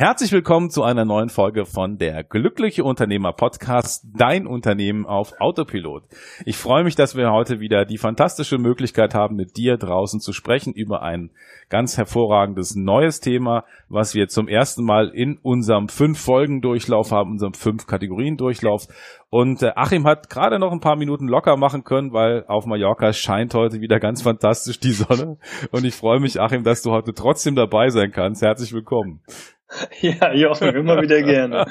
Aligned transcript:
Herzlich 0.00 0.30
willkommen 0.30 0.70
zu 0.70 0.84
einer 0.84 1.04
neuen 1.04 1.28
Folge 1.28 1.64
von 1.64 1.98
der 1.98 2.22
Glückliche 2.22 2.84
Unternehmer 2.84 3.32
Podcast, 3.32 4.06
dein 4.16 4.46
Unternehmen 4.46 5.06
auf 5.06 5.32
Autopilot. 5.40 6.04
Ich 6.44 6.56
freue 6.56 6.84
mich, 6.84 6.94
dass 6.94 7.16
wir 7.16 7.32
heute 7.32 7.58
wieder 7.58 7.84
die 7.84 7.98
fantastische 7.98 8.58
Möglichkeit 8.58 9.12
haben, 9.12 9.34
mit 9.34 9.56
dir 9.56 9.76
draußen 9.76 10.20
zu 10.20 10.32
sprechen 10.32 10.72
über 10.72 11.02
ein 11.02 11.32
ganz 11.68 11.98
hervorragendes 11.98 12.76
neues 12.76 13.18
Thema, 13.18 13.64
was 13.88 14.14
wir 14.14 14.28
zum 14.28 14.46
ersten 14.46 14.84
Mal 14.84 15.08
in 15.08 15.36
unserem 15.42 15.88
fünf 15.88 16.20
Folgen 16.20 16.60
Durchlauf 16.60 17.10
haben, 17.10 17.32
unserem 17.32 17.54
fünf 17.54 17.88
Kategorien 17.88 18.36
Durchlauf. 18.36 18.86
Und 19.30 19.64
äh, 19.64 19.72
Achim 19.74 20.06
hat 20.06 20.30
gerade 20.30 20.60
noch 20.60 20.70
ein 20.70 20.78
paar 20.78 20.96
Minuten 20.96 21.26
locker 21.26 21.56
machen 21.56 21.82
können, 21.82 22.12
weil 22.12 22.44
auf 22.46 22.66
Mallorca 22.66 23.12
scheint 23.12 23.52
heute 23.52 23.80
wieder 23.80 23.98
ganz 23.98 24.22
fantastisch 24.22 24.78
die 24.78 24.92
Sonne. 24.92 25.38
Und 25.72 25.84
ich 25.84 25.96
freue 25.96 26.20
mich, 26.20 26.40
Achim, 26.40 26.62
dass 26.62 26.82
du 26.82 26.92
heute 26.92 27.14
trotzdem 27.14 27.56
dabei 27.56 27.88
sein 27.88 28.12
kannst. 28.12 28.42
Herzlich 28.42 28.72
willkommen. 28.72 29.22
Ja, 30.00 30.32
Jochen, 30.32 30.74
immer 30.74 31.00
wieder 31.02 31.22
gerne. 31.22 31.66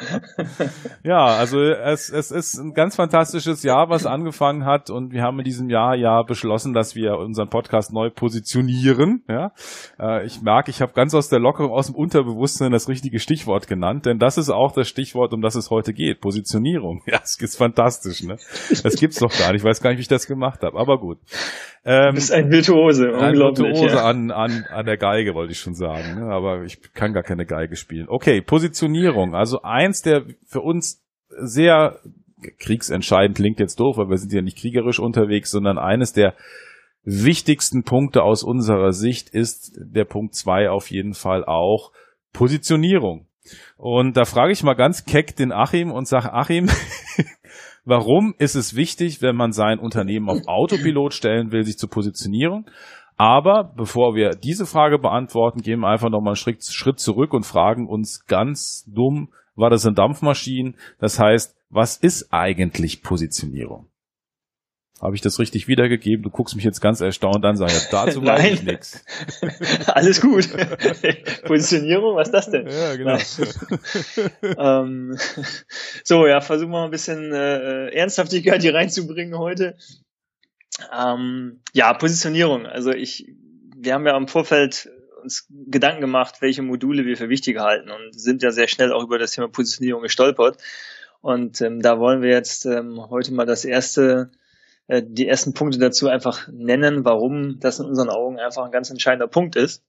ja, 1.04 1.26
also 1.26 1.62
es, 1.62 2.10
es 2.10 2.32
ist 2.32 2.58
ein 2.58 2.74
ganz 2.74 2.96
fantastisches 2.96 3.64
Jahr, 3.64 3.90
was 3.90 4.06
angefangen 4.06 4.66
hat 4.66 4.90
und 4.90 5.14
wir 5.14 5.24
haben 5.24 5.40
in 5.40 5.46
diesem 5.46 5.70
Jahr 5.70 5.96
ja 5.96 6.22
beschlossen, 6.24 6.74
dass 6.74 6.96
wir 6.96 7.18
unseren 7.18 7.50
Podcast 7.50 7.94
neu 7.94 8.10
positionieren. 8.10 9.24
Ja, 9.28 9.52
äh, 10.00 10.26
ich 10.26 10.42
merke, 10.42 10.72
ich 10.72 10.82
habe 10.82 10.94
ganz 10.94 11.14
aus 11.14 11.30
der 11.30 11.40
Lockerung, 11.40 11.72
aus 11.72 11.88
dem 11.88 11.96
Unterbewusstsein 11.96 12.72
das 12.72 12.88
richtige 12.88 13.20
Stichwort 13.20 13.68
genannt, 13.68 14.06
denn 14.06 14.20
das 14.20 14.38
ist 14.38 14.50
auch 14.50 14.74
das 14.74 14.88
Stichwort, 14.88 15.34
um 15.34 15.42
das 15.42 15.56
es 15.56 15.70
heute 15.70 15.94
geht. 15.94 16.22
Positionierung. 16.22 17.02
Ja, 17.08 17.22
es 17.24 17.40
ist 17.40 17.56
fantastisch, 17.56 18.24
ne? 18.24 18.38
Das 18.84 18.96
gibt's 18.96 19.20
doch 19.20 19.32
gar 19.32 19.54
nicht. 19.54 19.62
Ich 19.62 19.64
weiß 19.64 19.82
gar 19.82 19.92
nicht, 19.92 19.98
wie 19.98 20.02
ich 20.02 20.08
das 20.10 20.28
gemacht 20.28 20.62
habe, 20.62 20.78
aber 20.78 21.00
gut. 21.00 21.20
Ähm, 21.90 22.10
du 22.10 22.16
bist 22.16 22.34
ein 22.34 22.52
Virtuose, 22.52 23.18
ein 23.18 23.38
Virtuose 23.38 23.88
ja. 23.88 24.04
an, 24.04 24.30
an, 24.30 24.66
an 24.70 24.86
der 24.86 24.98
Geige, 24.98 25.34
wollte 25.34 25.54
ich 25.54 25.60
schon 25.60 25.74
sagen. 25.74 26.20
Ne? 26.20 26.26
Aber 26.26 26.64
ich 26.64 26.82
kann 26.94 27.14
gar 27.14 27.24
keine 27.24 27.46
Geige 27.46 27.78
spielen. 27.78 28.10
Okay, 28.10 28.42
Positionierung. 28.42 29.34
Also 29.34 29.62
eins 29.62 30.02
der 30.02 30.26
für 30.46 30.60
uns 30.60 31.02
sehr 31.30 32.00
kriegsentscheidend 32.60 33.38
klingt 33.38 33.62
jetzt 33.62 33.80
doof, 33.80 33.98
weil 33.98 34.10
wir 34.10 34.18
sind 34.18 34.34
ja 34.34 34.42
nicht 34.42 34.58
kriegerisch 34.58 35.00
unterwegs, 35.00 35.50
sondern 35.50 35.78
eines 35.78 36.12
der 36.12 36.34
wichtigsten 37.06 37.84
Punkte 37.84 38.22
aus 38.22 38.44
unserer 38.44 38.92
Sicht 38.92 39.30
ist 39.30 39.72
der 39.78 40.04
Punkt 40.04 40.36
zwei 40.36 40.70
auf 40.70 40.92
jeden 40.92 41.14
Fall 41.14 41.46
auch 41.46 41.94
Positionierung. 42.34 43.28
Und 43.78 44.18
da 44.18 44.26
frage 44.26 44.52
ich 44.52 44.62
mal 44.62 44.74
ganz 44.74 45.06
keck 45.06 45.38
den 45.38 45.54
Achim 45.54 45.92
und 45.92 46.06
sage, 46.06 46.34
Achim, 46.34 46.70
Warum 47.90 48.36
ist 48.38 48.56
es 48.56 48.76
wichtig, 48.76 49.22
wenn 49.22 49.38
man 49.38 49.54
sein 49.54 49.80
Unternehmen 49.80 50.28
auf 50.30 50.46
Autopilot 50.46 51.14
stellen 51.14 51.54
will, 51.54 51.64
sich 51.64 51.78
zu 51.78 51.88
positionieren? 51.88 52.66
Aber 53.16 53.64
bevor 53.64 54.14
wir 54.14 54.32
diese 54.32 54.66
Frage 54.66 55.00
beantworten, 55.00 55.62
gehen 55.62 55.80
wir 55.80 55.88
einfach 55.88 56.10
nochmal 56.10 56.36
einen 56.36 56.60
Schritt 56.60 57.00
zurück 57.00 57.34
und 57.34 57.46
fragen 57.46 57.88
uns 57.88 58.26
ganz 58.26 58.84
dumm, 58.94 59.30
war 59.56 59.70
das 59.70 59.84
sind 59.84 59.98
Dampfmaschinen? 59.98 60.76
Das 61.00 61.18
heißt, 61.18 61.56
was 61.70 61.96
ist 61.96 62.34
eigentlich 62.34 63.04
Positionierung? 63.04 63.88
Habe 65.00 65.16
ich 65.16 65.22
das 65.22 65.38
richtig 65.38 65.68
wiedergegeben? 65.68 66.24
Du 66.24 66.32
guckst 66.32 66.56
mich 66.56 66.66
jetzt 66.66 66.82
ganz 66.82 67.02
erstaunt 67.02 67.46
an, 67.46 67.56
sag 67.56 67.70
ja, 67.70 67.80
dazu 67.92 68.26
weiß 68.26 68.54
ich 68.54 68.64
nichts. 68.64 69.04
Alles 69.88 70.22
gut. 70.22 70.50
Positionierung, 71.46 72.16
was 72.16 72.30
ist 72.30 72.34
das 72.34 72.50
denn? 72.50 72.68
Ja, 72.68 72.96
genau. 72.96 73.18
ähm, 74.58 75.18
so, 76.04 76.26
ja, 76.26 76.42
versuchen 76.42 76.72
wir 76.72 76.80
mal 76.80 76.86
ein 76.86 76.92
bisschen 76.92 77.32
äh, 77.32 77.90
Ernsthaftigkeit 77.90 78.64
hier 78.64 78.74
reinzubringen 78.74 79.38
heute. 79.38 79.78
Ähm, 80.92 81.62
ja, 81.74 81.94
Positionierung. 81.94 82.66
Also 82.66 82.92
ich, 82.92 83.32
wir 83.76 83.94
haben 83.94 84.08
ja 84.08 84.18
im 84.18 84.28
Vorfeld 84.28 84.90
uns 85.22 85.48
Gedanken 85.50 86.02
gemacht, 86.02 86.38
welche 86.40 86.64
Module 86.64 87.06
wir 87.06 87.18
für 87.18 87.30
wichtig 87.30 87.60
halten 87.60 87.92
und 87.92 88.20
sind 88.20 88.42
ja 88.42 88.52
sehr 88.52 88.68
schnell 88.68 88.92
auch 88.92 89.04
über 89.04 89.20
das 89.20 89.32
Thema 89.32 89.48
Positionierung 89.48 90.02
gestolpert. 90.02 90.58
Und 91.22 91.62
ähm, 91.62 91.82
da 91.82 92.00
wollen 92.00 92.24
wir 92.24 92.30
jetzt 92.30 92.66
ähm, 92.66 93.00
heute 93.10 93.34
mal 93.34 93.46
das 93.46 93.64
erste 93.64 94.32
äh, 94.88 95.04
die 95.06 95.28
ersten 95.28 95.54
Punkte 95.54 95.80
dazu 95.80 96.08
einfach 96.08 96.48
nennen, 96.52 97.06
warum 97.06 97.60
das 97.60 97.80
in 97.80 97.86
unseren 97.86 98.10
Augen 98.10 98.40
einfach 98.40 98.66
ein 98.66 98.72
ganz 98.72 98.90
entscheidender 98.90 99.28
Punkt 99.28 99.56
ist. 99.56 99.84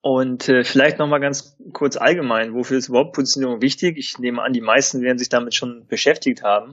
Und 0.00 0.48
äh, 0.48 0.64
vielleicht 0.64 0.98
nochmal 0.98 1.20
ganz 1.20 1.56
kurz 1.72 1.96
allgemein, 1.96 2.54
wofür 2.54 2.78
ist 2.78 2.88
überhaupt 2.88 3.12
Positionierung 3.12 3.62
wichtig? 3.62 3.96
Ich 3.98 4.18
nehme 4.18 4.42
an, 4.42 4.52
die 4.52 4.60
meisten 4.60 5.00
werden 5.00 5.18
sich 5.18 5.28
damit 5.28 5.54
schon 5.54 5.86
beschäftigt 5.86 6.42
haben. 6.42 6.72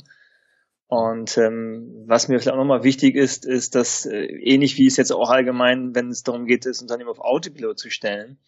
Und 0.88 1.38
ähm, 1.38 2.06
was 2.08 2.28
mir 2.28 2.40
vielleicht 2.40 2.56
auch 2.56 2.60
nochmal 2.60 2.84
wichtig 2.84 3.16
ist, 3.16 3.46
ist, 3.46 3.76
dass 3.76 4.08
äh, 4.08 4.26
ähnlich 4.26 4.78
wie 4.78 4.88
es 4.88 4.98
jetzt 4.98 5.12
auch 5.12 5.30
allgemein, 5.30 5.94
wenn 5.94 6.10
es 6.10 6.24
darum 6.24 6.48
geht, 6.48 6.66
das 6.66 6.82
Unternehmen 6.82 7.12
auf 7.12 7.20
Autopilot 7.20 7.78
zu 7.78 7.92
stellen, 7.92 8.40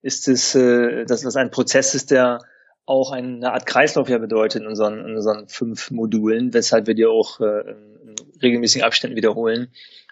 ist 0.00 0.28
es, 0.28 0.54
äh, 0.54 1.04
dass 1.04 1.22
das 1.22 1.34
ein 1.34 1.50
Prozess 1.50 1.96
ist, 1.96 2.12
der 2.12 2.38
auch 2.86 3.12
eine 3.12 3.52
Art 3.52 3.66
Kreislauf 3.66 4.08
ja 4.08 4.18
bedeutet 4.18 4.62
in 4.62 4.68
unseren, 4.68 4.98
in 5.00 5.16
unseren 5.16 5.48
fünf 5.48 5.90
Modulen, 5.90 6.52
weshalb 6.52 6.86
wir 6.86 6.94
die 6.94 7.06
auch 7.06 7.40
äh, 7.40 7.70
in 7.70 8.14
regelmäßigen 8.42 8.84
Abständen 8.84 9.16
wiederholen. 9.16 9.68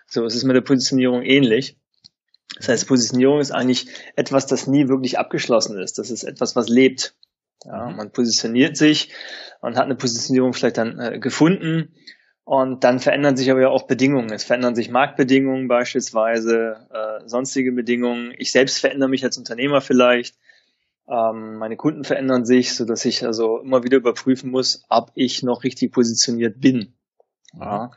So 0.06 0.24
es 0.24 0.34
ist 0.34 0.44
mit 0.44 0.56
der 0.56 0.62
Positionierung 0.62 1.22
ähnlich. 1.22 1.76
Das 2.56 2.68
heißt, 2.68 2.88
Positionierung 2.88 3.40
ist 3.40 3.50
eigentlich 3.50 3.86
etwas, 4.14 4.46
das 4.46 4.66
nie 4.66 4.88
wirklich 4.88 5.18
abgeschlossen 5.18 5.78
ist. 5.78 5.98
Das 5.98 6.10
ist 6.10 6.22
etwas, 6.22 6.54
was 6.54 6.68
lebt. 6.68 7.14
Ja, 7.64 7.88
mhm. 7.88 7.96
man 7.96 8.10
positioniert 8.10 8.76
sich 8.76 9.12
und 9.60 9.76
hat 9.76 9.84
eine 9.84 9.94
Positionierung 9.94 10.52
vielleicht 10.52 10.78
dann 10.78 10.98
äh, 10.98 11.18
gefunden 11.18 11.94
und 12.44 12.82
dann 12.84 12.98
verändern 12.98 13.36
sich 13.36 13.50
aber 13.50 13.60
ja 13.60 13.68
auch 13.68 13.86
Bedingungen. 13.86 14.32
Es 14.32 14.44
verändern 14.44 14.74
sich 14.74 14.90
Marktbedingungen 14.90 15.68
beispielsweise, 15.68 16.88
äh, 16.92 17.28
sonstige 17.28 17.72
Bedingungen. 17.72 18.34
Ich 18.36 18.50
selbst 18.50 18.80
verändere 18.80 19.08
mich 19.08 19.24
als 19.24 19.38
Unternehmer 19.38 19.80
vielleicht. 19.80 20.36
Ähm, 21.12 21.58
meine 21.58 21.76
Kunden 21.76 22.04
verändern 22.04 22.46
sich, 22.46 22.74
so 22.74 22.86
dass 22.86 23.04
ich 23.04 23.26
also 23.26 23.58
immer 23.58 23.84
wieder 23.84 23.98
überprüfen 23.98 24.50
muss, 24.50 24.82
ob 24.88 25.12
ich 25.14 25.42
noch 25.42 25.62
richtig 25.62 25.92
positioniert 25.92 26.58
bin. 26.58 26.94
Ja. 27.52 27.90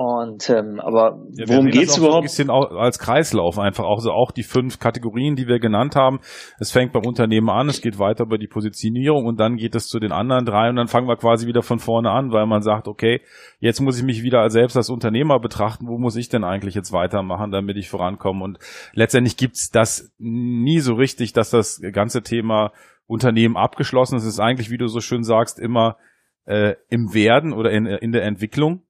Und 0.00 0.48
ähm, 0.48 0.78
aber 0.78 1.26
ja, 1.32 1.48
worum 1.48 1.70
geht's 1.70 1.96
überhaupt? 1.96 2.18
ein 2.18 2.22
bisschen 2.22 2.50
als 2.50 3.00
Kreislauf 3.00 3.58
einfach 3.58 3.82
auch 3.82 3.98
so 3.98 4.12
auch 4.12 4.30
die 4.30 4.44
fünf 4.44 4.78
Kategorien, 4.78 5.34
die 5.34 5.48
wir 5.48 5.58
genannt 5.58 5.96
haben. 5.96 6.20
Es 6.60 6.70
fängt 6.70 6.92
beim 6.92 7.04
Unternehmen 7.04 7.50
an, 7.50 7.68
es 7.68 7.80
geht 7.80 7.98
weiter 7.98 8.22
über 8.22 8.38
die 8.38 8.46
Positionierung 8.46 9.26
und 9.26 9.40
dann 9.40 9.56
geht 9.56 9.74
es 9.74 9.88
zu 9.88 9.98
den 9.98 10.12
anderen 10.12 10.44
drei 10.44 10.70
und 10.70 10.76
dann 10.76 10.86
fangen 10.86 11.08
wir 11.08 11.16
quasi 11.16 11.48
wieder 11.48 11.62
von 11.62 11.80
vorne 11.80 12.12
an, 12.12 12.30
weil 12.30 12.46
man 12.46 12.62
sagt, 12.62 12.86
okay, 12.86 13.22
jetzt 13.58 13.80
muss 13.80 13.98
ich 13.98 14.04
mich 14.04 14.22
wieder 14.22 14.48
selbst 14.50 14.76
als 14.76 14.88
Unternehmer 14.88 15.40
betrachten, 15.40 15.88
wo 15.88 15.98
muss 15.98 16.14
ich 16.14 16.28
denn 16.28 16.44
eigentlich 16.44 16.76
jetzt 16.76 16.92
weitermachen, 16.92 17.50
damit 17.50 17.76
ich 17.76 17.90
vorankomme 17.90 18.44
und 18.44 18.60
letztendlich 18.92 19.36
gibt's 19.36 19.72
das 19.72 20.12
nie 20.16 20.78
so 20.78 20.94
richtig, 20.94 21.32
dass 21.32 21.50
das 21.50 21.82
ganze 21.90 22.22
Thema 22.22 22.70
Unternehmen 23.08 23.56
abgeschlossen 23.56 24.14
ist. 24.14 24.22
Es 24.22 24.34
ist 24.34 24.40
eigentlich, 24.40 24.70
wie 24.70 24.78
du 24.78 24.86
so 24.86 25.00
schön 25.00 25.24
sagst, 25.24 25.58
immer 25.58 25.96
äh, 26.44 26.76
im 26.88 27.14
Werden 27.14 27.52
oder 27.52 27.72
in, 27.72 27.86
in 27.86 28.12
der 28.12 28.22
Entwicklung 28.22 28.84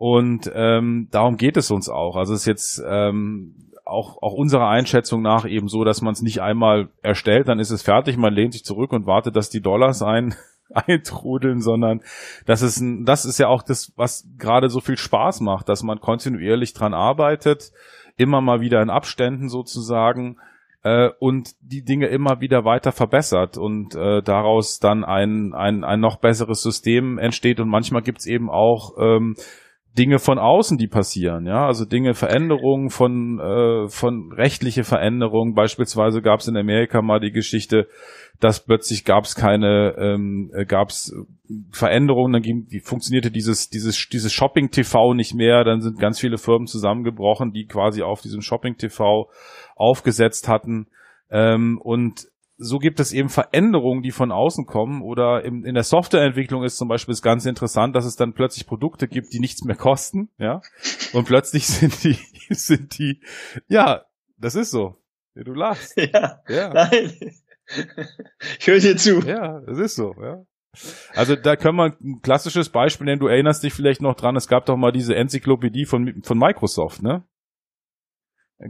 und 0.00 0.50
ähm, 0.54 1.08
darum 1.10 1.36
geht 1.36 1.58
es 1.58 1.70
uns 1.70 1.90
auch. 1.90 2.16
Also 2.16 2.32
es 2.32 2.40
ist 2.40 2.46
jetzt 2.46 2.82
ähm, 2.88 3.54
auch, 3.84 4.22
auch 4.22 4.32
unserer 4.32 4.66
Einschätzung 4.66 5.20
nach 5.20 5.44
eben 5.44 5.68
so, 5.68 5.84
dass 5.84 6.00
man 6.00 6.14
es 6.14 6.22
nicht 6.22 6.40
einmal 6.40 6.88
erstellt, 7.02 7.48
dann 7.48 7.58
ist 7.58 7.70
es 7.70 7.82
fertig, 7.82 8.16
man 8.16 8.32
lehnt 8.32 8.54
sich 8.54 8.64
zurück 8.64 8.92
und 8.94 9.04
wartet, 9.04 9.36
dass 9.36 9.50
die 9.50 9.60
Dollars 9.60 10.00
ein, 10.00 10.34
eintrudeln, 10.70 11.60
sondern 11.60 12.00
das 12.46 12.62
ist, 12.62 12.80
ein, 12.80 13.04
das 13.04 13.26
ist 13.26 13.36
ja 13.36 13.48
auch 13.48 13.62
das, 13.62 13.92
was 13.96 14.26
gerade 14.38 14.70
so 14.70 14.80
viel 14.80 14.96
Spaß 14.96 15.42
macht, 15.42 15.68
dass 15.68 15.82
man 15.82 16.00
kontinuierlich 16.00 16.72
dran 16.72 16.94
arbeitet, 16.94 17.70
immer 18.16 18.40
mal 18.40 18.62
wieder 18.62 18.80
in 18.80 18.88
Abständen 18.88 19.50
sozusagen 19.50 20.38
äh, 20.82 21.10
und 21.18 21.50
die 21.60 21.84
Dinge 21.84 22.06
immer 22.06 22.40
wieder 22.40 22.64
weiter 22.64 22.92
verbessert 22.92 23.58
und 23.58 23.94
äh, 23.96 24.22
daraus 24.22 24.78
dann 24.78 25.04
ein, 25.04 25.52
ein, 25.52 25.84
ein 25.84 26.00
noch 26.00 26.16
besseres 26.16 26.62
System 26.62 27.18
entsteht 27.18 27.60
und 27.60 27.68
manchmal 27.68 28.00
gibt's 28.00 28.24
eben 28.24 28.48
auch 28.48 28.94
ähm, 28.98 29.36
Dinge 29.98 30.20
von 30.20 30.38
außen, 30.38 30.78
die 30.78 30.86
passieren, 30.86 31.46
ja, 31.46 31.66
also 31.66 31.84
Dinge, 31.84 32.14
Veränderungen 32.14 32.90
von 32.90 33.40
äh, 33.40 33.88
von 33.88 34.32
rechtliche 34.32 34.84
Veränderungen. 34.84 35.54
Beispielsweise 35.54 36.22
gab 36.22 36.40
es 36.40 36.48
in 36.48 36.56
Amerika 36.56 37.02
mal 37.02 37.18
die 37.18 37.32
Geschichte, 37.32 37.88
dass 38.38 38.64
plötzlich 38.64 39.04
gab 39.04 39.24
es 39.24 39.34
keine, 39.34 39.96
ähm, 39.98 40.52
äh, 40.54 40.64
gab 40.64 40.90
es 40.90 41.12
Veränderungen, 41.72 42.32
dann 42.32 42.42
ging, 42.42 42.68
funktionierte 42.84 43.32
dieses 43.32 43.68
dieses 43.68 44.08
dieses 44.08 44.32
Shopping 44.32 44.70
TV 44.70 45.14
nicht 45.14 45.34
mehr, 45.34 45.64
dann 45.64 45.80
sind 45.80 45.98
ganz 45.98 46.20
viele 46.20 46.38
Firmen 46.38 46.68
zusammengebrochen, 46.68 47.52
die 47.52 47.66
quasi 47.66 48.02
auf 48.02 48.20
diesem 48.20 48.42
Shopping 48.42 48.76
TV 48.76 49.28
aufgesetzt 49.74 50.46
hatten. 50.46 50.86
Ähm, 51.32 51.80
und 51.82 52.26
so 52.62 52.78
gibt 52.78 53.00
es 53.00 53.12
eben 53.12 53.30
Veränderungen, 53.30 54.02
die 54.02 54.10
von 54.10 54.30
außen 54.30 54.66
kommen 54.66 55.02
oder 55.02 55.44
in, 55.44 55.64
in 55.64 55.74
der 55.74 55.82
Softwareentwicklung 55.82 56.62
ist 56.62 56.76
zum 56.76 56.88
Beispiel 56.88 57.12
es 57.12 57.22
ganz 57.22 57.46
interessant, 57.46 57.96
dass 57.96 58.04
es 58.04 58.16
dann 58.16 58.34
plötzlich 58.34 58.66
Produkte 58.66 59.08
gibt, 59.08 59.32
die 59.32 59.40
nichts 59.40 59.64
mehr 59.64 59.76
kosten, 59.76 60.28
ja, 60.38 60.60
und 61.14 61.26
plötzlich 61.26 61.66
sind 61.66 62.04
die, 62.04 62.18
sind 62.50 62.98
die, 62.98 63.22
ja, 63.68 64.04
Das 64.38 64.54
ist 64.54 64.70
so. 64.70 64.96
Du 65.34 65.52
lachst. 65.52 65.96
Ja. 66.12 66.40
ja. 66.48 66.72
Nein. 66.72 67.12
Ich 68.58 68.66
höre 68.66 68.80
dir 68.80 68.96
zu. 68.96 69.20
Ja, 69.20 69.60
das 69.60 69.78
ist 69.78 69.94
so, 69.94 70.14
ja. 70.20 70.44
Also 71.14 71.36
da 71.36 71.56
können 71.56 71.76
wir 71.76 71.96
ein 72.00 72.20
klassisches 72.22 72.68
Beispiel 72.68 73.04
nennen. 73.04 73.20
Du 73.20 73.26
erinnerst 73.26 73.62
dich 73.62 73.72
vielleicht 73.72 74.02
noch 74.02 74.14
dran, 74.14 74.36
es 74.36 74.48
gab 74.48 74.66
doch 74.66 74.76
mal 74.76 74.92
diese 74.92 75.14
Enzyklopädie 75.14 75.84
von, 75.84 76.22
von 76.22 76.38
Microsoft, 76.38 77.02
ne? 77.02 77.24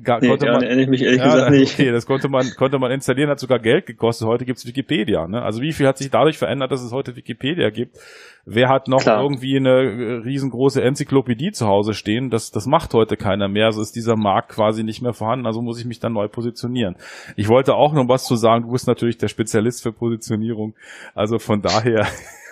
Gar, 0.05 0.21
nee, 0.21 0.29
konnte 0.29 0.47
man, 0.47 0.63
erinnere 0.63 0.83
ich 0.83 0.89
mich 0.89 1.03
ehrlich 1.03 1.19
ja, 1.19 1.35
gesagt 1.35 1.51
nicht. 1.51 1.75
Okay, 1.75 1.91
das 1.91 2.07
konnte 2.07 2.29
man, 2.29 2.47
konnte 2.57 2.79
man 2.79 2.93
installieren, 2.93 3.29
hat 3.29 3.41
sogar 3.41 3.59
Geld 3.59 3.87
gekostet. 3.87 4.29
Heute 4.29 4.45
gibt's 4.45 4.65
Wikipedia. 4.65 5.27
Ne? 5.27 5.43
Also 5.43 5.61
wie 5.63 5.73
viel 5.73 5.89
hat 5.89 5.99
sich 5.99 6.11
dadurch 6.11 6.39
verändert, 6.39 6.71
dass 6.71 6.81
es 6.81 6.93
heute 6.93 7.17
Wikipedia 7.17 7.71
gibt? 7.71 7.99
Wer 8.45 8.69
hat 8.69 8.87
noch 8.87 9.03
Klar. 9.03 9.21
irgendwie 9.21 9.57
eine 9.57 9.71
äh, 9.71 10.13
riesengroße 10.23 10.81
Enzyklopädie 10.81 11.51
zu 11.51 11.67
Hause 11.67 11.95
stehen? 11.95 12.31
Das, 12.31 12.53
das 12.53 12.67
macht 12.67 12.95
heute 12.95 13.17
keiner 13.17 13.49
mehr. 13.49 13.67
Also 13.67 13.83
ist 13.83 13.97
dieser 13.97 14.15
Markt 14.15 14.51
quasi 14.51 14.85
nicht 14.85 15.03
mehr 15.03 15.13
vorhanden. 15.13 15.47
Also 15.47 15.61
muss 15.61 15.81
ich 15.81 15.87
mich 15.87 15.99
dann 15.99 16.13
neu 16.13 16.29
positionieren. 16.29 16.95
Ich 17.35 17.49
wollte 17.49 17.75
auch 17.75 17.93
noch 17.93 18.09
was 18.09 18.25
zu 18.27 18.37
sagen. 18.37 18.67
Du 18.67 18.71
bist 18.71 18.87
natürlich 18.87 19.19
der 19.19 19.29
Spezialist 19.29 19.83
für 19.83 19.93
Positionierung. 19.93 20.75
Also 21.17 21.41
von 21.41 21.63
daher 21.63 22.07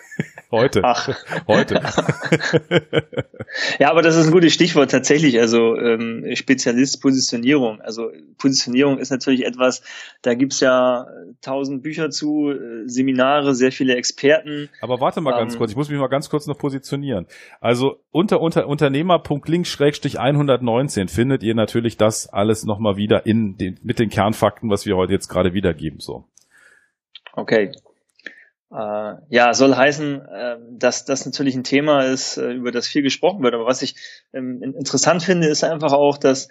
Heute. 0.51 0.83
Ach. 0.83 1.09
Heute. 1.47 1.75
ja, 3.79 3.91
aber 3.91 4.01
das 4.03 4.17
ist 4.17 4.27
ein 4.27 4.33
gutes 4.33 4.53
Stichwort 4.55 4.91
tatsächlich. 4.91 5.39
Also 5.39 5.77
ähm, 5.77 6.25
Spezialist 6.35 7.03
Positionierung. 7.03 7.83
Also 7.83 8.11
Positionierung 8.39 8.99
ist 8.99 9.11
natürlich 9.11 9.45
etwas, 9.45 9.83
da 10.23 10.33
gibt's 10.35 10.61
ja 10.61 11.07
tausend 11.43 11.83
Bücher 11.83 12.09
zu, 12.11 12.51
äh, 12.51 12.85
Seminare, 12.87 13.55
sehr 13.55 13.73
viele 13.73 13.97
Experten. 13.97 14.71
Aber 14.81 15.01
warte 15.01 15.21
mal 15.21 15.33
ganz 15.33 15.53
ähm, 15.55 15.59
kurz, 15.59 15.73
ich 15.73 15.77
muss 15.77 15.91
mich 15.91 15.99
mal 15.99 16.09
ganz 16.09 16.31
kurz 16.31 16.47
noch 16.47 16.57
positionieren. 16.57 17.27
Also 17.61 18.01
unter, 18.11 18.41
unter 18.41 18.67
Unternehmer.link-119 18.67 21.09
findet 21.09 21.43
ihr 21.43 21.55
natürlich 21.55 21.99
das 21.99 22.27
alles 22.29 22.65
nochmal 22.65 22.97
wieder 22.97 23.27
in 23.27 23.59
den, 23.59 23.79
mit 23.83 23.99
den 23.99 24.09
Kernfakten, 24.09 24.71
was 24.71 24.87
wir 24.87 24.97
heute 24.97 25.13
jetzt 25.13 25.29
gerade 25.29 25.53
wiedergeben. 25.53 26.01
So. 26.01 26.25
Okay, 27.35 27.73
äh, 28.71 29.15
ja, 29.29 29.55
soll 29.55 29.75
heißen, 29.75 30.21
äh, 30.21 30.57
dass 30.73 31.05
das 31.05 31.25
natürlich 31.25 31.55
ein 31.57 31.65
Thema 31.65 32.05
ist, 32.05 32.37
äh, 32.37 32.53
über 32.53 32.71
das 32.71 32.87
viel 32.87 33.03
gesprochen 33.03 33.43
wird. 33.43 33.55
Aber 33.55 33.67
was 33.67 33.83
ich 33.83 33.95
ähm, 34.33 34.63
interessant 34.63 35.23
finde, 35.23 35.49
ist 35.49 35.65
einfach 35.65 35.93
auch, 35.93 36.19
dass 36.19 36.49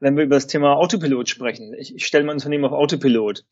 wenn 0.00 0.16
wir 0.16 0.24
über 0.24 0.36
das 0.36 0.46
Thema 0.46 0.76
Autopilot 0.76 1.28
sprechen, 1.28 1.74
ich, 1.74 1.94
ich 1.94 2.06
stelle 2.06 2.24
mein 2.24 2.36
Unternehmen 2.36 2.64
auf 2.64 2.72
Autopilot, 2.72 3.44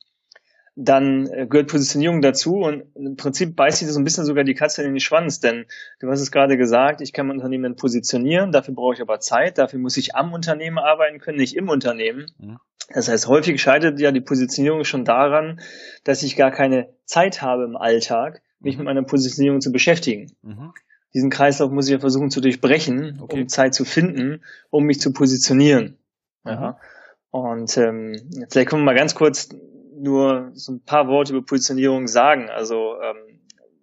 dann 0.80 1.26
äh, 1.26 1.46
gehört 1.48 1.68
Positionierung 1.68 2.22
dazu 2.22 2.58
und 2.58 2.84
im 2.94 3.16
Prinzip 3.16 3.56
beißt 3.56 3.78
sich 3.78 3.88
das 3.88 3.94
so 3.94 4.00
ein 4.00 4.04
bisschen 4.04 4.24
sogar 4.24 4.44
die 4.44 4.54
Katze 4.54 4.84
in 4.84 4.92
den 4.92 5.00
Schwanz, 5.00 5.40
denn 5.40 5.66
du 5.98 6.08
hast 6.08 6.20
es 6.20 6.30
gerade 6.30 6.56
gesagt, 6.56 7.00
ich 7.00 7.12
kann 7.12 7.26
mein 7.26 7.38
Unternehmen 7.38 7.64
dann 7.64 7.76
positionieren, 7.76 8.52
dafür 8.52 8.74
brauche 8.74 8.94
ich 8.94 9.00
aber 9.00 9.18
Zeit, 9.18 9.58
dafür 9.58 9.80
muss 9.80 9.96
ich 9.96 10.14
am 10.14 10.32
Unternehmen 10.32 10.78
arbeiten 10.78 11.18
können, 11.18 11.38
nicht 11.38 11.56
im 11.56 11.68
Unternehmen. 11.68 12.26
Mhm. 12.38 12.58
Das 12.94 13.08
heißt, 13.08 13.26
häufig 13.26 13.60
scheitert 13.60 13.98
ja 13.98 14.12
die 14.12 14.20
Positionierung 14.20 14.84
schon 14.84 15.04
daran, 15.04 15.60
dass 16.04 16.22
ich 16.22 16.36
gar 16.36 16.52
keine 16.52 16.88
Zeit 17.04 17.42
habe 17.42 17.64
im 17.64 17.76
Alltag, 17.76 18.40
mich 18.60 18.76
mhm. 18.76 18.84
mit 18.84 18.84
meiner 18.86 19.02
Positionierung 19.02 19.60
zu 19.60 19.72
beschäftigen. 19.72 20.30
Mhm. 20.42 20.72
Diesen 21.12 21.30
Kreislauf 21.30 21.72
muss 21.72 21.86
ich 21.86 21.92
ja 21.92 21.98
versuchen 21.98 22.30
zu 22.30 22.40
durchbrechen, 22.40 23.18
okay. 23.20 23.40
um 23.40 23.48
Zeit 23.48 23.74
zu 23.74 23.84
finden, 23.84 24.42
um 24.70 24.84
mich 24.84 25.00
zu 25.00 25.12
positionieren. 25.12 25.98
Mhm. 26.44 26.50
Ja. 26.50 26.78
Und 27.30 27.76
ähm, 27.76 28.14
vielleicht 28.48 28.68
können 28.68 28.82
wir 28.82 28.86
mal 28.86 28.94
ganz 28.94 29.16
kurz 29.16 29.48
nur 30.00 30.50
so 30.54 30.72
ein 30.72 30.82
paar 30.82 31.08
Worte 31.08 31.32
über 31.32 31.44
Positionierung 31.44 32.06
sagen. 32.06 32.48
Also 32.50 32.94
ähm, 33.02 33.40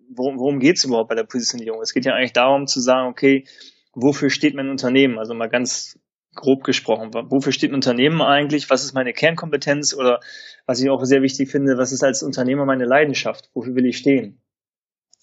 worum, 0.10 0.40
worum 0.40 0.60
geht 0.60 0.78
es 0.78 0.86
überhaupt 0.86 1.10
bei 1.10 1.16
der 1.16 1.24
Positionierung? 1.24 1.82
Es 1.82 1.94
geht 1.94 2.06
ja 2.06 2.14
eigentlich 2.14 2.34
darum 2.34 2.68
zu 2.68 2.80
sagen, 2.80 3.10
okay, 3.10 3.46
wofür 3.94 4.30
steht 4.30 4.56
mein 4.56 4.70
Unternehmen? 4.70 5.20
Also 5.20 5.34
mal 5.34 5.50
ganz 5.50 6.00
grob 6.36 6.64
gesprochen. 6.64 7.12
Wofür 7.14 7.52
steht 7.52 7.72
ein 7.72 7.76
Unternehmen 7.76 8.22
eigentlich? 8.22 8.70
Was 8.70 8.84
ist 8.84 8.94
meine 8.94 9.14
Kernkompetenz? 9.14 9.94
Oder 9.94 10.20
was 10.66 10.82
ich 10.82 10.90
auch 10.90 11.04
sehr 11.04 11.22
wichtig 11.22 11.50
finde, 11.50 11.78
was 11.78 11.92
ist 11.92 12.04
als 12.04 12.24
Unternehmer 12.24 12.66
meine 12.66 12.86
Leidenschaft? 12.86 13.50
Wofür 13.54 13.76
will 13.76 13.86
ich 13.86 13.98
stehen? 13.98 14.42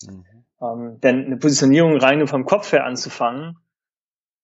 Mhm. 0.07 0.25
Ähm, 0.61 0.99
denn 1.03 1.27
eine 1.27 1.37
Positionierung 1.37 1.97
rein 1.99 2.19
nur 2.19 2.29
vom 2.29 2.45
Kopf 2.45 2.73
her 2.73 2.85
anzufangen, 2.85 3.59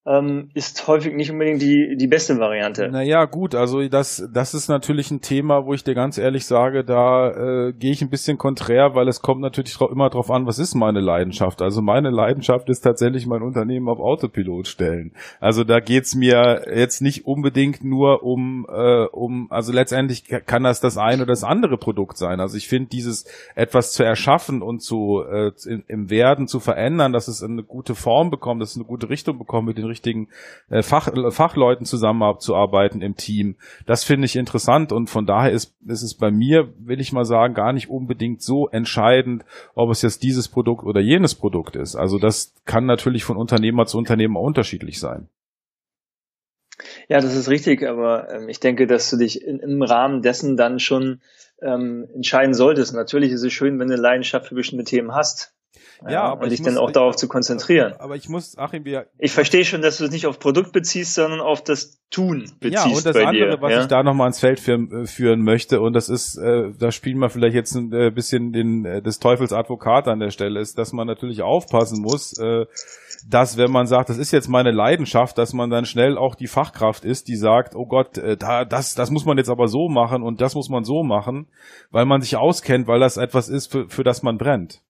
ähm, 0.08 0.48
ist 0.54 0.86
häufig 0.86 1.14
nicht 1.14 1.30
unbedingt 1.30 1.60
die, 1.60 1.96
die 1.96 2.06
beste 2.06 2.38
Variante. 2.38 2.88
Naja, 2.88 3.26
gut, 3.26 3.54
also 3.54 3.86
das, 3.88 4.26
das 4.32 4.54
ist 4.54 4.68
natürlich 4.68 5.10
ein 5.10 5.20
Thema, 5.20 5.66
wo 5.66 5.74
ich 5.74 5.84
dir 5.84 5.94
ganz 5.94 6.16
ehrlich 6.16 6.46
sage, 6.46 6.82
da 6.82 7.68
äh, 7.68 7.72
gehe 7.72 7.92
ich 7.92 8.00
ein 8.00 8.08
bisschen 8.08 8.38
konträr, 8.38 8.94
weil 8.94 9.08
es 9.08 9.20
kommt 9.20 9.42
natürlich 9.42 9.78
immer 9.80 10.08
drauf 10.08 10.30
an, 10.30 10.46
was 10.46 10.58
ist 10.58 10.74
meine 10.74 11.00
Leidenschaft. 11.00 11.60
Also 11.60 11.82
meine 11.82 12.10
Leidenschaft 12.10 12.70
ist 12.70 12.80
tatsächlich 12.80 13.26
mein 13.26 13.42
Unternehmen 13.42 13.88
auf 13.88 14.00
Autopilot 14.00 14.66
stellen. 14.66 15.12
Also 15.40 15.62
da 15.64 15.80
geht's 15.80 16.14
mir 16.14 16.64
jetzt 16.74 17.02
nicht 17.02 17.26
unbedingt 17.26 17.84
nur 17.84 18.22
um, 18.22 18.66
äh, 18.70 19.04
um, 19.04 19.48
also 19.50 19.72
letztendlich 19.72 20.24
kann 20.46 20.64
das 20.64 20.80
das 20.80 20.96
eine 20.96 21.22
oder 21.22 21.32
das 21.32 21.44
andere 21.44 21.76
Produkt 21.76 22.16
sein. 22.16 22.40
Also 22.40 22.56
ich 22.56 22.68
finde 22.68 22.88
dieses 22.88 23.26
etwas 23.54 23.92
zu 23.92 24.04
erschaffen 24.04 24.62
und 24.62 24.80
zu 24.80 25.22
äh, 25.30 25.52
im, 25.66 25.84
im 25.86 26.10
Werden 26.10 26.48
zu 26.48 26.60
verändern, 26.60 27.12
dass 27.12 27.28
es 27.28 27.42
eine 27.42 27.62
gute 27.62 27.94
Form 27.94 28.30
bekommt, 28.30 28.62
dass 28.62 28.70
es 28.70 28.76
eine 28.76 28.86
gute 28.86 29.10
Richtung 29.10 29.38
bekommt 29.38 29.66
mit 29.66 29.76
den 29.76 29.84
richtigen 29.84 29.97
äh, 30.04 30.82
Fach, 30.82 31.08
Fachleuten 31.30 31.86
zusammenzuarbeiten 31.86 33.02
im 33.02 33.16
Team. 33.16 33.56
Das 33.86 34.04
finde 34.04 34.26
ich 34.26 34.36
interessant 34.36 34.92
und 34.92 35.08
von 35.08 35.26
daher 35.26 35.52
ist, 35.52 35.74
ist 35.86 36.02
es 36.02 36.14
bei 36.14 36.30
mir, 36.30 36.72
will 36.78 37.00
ich 37.00 37.12
mal 37.12 37.24
sagen, 37.24 37.54
gar 37.54 37.72
nicht 37.72 37.88
unbedingt 37.88 38.42
so 38.42 38.68
entscheidend, 38.68 39.44
ob 39.74 39.90
es 39.90 40.02
jetzt 40.02 40.22
dieses 40.22 40.48
Produkt 40.48 40.84
oder 40.84 41.00
jenes 41.00 41.34
Produkt 41.34 41.76
ist. 41.76 41.96
Also 41.96 42.18
das 42.18 42.54
kann 42.64 42.86
natürlich 42.86 43.24
von 43.24 43.36
Unternehmer 43.36 43.86
zu 43.86 43.98
Unternehmer 43.98 44.40
unterschiedlich 44.40 45.00
sein. 45.00 45.28
Ja, 47.08 47.20
das 47.20 47.34
ist 47.34 47.48
richtig, 47.48 47.82
aber 47.82 48.30
ähm, 48.30 48.48
ich 48.48 48.60
denke, 48.60 48.86
dass 48.86 49.10
du 49.10 49.16
dich 49.16 49.42
in, 49.42 49.58
im 49.60 49.82
Rahmen 49.82 50.22
dessen 50.22 50.56
dann 50.56 50.78
schon 50.78 51.20
ähm, 51.60 52.08
entscheiden 52.14 52.54
solltest. 52.54 52.94
Natürlich 52.94 53.32
ist 53.32 53.42
es 53.42 53.52
schön, 53.52 53.78
wenn 53.78 53.88
du 53.88 53.94
eine 53.94 54.02
Leidenschaft 54.02 54.46
für 54.46 54.54
bestimmte 54.54 54.84
Themen 54.84 55.14
hast. 55.14 55.54
Ja, 56.04 56.10
ja 56.10 56.22
aber 56.22 56.44
und 56.44 56.50
dich 56.50 56.62
dann 56.62 56.78
auch 56.78 56.90
darauf 56.90 57.16
zu 57.16 57.28
konzentrieren. 57.28 57.94
Aber 57.98 58.16
ich 58.16 58.28
muss, 58.28 58.56
Achim, 58.56 58.84
wir. 58.84 59.06
Ich 59.18 59.32
verstehe 59.32 59.64
schon, 59.64 59.82
dass 59.82 59.98
du 59.98 60.04
es 60.04 60.10
nicht 60.10 60.26
auf 60.26 60.38
Produkt 60.38 60.72
beziehst, 60.72 61.14
sondern 61.14 61.40
auf 61.40 61.62
das 61.62 61.98
Tun 62.10 62.50
beziehst. 62.60 62.86
Ja, 62.86 62.92
und 62.92 63.04
das 63.04 63.16
andere, 63.16 63.56
dir, 63.56 63.60
was 63.60 63.72
ja? 63.72 63.80
ich 63.82 63.86
da 63.86 64.02
nochmal 64.02 64.28
ins 64.28 64.38
Feld 64.38 64.60
führen, 64.60 65.06
führen 65.06 65.42
möchte, 65.42 65.80
und 65.80 65.92
das 65.92 66.08
ist, 66.08 66.36
äh, 66.36 66.70
da 66.78 66.92
spielen 66.92 67.18
wir 67.18 67.28
vielleicht 67.28 67.54
jetzt 67.54 67.74
ein 67.74 67.92
äh, 67.92 68.10
bisschen 68.10 68.52
den, 68.52 68.84
äh, 68.84 69.02
des 69.02 69.18
Teufels 69.18 69.52
Advokat 69.52 70.08
an 70.08 70.20
der 70.20 70.30
Stelle, 70.30 70.60
ist, 70.60 70.78
dass 70.78 70.92
man 70.92 71.06
natürlich 71.06 71.42
aufpassen 71.42 72.00
muss, 72.00 72.38
äh, 72.38 72.66
dass 73.28 73.56
wenn 73.56 73.70
man 73.70 73.86
sagt, 73.86 74.08
das 74.08 74.18
ist 74.18 74.32
jetzt 74.32 74.48
meine 74.48 74.70
Leidenschaft, 74.70 75.36
dass 75.36 75.52
man 75.52 75.70
dann 75.70 75.84
schnell 75.84 76.16
auch 76.16 76.34
die 76.34 76.46
Fachkraft 76.46 77.04
ist, 77.04 77.28
die 77.28 77.36
sagt, 77.36 77.74
oh 77.74 77.86
Gott, 77.86 78.16
äh, 78.18 78.36
da, 78.36 78.64
das, 78.64 78.94
das 78.94 79.10
muss 79.10 79.24
man 79.24 79.36
jetzt 79.36 79.50
aber 79.50 79.68
so 79.68 79.88
machen 79.88 80.22
und 80.22 80.40
das 80.40 80.54
muss 80.54 80.68
man 80.68 80.84
so 80.84 81.02
machen, 81.02 81.48
weil 81.90 82.06
man 82.06 82.22
sich 82.22 82.36
auskennt, 82.36 82.86
weil 82.86 83.00
das 83.00 83.16
etwas 83.16 83.48
ist, 83.48 83.72
für, 83.72 83.88
für 83.88 84.04
das 84.04 84.22
man 84.22 84.38
brennt. 84.38 84.80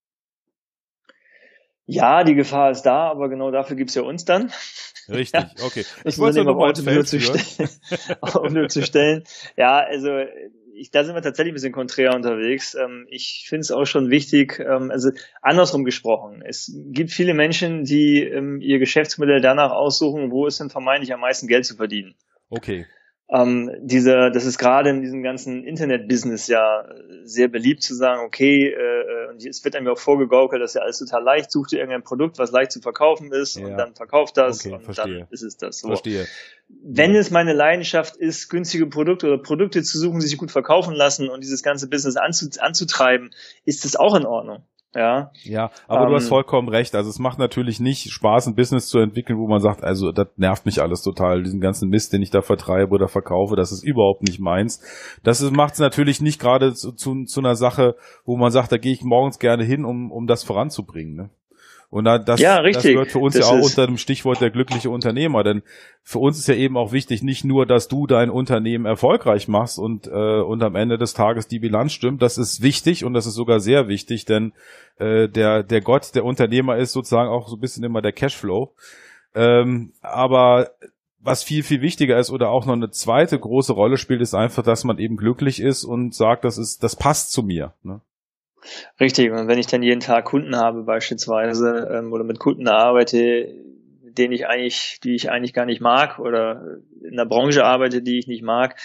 Ja, 1.90 2.22
die 2.22 2.34
Gefahr 2.34 2.70
ist 2.70 2.82
da, 2.82 3.08
aber 3.08 3.30
genau 3.30 3.50
dafür 3.50 3.74
gibt's 3.74 3.94
ja 3.94 4.02
uns 4.02 4.26
dann. 4.26 4.52
Richtig, 5.08 5.42
okay. 5.64 5.86
Ich 6.04 6.18
wollte 6.18 6.44
nur 6.44 6.54
auf 6.54 6.62
Auto 6.62 7.02
zu, 7.02 7.18
stellen, 7.18 7.70
auf 8.20 8.68
zu 8.68 8.82
stellen. 8.82 9.24
Ja, 9.56 9.78
also 9.78 10.10
ich, 10.74 10.90
da 10.90 11.02
sind 11.02 11.14
wir 11.14 11.22
tatsächlich 11.22 11.52
ein 11.52 11.54
bisschen 11.54 11.72
konträr 11.72 12.14
unterwegs. 12.14 12.74
Ähm, 12.74 13.06
ich 13.08 13.46
finde 13.48 13.62
es 13.62 13.70
auch 13.70 13.86
schon 13.86 14.10
wichtig, 14.10 14.60
ähm, 14.60 14.90
also 14.90 15.12
andersrum 15.40 15.84
gesprochen. 15.84 16.42
Es 16.46 16.70
gibt 16.90 17.10
viele 17.10 17.32
Menschen, 17.32 17.84
die 17.84 18.22
ähm, 18.22 18.60
ihr 18.60 18.78
Geschäftsmodell 18.78 19.40
danach 19.40 19.70
aussuchen, 19.70 20.30
wo 20.30 20.46
es 20.46 20.58
denn 20.58 20.68
vermeintlich 20.68 21.14
am 21.14 21.20
meisten 21.20 21.48
Geld 21.48 21.64
zu 21.64 21.76
verdienen. 21.76 22.14
Okay 22.50 22.84
ähm, 23.30 23.70
diese, 23.80 24.30
das 24.32 24.46
ist 24.46 24.58
gerade 24.58 24.88
in 24.88 25.02
diesem 25.02 25.22
ganzen 25.22 25.62
Internet-Business 25.62 26.46
ja 26.46 26.84
sehr 27.24 27.48
beliebt 27.48 27.82
zu 27.82 27.94
sagen, 27.94 28.22
okay, 28.24 28.72
äh, 28.72 29.28
und 29.38 29.44
es 29.44 29.62
wird 29.64 29.76
einem 29.76 29.86
ja 29.86 29.92
auch 29.92 29.98
vorgegaukelt, 29.98 30.62
dass 30.62 30.74
ja 30.74 30.80
alles 30.80 30.98
total 30.98 31.22
leicht, 31.22 31.50
sucht 31.50 31.72
ihr 31.72 31.80
irgendein 31.80 32.02
Produkt, 32.02 32.38
was 32.38 32.50
leicht 32.50 32.72
zu 32.72 32.80
verkaufen 32.80 33.30
ist 33.32 33.56
ja. 33.56 33.66
und 33.66 33.76
dann 33.76 33.94
verkauft 33.94 34.36
das 34.38 34.64
okay, 34.64 34.74
und 34.74 34.82
verstehe. 34.82 35.18
dann 35.20 35.28
ist 35.30 35.42
es 35.42 35.58
das. 35.58 35.80
So. 35.80 35.88
Verstehe. 35.88 36.26
Wenn 36.68 37.14
es 37.14 37.30
meine 37.30 37.52
Leidenschaft 37.52 38.16
ist, 38.16 38.48
günstige 38.48 38.86
Produkte 38.86 39.26
oder 39.26 39.38
Produkte 39.38 39.82
zu 39.82 39.98
suchen, 39.98 40.20
die 40.20 40.26
sich 40.26 40.38
gut 40.38 40.50
verkaufen 40.50 40.94
lassen 40.94 41.28
und 41.28 41.42
dieses 41.42 41.62
ganze 41.62 41.88
Business 41.88 42.16
anzu, 42.16 42.48
anzutreiben, 42.58 43.30
ist 43.64 43.84
es 43.84 43.96
auch 43.96 44.14
in 44.14 44.24
Ordnung. 44.24 44.64
Ja, 44.94 45.30
ja 45.44 45.70
aber 45.86 46.04
ähm, 46.04 46.08
du 46.08 46.14
hast 46.14 46.24
ähm, 46.24 46.28
vollkommen 46.30 46.68
recht. 46.68 46.94
Also 46.94 47.10
es 47.10 47.18
macht 47.18 47.38
natürlich 47.38 47.78
nicht 47.78 48.10
Spaß, 48.10 48.46
ein 48.46 48.54
Business 48.54 48.88
zu 48.88 48.98
entwickeln, 48.98 49.38
wo 49.38 49.46
man 49.46 49.60
sagt, 49.60 49.84
also 49.84 50.12
das 50.12 50.28
nervt 50.36 50.64
mich 50.64 50.80
alles 50.80 51.02
total, 51.02 51.42
diesen 51.42 51.60
ganzen 51.60 51.90
Mist, 51.90 52.12
den 52.12 52.22
ich 52.22 52.30
da 52.30 52.40
vertreibe 52.40 52.92
oder 52.92 53.08
verkaufe, 53.08 53.54
das 53.54 53.70
ist 53.70 53.84
überhaupt 53.84 54.22
nicht 54.22 54.40
meins. 54.40 54.80
Das 55.22 55.42
macht 55.50 55.74
es 55.74 55.80
natürlich 55.80 56.20
nicht 56.20 56.40
gerade 56.40 56.72
zu, 56.74 56.92
zu, 56.92 57.24
zu 57.24 57.40
einer 57.40 57.54
Sache, 57.54 57.96
wo 58.24 58.36
man 58.36 58.50
sagt, 58.50 58.72
da 58.72 58.78
gehe 58.78 58.92
ich 58.92 59.02
morgens 59.02 59.38
gerne 59.38 59.64
hin, 59.64 59.84
um, 59.84 60.10
um 60.10 60.26
das 60.26 60.42
voranzubringen. 60.42 61.14
Ne? 61.14 61.30
Und 61.90 62.04
da, 62.04 62.18
das, 62.18 62.38
ja, 62.38 62.62
das 62.62 62.82
gehört 62.82 63.10
für 63.10 63.18
uns 63.18 63.34
das 63.34 63.48
ja 63.48 63.56
auch 63.56 63.62
unter 63.62 63.86
dem 63.86 63.96
Stichwort 63.96 64.42
der 64.42 64.50
glückliche 64.50 64.90
Unternehmer. 64.90 65.42
Denn 65.42 65.62
für 66.02 66.18
uns 66.18 66.38
ist 66.38 66.46
ja 66.46 66.54
eben 66.54 66.76
auch 66.76 66.92
wichtig, 66.92 67.22
nicht 67.22 67.44
nur, 67.44 67.64
dass 67.64 67.88
du 67.88 68.06
dein 68.06 68.28
Unternehmen 68.28 68.84
erfolgreich 68.84 69.48
machst 69.48 69.78
und, 69.78 70.06
äh, 70.06 70.40
und 70.40 70.62
am 70.62 70.74
Ende 70.74 70.98
des 70.98 71.14
Tages 71.14 71.48
die 71.48 71.58
Bilanz 71.58 71.92
stimmt. 71.92 72.20
Das 72.20 72.36
ist 72.36 72.62
wichtig 72.62 73.04
und 73.04 73.14
das 73.14 73.24
ist 73.24 73.34
sogar 73.34 73.60
sehr 73.60 73.88
wichtig, 73.88 74.26
denn 74.26 74.52
äh, 74.98 75.28
der, 75.28 75.62
der 75.62 75.80
Gott, 75.80 76.14
der 76.14 76.26
Unternehmer 76.26 76.76
ist 76.76 76.92
sozusagen 76.92 77.30
auch 77.30 77.48
so 77.48 77.56
ein 77.56 77.60
bisschen 77.60 77.84
immer 77.84 78.02
der 78.02 78.12
Cashflow. 78.12 78.74
Ähm, 79.34 79.92
aber 80.02 80.72
was 81.20 81.42
viel, 81.42 81.62
viel 81.62 81.80
wichtiger 81.80 82.18
ist 82.18 82.30
oder 82.30 82.50
auch 82.50 82.66
noch 82.66 82.74
eine 82.74 82.90
zweite 82.90 83.38
große 83.38 83.72
Rolle 83.72 83.96
spielt, 83.96 84.20
ist 84.20 84.34
einfach, 84.34 84.62
dass 84.62 84.84
man 84.84 84.98
eben 84.98 85.16
glücklich 85.16 85.60
ist 85.60 85.84
und 85.84 86.14
sagt, 86.14 86.44
das 86.44 86.58
ist, 86.58 86.82
das 86.82 86.96
passt 86.96 87.32
zu 87.32 87.42
mir. 87.42 87.72
Ne? 87.82 88.00
Richtig, 89.00 89.30
und 89.30 89.48
wenn 89.48 89.58
ich 89.58 89.66
dann 89.66 89.82
jeden 89.82 90.00
Tag 90.00 90.26
Kunden 90.26 90.56
habe 90.56 90.82
beispielsweise 90.82 91.88
ähm, 91.92 92.12
oder 92.12 92.24
mit 92.24 92.38
Kunden 92.38 92.68
arbeite, 92.68 93.54
den 94.02 94.32
ich 94.32 94.46
eigentlich, 94.46 94.98
die 95.02 95.14
ich 95.14 95.30
eigentlich 95.30 95.52
gar 95.52 95.64
nicht 95.64 95.80
mag 95.80 96.18
oder 96.18 96.78
in 97.02 97.12
einer 97.12 97.26
Branche 97.26 97.64
arbeite, 97.64 98.02
die 98.02 98.18
ich 98.18 98.26
nicht 98.26 98.42
mag, 98.42 98.76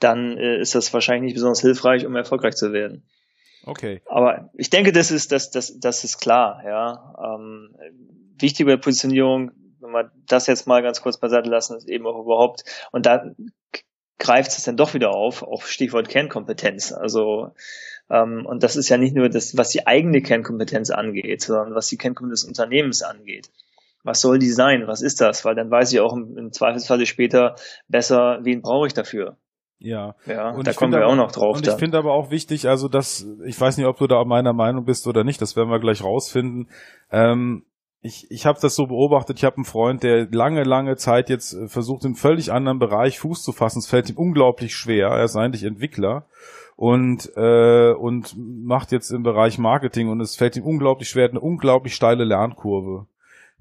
dann 0.00 0.36
äh, 0.38 0.58
ist 0.60 0.74
das 0.74 0.92
wahrscheinlich 0.92 1.24
nicht 1.24 1.34
besonders 1.34 1.60
hilfreich, 1.60 2.06
um 2.06 2.16
erfolgreich 2.16 2.56
zu 2.56 2.72
werden. 2.72 3.02
Okay. 3.64 4.00
Aber 4.06 4.50
ich 4.54 4.70
denke, 4.70 4.92
das 4.92 5.10
ist, 5.10 5.30
das, 5.30 5.50
das, 5.50 5.78
das 5.78 6.04
ist 6.04 6.18
klar, 6.18 6.62
ja. 6.64 7.14
Ähm, 7.22 7.74
wichtige 8.38 8.78
Positionierung, 8.78 9.50
wenn 9.80 9.90
wir 9.90 10.10
das 10.26 10.46
jetzt 10.46 10.66
mal 10.66 10.82
ganz 10.82 11.02
kurz 11.02 11.18
beiseite 11.18 11.50
lassen, 11.50 11.76
ist 11.76 11.88
eben 11.88 12.06
auch 12.06 12.18
überhaupt, 12.18 12.64
und 12.92 13.04
da 13.04 13.30
greift 14.18 14.50
es 14.50 14.64
dann 14.64 14.76
doch 14.76 14.94
wieder 14.94 15.10
auf, 15.10 15.42
auch 15.42 15.62
Stichwort 15.62 16.08
Kernkompetenz. 16.08 16.92
Also 16.92 17.52
und 18.08 18.62
das 18.62 18.76
ist 18.76 18.88
ja 18.88 18.96
nicht 18.96 19.14
nur 19.14 19.28
das, 19.28 19.56
was 19.56 19.70
die 19.70 19.86
eigene 19.86 20.22
Kernkompetenz 20.22 20.90
angeht, 20.90 21.42
sondern 21.42 21.74
was 21.74 21.88
die 21.88 21.96
Kernkompetenz 21.96 22.42
des 22.42 22.48
Unternehmens 22.48 23.02
angeht. 23.02 23.50
Was 24.04 24.20
soll 24.20 24.38
die 24.38 24.50
sein? 24.50 24.86
Was 24.86 25.02
ist 25.02 25.20
das? 25.20 25.44
Weil 25.44 25.54
dann 25.54 25.70
weiß 25.70 25.92
ich 25.92 26.00
auch 26.00 26.14
im, 26.14 26.38
im 26.38 26.52
Zweifelsfall 26.52 27.04
später 27.04 27.56
besser, 27.88 28.38
wen 28.42 28.62
brauche 28.62 28.86
ich 28.86 28.94
dafür. 28.94 29.36
Ja. 29.78 30.14
Ja, 30.26 30.50
und 30.50 30.66
da 30.66 30.72
kommen 30.72 30.92
wir 30.92 31.02
aber, 31.02 31.12
auch 31.12 31.16
noch 31.16 31.32
drauf. 31.32 31.56
Und 31.56 31.66
ich 31.66 31.74
finde 31.74 31.98
aber 31.98 32.12
auch 32.12 32.30
wichtig, 32.30 32.68
also 32.68 32.88
dass, 32.88 33.26
ich 33.44 33.60
weiß 33.60 33.76
nicht, 33.76 33.86
ob 33.86 33.98
du 33.98 34.06
da 34.06 34.24
meiner 34.24 34.52
Meinung 34.52 34.84
bist 34.84 35.06
oder 35.06 35.24
nicht, 35.24 35.40
das 35.40 35.56
werden 35.56 35.70
wir 35.70 35.78
gleich 35.78 36.02
rausfinden. 36.02 36.68
Ähm, 37.12 37.64
ich, 38.00 38.30
ich 38.30 38.46
habe 38.46 38.58
das 38.60 38.74
so 38.74 38.86
beobachtet, 38.86 39.38
ich 39.38 39.44
habe 39.44 39.56
einen 39.56 39.64
Freund, 39.64 40.02
der 40.02 40.28
lange, 40.30 40.62
lange 40.62 40.96
Zeit 40.96 41.28
jetzt 41.30 41.52
äh, 41.52 41.68
versucht, 41.68 42.04
im 42.04 42.14
völlig 42.14 42.52
anderen 42.52 42.78
Bereich 42.78 43.18
Fuß 43.18 43.42
zu 43.42 43.52
fassen. 43.52 43.80
Es 43.80 43.88
fällt 43.88 44.08
ihm 44.10 44.16
unglaublich 44.16 44.74
schwer. 44.74 45.08
Er 45.08 45.24
ist 45.24 45.36
eigentlich 45.36 45.64
Entwickler 45.64 46.26
und 46.78 47.30
äh, 47.36 47.92
und 47.92 48.36
macht 48.38 48.92
jetzt 48.92 49.10
im 49.10 49.24
Bereich 49.24 49.58
Marketing 49.58 50.08
und 50.08 50.20
es 50.20 50.36
fällt 50.36 50.56
ihm 50.56 50.62
unglaublich 50.62 51.08
schwer, 51.08 51.28
eine 51.28 51.40
unglaublich 51.40 51.94
steile 51.94 52.24
Lernkurve 52.24 53.06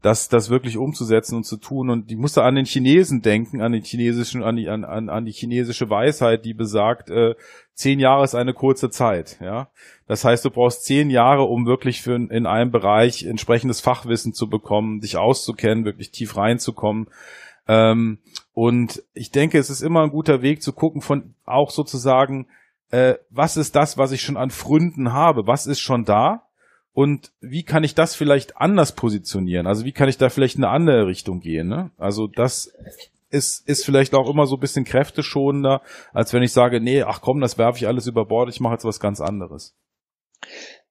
das, 0.01 0.29
das 0.29 0.49
wirklich 0.49 0.77
umzusetzen 0.77 1.35
und 1.35 1.43
zu 1.43 1.57
tun. 1.57 1.89
Und 1.89 2.11
ich 2.11 2.17
musste 2.17 2.43
an 2.43 2.55
den 2.55 2.65
Chinesen 2.65 3.21
denken, 3.21 3.61
an 3.61 3.71
den 3.71 3.83
chinesischen, 3.83 4.43
an 4.43 4.55
die, 4.55 4.69
an, 4.69 4.83
an, 4.83 5.09
an 5.09 5.25
die 5.25 5.31
chinesische 5.31 5.89
Weisheit, 5.89 6.45
die 6.45 6.53
besagt, 6.53 7.09
äh, 7.09 7.35
zehn 7.73 7.99
Jahre 7.99 8.23
ist 8.23 8.35
eine 8.35 8.53
kurze 8.53 8.89
Zeit, 8.89 9.37
ja. 9.41 9.69
Das 10.07 10.23
heißt, 10.23 10.45
du 10.45 10.51
brauchst 10.51 10.85
zehn 10.85 11.09
Jahre, 11.09 11.43
um 11.43 11.65
wirklich 11.65 12.01
für 12.01 12.15
in 12.15 12.45
einem 12.45 12.71
Bereich 12.71 13.23
entsprechendes 13.23 13.81
Fachwissen 13.81 14.33
zu 14.33 14.49
bekommen, 14.49 15.01
dich 15.01 15.17
auszukennen, 15.17 15.83
wirklich 15.83 16.11
tief 16.11 16.37
reinzukommen. 16.37 17.07
Ähm, 17.67 18.19
und 18.53 19.03
ich 19.13 19.31
denke, 19.31 19.57
es 19.57 19.69
ist 19.69 19.81
immer 19.81 20.03
ein 20.03 20.11
guter 20.11 20.41
Weg 20.41 20.61
zu 20.61 20.73
gucken 20.73 21.01
von 21.01 21.33
auch 21.45 21.71
sozusagen, 21.71 22.47
äh, 22.91 23.15
was 23.29 23.57
ist 23.57 23.75
das, 23.75 23.97
was 23.97 24.11
ich 24.11 24.21
schon 24.21 24.37
an 24.37 24.49
Fründen 24.49 25.13
habe? 25.13 25.47
Was 25.47 25.67
ist 25.67 25.79
schon 25.79 26.05
da? 26.05 26.47
und 26.97 27.31
wie 27.41 27.61
kann 27.61 27.83
ich 27.83 27.93
das 27.93 28.15
vielleicht 28.15 28.57
anders 28.57 28.95
positionieren? 28.95 29.67
Also 29.67 29.85
wie 29.85 29.91
kann 29.91 30.09
ich 30.09 30.17
da 30.17 30.29
vielleicht 30.29 30.57
in 30.57 30.63
eine 30.63 30.73
andere 30.73 31.05
Richtung 31.05 31.41
gehen? 31.41 31.67
Ne? 31.67 31.91
Also 31.99 32.25
das 32.25 32.73
ist, 33.29 33.69
ist 33.69 33.85
vielleicht 33.85 34.15
auch 34.15 34.27
immer 34.27 34.47
so 34.47 34.55
ein 34.55 34.59
bisschen 34.59 34.83
kräfteschonender, 34.83 35.83
als 36.11 36.33
wenn 36.33 36.41
ich 36.41 36.53
sage, 36.53 36.81
nee, 36.81 37.03
ach 37.03 37.21
komm, 37.21 37.39
das 37.39 37.59
werfe 37.59 37.77
ich 37.77 37.85
alles 37.85 38.07
über 38.07 38.25
Bord, 38.25 38.49
ich 38.49 38.59
mache 38.61 38.73
jetzt 38.73 38.83
was 38.83 38.99
ganz 38.99 39.21
anderes. 39.21 39.77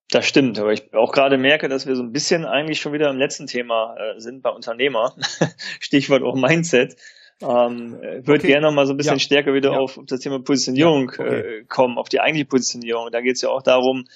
Das 0.09 0.29
stimmt, 0.29 0.61
aber 0.61 0.73
ich 0.73 0.95
auch 0.95 1.11
gerade 1.11 1.39
merke, 1.39 1.69
dass 1.69 1.89
wir 1.89 1.97
so 1.97 2.05
ein 2.05 2.13
bisschen 2.13 2.45
eigentlich 2.45 2.81
schon 2.81 2.93
wieder 2.93 3.11
im 3.11 3.19
letzten 3.19 3.49
Thema 3.49 3.97
äh, 3.97 4.21
sind 4.21 4.45
bei 4.45 4.51
Unternehmer. 4.51 5.17
Stichwort 5.81 6.23
auch 6.23 6.37
Mindset. 6.37 6.95
Ähm, 7.43 7.93
würde 8.01 8.41
okay. 8.41 8.47
gerne 8.47 8.67
noch 8.67 8.73
mal 8.73 8.87
so 8.87 8.95
ein 8.95 8.97
bisschen 8.97 9.15
ja. 9.15 9.21
stärker 9.21 9.53
wieder 9.53 9.73
ja. 9.73 9.79
auf, 9.79 10.01
das 10.07 10.21
Thema 10.21 10.41
Positionierung 10.41 11.13
ja. 11.19 11.25
okay. 11.25 11.41
äh, 11.41 11.65
kommen, 11.65 11.99
auf 11.99 12.09
die 12.09 12.21
eigentliche 12.21 12.47
Positionierung. 12.47 13.11
Da 13.13 13.21
geht 13.21 13.37
es 13.37 13.43
ja 13.43 13.51
auch 13.51 13.63
darum, 13.63 14.07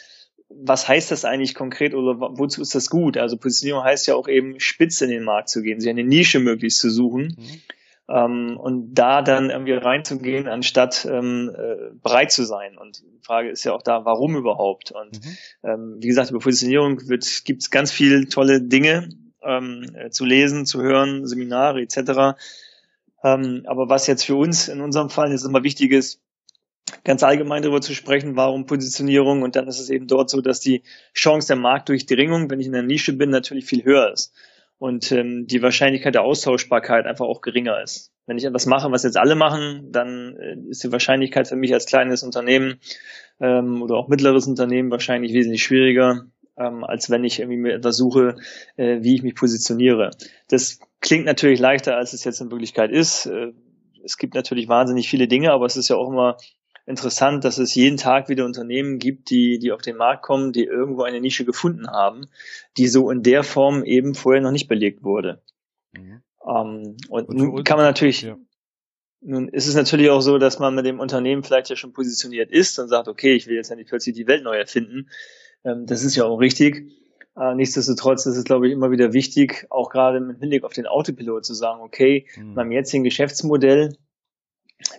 was 0.49 0.89
heißt 0.89 1.11
das 1.11 1.25
eigentlich 1.25 1.55
konkret 1.55 1.95
oder 1.95 2.19
wozu 2.19 2.61
ist 2.61 2.75
das 2.75 2.91
gut? 2.91 3.17
Also 3.17 3.37
Positionierung 3.37 3.85
heißt 3.85 4.07
ja 4.09 4.15
auch 4.15 4.27
eben 4.27 4.59
spitz 4.59 5.00
in 5.00 5.11
den 5.11 5.23
Markt 5.23 5.49
zu 5.49 5.62
gehen, 5.62 5.81
sich 5.81 5.91
eine 5.91 6.03
Nische 6.03 6.41
möglichst 6.41 6.81
zu 6.81 6.91
suchen 6.91 7.37
mhm. 7.39 7.61
ähm, 8.09 8.57
und 8.59 8.95
da 8.95 9.23
dann 9.23 9.50
irgendwie 9.50 9.75
reinzugehen, 9.75 10.49
anstatt 10.49 11.07
ähm, 11.09 11.53
äh, 11.55 11.95
bereit 12.03 12.33
zu 12.33 12.45
sein. 12.45 12.79
Und 12.79 13.03
die 13.03 13.23
Frage 13.23 13.50
ist 13.50 13.65
ja 13.65 13.73
auch 13.73 13.83
da, 13.83 14.05
warum 14.05 14.35
überhaupt? 14.35 14.93
Und 14.93 15.25
mhm. 15.25 15.37
ähm, 15.62 15.97
wie 16.00 16.09
gesagt, 16.09 16.31
über 16.31 16.41
Positionierung 16.41 16.97
gibt 16.97 17.25
es 17.25 17.71
ganz 17.71 17.93
viel 17.93 18.27
tolle 18.27 18.61
Dinge 18.61 19.09
ähm, 19.43 19.87
äh, 19.95 20.11
zu 20.11 20.25
lesen, 20.25 20.67
zu 20.67 20.83
hören, 20.83 21.27
Seminare 21.27 21.81
etc. 21.81 22.37
Ähm, 23.23 23.62
aber 23.67 23.89
was 23.89 24.07
jetzt 24.07 24.25
für 24.25 24.37
uns 24.37 24.69
in 24.69 24.81
unserem 24.81 25.11
Fall 25.11 25.31
jetzt 25.31 25.45
immer 25.45 25.62
wichtig 25.62 25.93
ist, 25.93 26.21
ganz 27.05 27.23
allgemein 27.23 27.62
darüber 27.62 27.81
zu 27.81 27.95
sprechen, 27.95 28.37
warum 28.37 28.67
Positionierung 28.67 29.43
und 29.43 29.57
dann 29.57 29.69
ist 29.69 29.79
es 29.79 29.91
eben 29.91 30.07
dort 30.07 30.31
so, 30.31 30.41
dass 30.41 30.61
die 30.61 30.83
Chance 31.15 31.49
der 31.49 31.57
Marktdurchdringung, 31.57 32.50
wenn 32.50 32.61
ich 32.61 32.67
in 32.67 32.73
der 32.73 32.83
Nische 32.83 33.12
bin, 33.12 33.31
natürlich 33.31 33.67
viel 33.67 33.85
höher 33.85 34.12
ist 34.12 34.33
und 34.79 35.12
ähm, 35.12 35.47
die 35.47 35.62
Wahrscheinlichkeit 35.62 36.15
der 36.15 36.23
Austauschbarkeit 36.23 37.07
einfach 37.07 37.27
auch 37.27 37.43
geringer 37.43 37.83
ist. 37.83 38.12
Wenn 38.27 38.39
ich 38.39 38.45
etwas 38.45 38.67
mache, 38.67 38.91
was 38.91 39.03
jetzt 39.03 39.19
alle 39.19 39.35
machen, 39.35 39.93
dann 39.93 40.37
äh, 40.37 40.57
ist 40.71 40.83
die 40.83 40.93
Wahrscheinlichkeit 40.93 41.49
für 41.49 41.57
mich 41.57 41.75
als 41.75 41.87
kleines 41.87 42.23
Unternehmen 42.23 42.81
ähm, 43.41 43.83
oder 43.83 43.97
auch 43.97 44.09
mittleres 44.09 44.47
Unternehmen 44.47 44.91
wahrscheinlich 44.91 45.35
wesentlich 45.35 45.62
schwieriger, 45.62 46.25
ähm, 46.57 46.83
als 46.83 47.11
wenn 47.11 47.25
ich 47.25 47.41
irgendwie 47.41 47.59
mir 47.59 47.75
etwas 47.75 47.97
suche, 47.97 48.37
äh, 48.77 49.03
wie 49.03 49.15
ich 49.15 49.23
mich 49.23 49.35
positioniere. 49.35 50.12
Das 50.49 50.81
klingt 51.00 51.26
natürlich 51.26 51.61
leichter, 51.61 51.97
als 51.97 52.12
es 52.12 52.25
jetzt 52.25 52.40
in 52.40 52.50
Wirklichkeit 52.50 52.90
ist. 52.90 53.26
Äh, 53.26 53.52
es 54.04 54.16
gibt 54.16 54.35
natürlich 54.35 54.69
wahnsinnig 54.69 55.09
viele 55.09 55.28
Dinge, 55.28 55.52
aber 55.52 55.66
es 55.66 55.76
ist 55.76 55.88
ja 55.88 55.97
auch 55.97 56.09
immer 56.09 56.37
interessant, 56.87 57.45
dass 57.45 57.59
es 57.59 57.75
jeden 57.75 57.97
Tag 57.97 58.28
wieder 58.28 58.45
Unternehmen 58.45 58.99
gibt, 58.99 59.30
die, 59.30 59.59
die 59.59 59.73
auf 59.73 59.83
den 59.83 59.97
Markt 59.97 60.23
kommen, 60.23 60.52
die 60.52 60.64
irgendwo 60.64 61.02
eine 61.02 61.21
Nische 61.21 61.45
gefunden 61.45 61.88
haben, 61.88 62.26
die 62.76 62.88
so 62.88 63.11
in 63.11 63.23
der 63.23 63.42
Form 63.45 63.85
eben 63.85 64.14
vorher 64.14 64.42
noch 64.42 64.50
nicht 64.50 64.69
belegt 64.69 65.02
wurde. 65.02 65.42
Mhm. 65.92 66.23
Ähm, 66.47 66.97
und, 67.09 67.28
und 67.28 67.37
nun 67.37 67.64
kann 67.64 67.76
man 67.76 67.87
natürlich, 67.87 68.23
ja. 68.23 68.37
nun 69.21 69.49
ist 69.49 69.66
es 69.66 69.75
natürlich 69.75 70.11
auch 70.11 70.21
so, 70.21 70.38
dass 70.38 70.59
man 70.59 70.75
mit 70.75 70.87
dem 70.87 71.00
Unternehmen 71.00 71.42
vielleicht 71.42 71.71
ja 71.71 71.76
schon 71.76 71.92
positioniert 71.92 72.50
ist 72.50 72.78
und 72.78 72.88
sagt, 72.88 73.09
okay, 73.09 73.35
ich 73.35 73.47
will 73.47 73.57
jetzt 73.57 73.75
nicht 73.75 73.88
plötzlich 73.88 74.14
die 74.14 74.26
Welt 74.26 74.42
neu 74.42 74.57
erfinden. 74.57 75.11
Ähm, 75.64 75.87
das 75.87 76.02
ist 76.02 76.16
ja 76.16 76.25
auch 76.25 76.38
richtig. 76.38 76.90
Äh, 77.37 77.55
nichtsdestotrotz 77.55 78.27
ist 78.27 78.37
es, 78.37 78.45
glaube 78.45 78.67
ich, 78.67 78.73
immer 78.73 78.91
wieder 78.91 79.13
wichtig, 79.13 79.67
auch 79.71 79.91
gerade 79.91 80.19
im 80.19 80.37
Hinblick 80.39 80.65
auf 80.65 80.73
den 80.73 80.87
Autopilot 80.87 81.45
zu 81.45 81.55
sagen, 81.55 81.81
okay, 81.81 82.27
mhm. 82.37 82.55
beim 82.55 82.73
jetzigen 82.73 83.05
Geschäftsmodell 83.05 83.97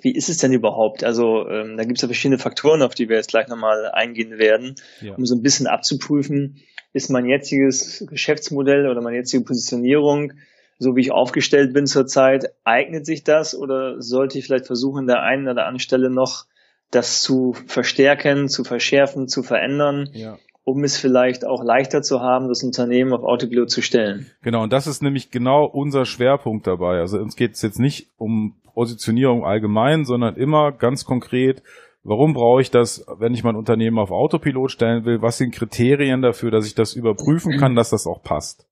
wie 0.02 0.14
ist 0.14 0.30
es 0.30 0.38
denn 0.38 0.54
überhaupt? 0.54 1.04
Also 1.04 1.48
ähm, 1.48 1.78
da 1.78 1.84
gibt 1.84 1.98
es 1.98 2.02
ja 2.02 2.08
verschiedene 2.08 2.38
Faktoren, 2.38 2.82
auf 2.82 2.94
die 2.94 3.10
wir 3.10 3.18
jetzt 3.18 3.30
gleich 3.30 3.48
nochmal 3.48 3.90
eingehen 3.92 4.38
werden, 4.38 4.76
ja. 5.02 5.14
um 5.16 5.26
so 5.26 5.36
ein 5.36 5.42
bisschen 5.42 5.68
abzuprüfen, 5.68 6.58
ist 6.94 7.10
mein 7.10 7.26
jetziges 7.26 8.06
Geschäftsmodell 8.08 8.88
oder 8.88 9.02
meine 9.02 9.18
jetzige 9.18 9.44
Positionierung, 9.44 10.34
so 10.78 10.96
wie 10.96 11.02
ich 11.02 11.12
aufgestellt 11.12 11.74
bin 11.74 11.88
zurzeit, 11.88 12.54
eignet 12.64 13.06
sich 13.06 13.24
das 13.24 13.56
oder 13.56 14.02
sollte 14.02 14.38
ich 14.38 14.46
vielleicht 14.46 14.68
versuchen, 14.68 15.08
der 15.08 15.22
einen 15.22 15.48
oder 15.48 15.66
anderen 15.66 15.80
Stelle 15.80 16.10
noch 16.10 16.46
das 16.90 17.22
zu 17.22 17.54
verstärken, 17.68 18.50
zu 18.50 18.64
verschärfen, 18.64 19.28
zu 19.28 19.44
verändern? 19.44 20.10
Ja 20.14 20.38
um 20.64 20.84
es 20.84 20.98
vielleicht 20.98 21.46
auch 21.46 21.64
leichter 21.64 22.02
zu 22.02 22.22
haben, 22.22 22.48
das 22.48 22.64
Unternehmen 22.64 23.14
auf 23.14 23.24
Autopilot 23.24 23.70
zu 23.70 23.82
stellen. 23.82 24.28
Genau, 24.42 24.64
und 24.64 24.74
das 24.74 24.88
ist 24.88 25.02
nämlich 25.02 25.32
genau 25.32 25.66
unser 25.66 26.06
Schwerpunkt 26.06 26.68
dabei. 26.68 27.00
Also 27.00 27.18
uns 27.18 27.36
geht 27.36 27.54
es 27.54 27.62
jetzt 27.62 27.80
nicht 27.80 28.10
um 28.18 28.56
Positionierung 28.74 29.44
allgemein, 29.44 30.06
sondern 30.06 30.36
immer 30.36 30.72
ganz 30.72 31.06
konkret, 31.06 31.64
warum 32.04 32.34
brauche 32.34 32.62
ich 32.62 32.72
das, 32.72 33.06
wenn 33.18 33.34
ich 33.34 33.44
mein 33.44 33.56
Unternehmen 33.56 34.00
auf 34.00 34.12
Autopilot 34.12 34.72
stellen 34.72 35.06
will? 35.06 35.22
Was 35.22 35.38
sind 35.38 35.54
Kriterien 35.54 36.22
dafür, 36.22 36.52
dass 36.52 36.66
ich 36.66 36.76
das 36.76 36.94
überprüfen 36.94 37.58
kann, 37.58 37.76
dass 37.76 37.90
das 37.90 38.08
auch 38.08 38.24
passt? 38.24 38.68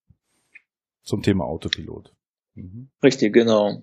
Zum 1.04 1.22
Thema 1.22 1.46
Autopilot. 1.46 2.14
Mhm. 2.56 2.90
Richtig, 3.04 3.34
genau. 3.34 3.82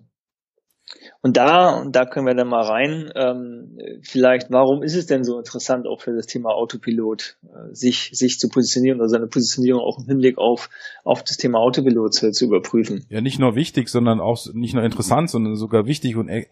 Und 1.20 1.36
da, 1.36 1.80
und 1.80 1.96
da 1.96 2.04
können 2.04 2.26
wir 2.26 2.34
dann 2.34 2.48
mal 2.48 2.62
rein, 2.62 3.10
ähm, 3.16 3.78
vielleicht, 4.02 4.50
warum 4.50 4.82
ist 4.82 4.94
es 4.94 5.06
denn 5.06 5.24
so 5.24 5.38
interessant, 5.38 5.86
auch 5.86 6.00
für 6.00 6.14
das 6.14 6.26
Thema 6.26 6.50
Autopilot, 6.50 7.38
äh, 7.42 7.74
sich, 7.74 8.10
sich 8.12 8.38
zu 8.38 8.48
positionieren 8.48 9.00
oder 9.00 9.08
seine 9.08 9.26
Positionierung 9.26 9.82
auch 9.82 9.98
im 9.98 10.06
Hinblick 10.06 10.38
auf, 10.38 10.70
auf 11.02 11.24
das 11.24 11.36
Thema 11.36 11.58
Autopilot 11.58 12.14
zu, 12.14 12.30
zu 12.30 12.44
überprüfen? 12.44 13.04
Ja, 13.08 13.20
nicht 13.20 13.40
nur 13.40 13.56
wichtig, 13.56 13.88
sondern 13.88 14.20
auch 14.20 14.38
nicht 14.54 14.74
nur 14.74 14.84
interessant, 14.84 15.30
sondern 15.30 15.56
sogar 15.56 15.86
wichtig 15.86 16.16
und 16.16 16.28
äh, 16.28 16.46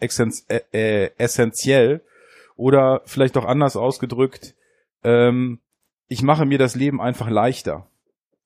äh, 0.71 1.09
essentiell. 1.17 2.01
Oder 2.57 3.01
vielleicht 3.05 3.37
auch 3.37 3.45
anders 3.45 3.75
ausgedrückt, 3.75 4.55
ähm, 5.03 5.59
ich 6.07 6.21
mache 6.21 6.45
mir 6.45 6.57
das 6.57 6.75
Leben 6.75 7.01
einfach 7.01 7.29
leichter. 7.29 7.87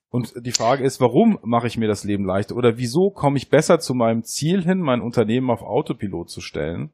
Und 0.09 0.33
die 0.35 0.51
Frage 0.51 0.83
ist, 0.83 0.99
warum 0.99 1.37
mache 1.43 1.67
ich 1.67 1.77
mir 1.77 1.87
das 1.87 2.03
Leben 2.03 2.25
leichter? 2.25 2.55
Oder 2.55 2.77
wieso 2.77 3.11
komme 3.11 3.37
ich 3.37 3.49
besser 3.49 3.79
zu 3.79 3.93
meinem 3.93 4.23
Ziel 4.23 4.63
hin, 4.63 4.79
mein 4.79 5.01
Unternehmen 5.01 5.51
auf 5.51 5.61
Autopilot 5.61 6.29
zu 6.29 6.41
stellen, 6.41 6.91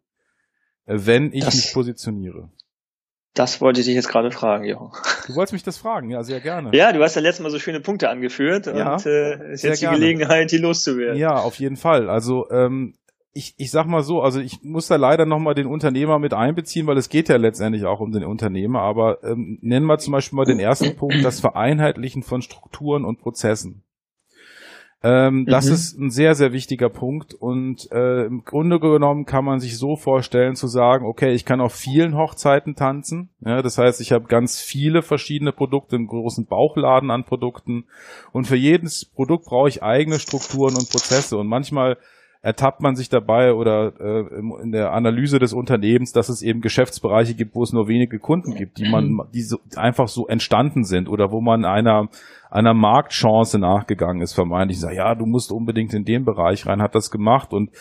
äh, 0.86 0.98
wenn 0.98 1.32
ich 1.32 1.46
das, 1.46 1.56
mich 1.56 1.74
positioniere? 1.74 2.50
Das 3.34 3.62
wollte 3.62 3.80
ich 3.80 3.86
dich 3.86 3.96
jetzt 3.96 4.10
gerade 4.10 4.32
fragen, 4.32 4.66
Jochen. 4.66 4.92
Du 5.28 5.36
wolltest 5.36 5.54
mich 5.54 5.64
das 5.64 5.78
fragen, 5.78 6.10
ja, 6.10 6.24
sehr 6.24 6.42
gerne. 6.42 6.72
Ja, 6.74 6.92
du 6.92 7.02
hast 7.02 7.16
ja 7.16 7.22
letztes 7.22 7.44
Mal 7.44 7.50
so 7.52 7.60
schöne 7.60 7.80
Punkte 7.80 8.10
angeführt 8.10 8.66
ja, 8.66 8.94
und 8.94 9.06
äh, 9.06 9.54
ist 9.54 9.64
jetzt 9.64 9.82
die 9.82 9.86
gerne. 9.86 9.98
Gelegenheit, 9.98 10.52
die 10.52 10.58
loszuwerden. 10.58 11.18
Ja, 11.18 11.36
auf 11.36 11.56
jeden 11.56 11.78
Fall. 11.78 12.10
Also 12.10 12.50
ähm, 12.50 12.96
ich, 13.38 13.54
ich 13.58 13.70
sag 13.70 13.86
mal 13.86 14.02
so, 14.02 14.22
also 14.22 14.40
ich 14.40 14.64
muss 14.64 14.88
da 14.88 14.96
leider 14.96 15.26
nochmal 15.26 15.56
den 15.56 15.68
Unternehmer 15.68 16.20
mit 16.20 16.34
einbeziehen, 16.34 16.88
weil 16.88 16.98
es 16.98 17.10
geht 17.10 17.28
ja 17.28 17.36
letztendlich 17.36 17.84
auch 17.84 18.00
um 18.00 18.14
den 18.14 18.24
Unternehmer, 18.24 18.80
aber 18.80 19.26
ähm, 19.26 19.60
nennen 19.62 19.86
wir 19.86 19.98
zum 19.98 20.14
Beispiel 20.14 20.38
mal 20.38 20.46
den 20.46 20.60
ersten 20.60 20.96
Punkt, 20.98 21.24
das 21.24 21.42
Vereinheitlichen 21.42 22.24
von 22.24 22.42
Strukturen 22.42 23.04
und 23.04 23.20
Prozessen. 23.20 23.84
Ähm, 25.04 25.40
mhm. 25.40 25.46
Das 25.48 25.66
ist 25.66 26.00
ein 26.00 26.12
sehr, 26.12 26.34
sehr 26.34 26.54
wichtiger 26.54 26.88
Punkt 26.88 27.34
und 27.34 27.92
äh, 27.92 28.24
im 28.24 28.46
Grunde 28.46 28.80
genommen 28.80 29.26
kann 29.26 29.44
man 29.44 29.60
sich 29.60 29.78
so 29.78 29.98
vorstellen 29.98 30.56
zu 30.56 30.68
sagen, 30.68 31.06
okay, 31.06 31.34
ich 31.34 31.44
kann 31.44 31.60
auf 31.60 31.76
vielen 31.76 32.16
Hochzeiten 32.16 32.76
tanzen. 32.76 33.32
Ja, 33.46 33.62
das 33.62 33.78
heißt, 33.78 34.00
ich 34.00 34.14
habe 34.14 34.28
ganz 34.28 34.62
viele 34.62 35.02
verschiedene 35.02 35.52
Produkte, 35.52 35.98
einen 35.98 36.08
großen 36.08 36.46
Bauchladen 36.46 37.12
an 37.12 37.26
Produkten 37.26 37.84
und 38.32 38.48
für 38.48 38.56
jedes 38.56 39.04
Produkt 39.04 39.44
brauche 39.44 39.68
ich 39.68 39.84
eigene 39.84 40.20
Strukturen 40.20 40.76
und 40.76 40.90
Prozesse 40.90 41.38
und 41.38 41.48
manchmal 41.48 41.98
ertappt 42.46 42.80
man 42.80 42.96
sich 42.96 43.10
dabei 43.10 43.56
oder 43.56 43.94
äh, 44.00 44.62
in 44.62 44.72
der 44.72 44.92
Analyse 44.94 45.40
des 45.40 45.52
Unternehmens, 45.52 46.12
dass 46.12 46.30
es 46.30 46.44
eben 46.44 46.62
Geschäftsbereiche 46.62 47.34
gibt, 47.34 47.56
wo 47.56 47.64
es 47.64 47.74
nur 47.74 47.88
wenige 47.88 48.20
Kunden 48.20 48.54
gibt, 48.54 48.78
die 48.78 48.88
man, 48.88 49.20
die 49.34 49.42
so, 49.42 49.58
einfach 49.76 50.08
so 50.08 50.28
entstanden 50.28 50.84
sind 50.84 51.10
oder 51.10 51.32
wo 51.32 51.42
man 51.42 51.66
einer 51.66 52.08
einer 52.52 52.76
Marktchance 52.76 53.58
nachgegangen 53.58 54.22
ist, 54.22 54.34
vermeintlich 54.34 54.80
sagt, 54.80 54.94
ja, 54.94 55.16
du 55.16 55.26
musst 55.26 55.52
unbedingt 55.52 55.96
in 55.96 56.06
den 56.06 56.24
Bereich 56.24 56.68
rein, 56.68 56.84
hat 56.84 56.94
das 56.94 57.10
gemacht 57.10 57.52
und 57.52 57.72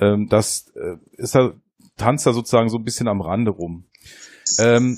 ähm, 0.00 0.28
das 0.30 0.72
äh, 0.74 0.96
ist 1.18 1.34
da, 1.34 1.52
tanzt 1.98 2.26
da 2.26 2.32
sozusagen 2.32 2.70
so 2.70 2.78
ein 2.78 2.84
bisschen 2.84 3.08
am 3.08 3.20
Rande 3.20 3.50
rum. 3.50 3.84
Ähm, 4.58 4.96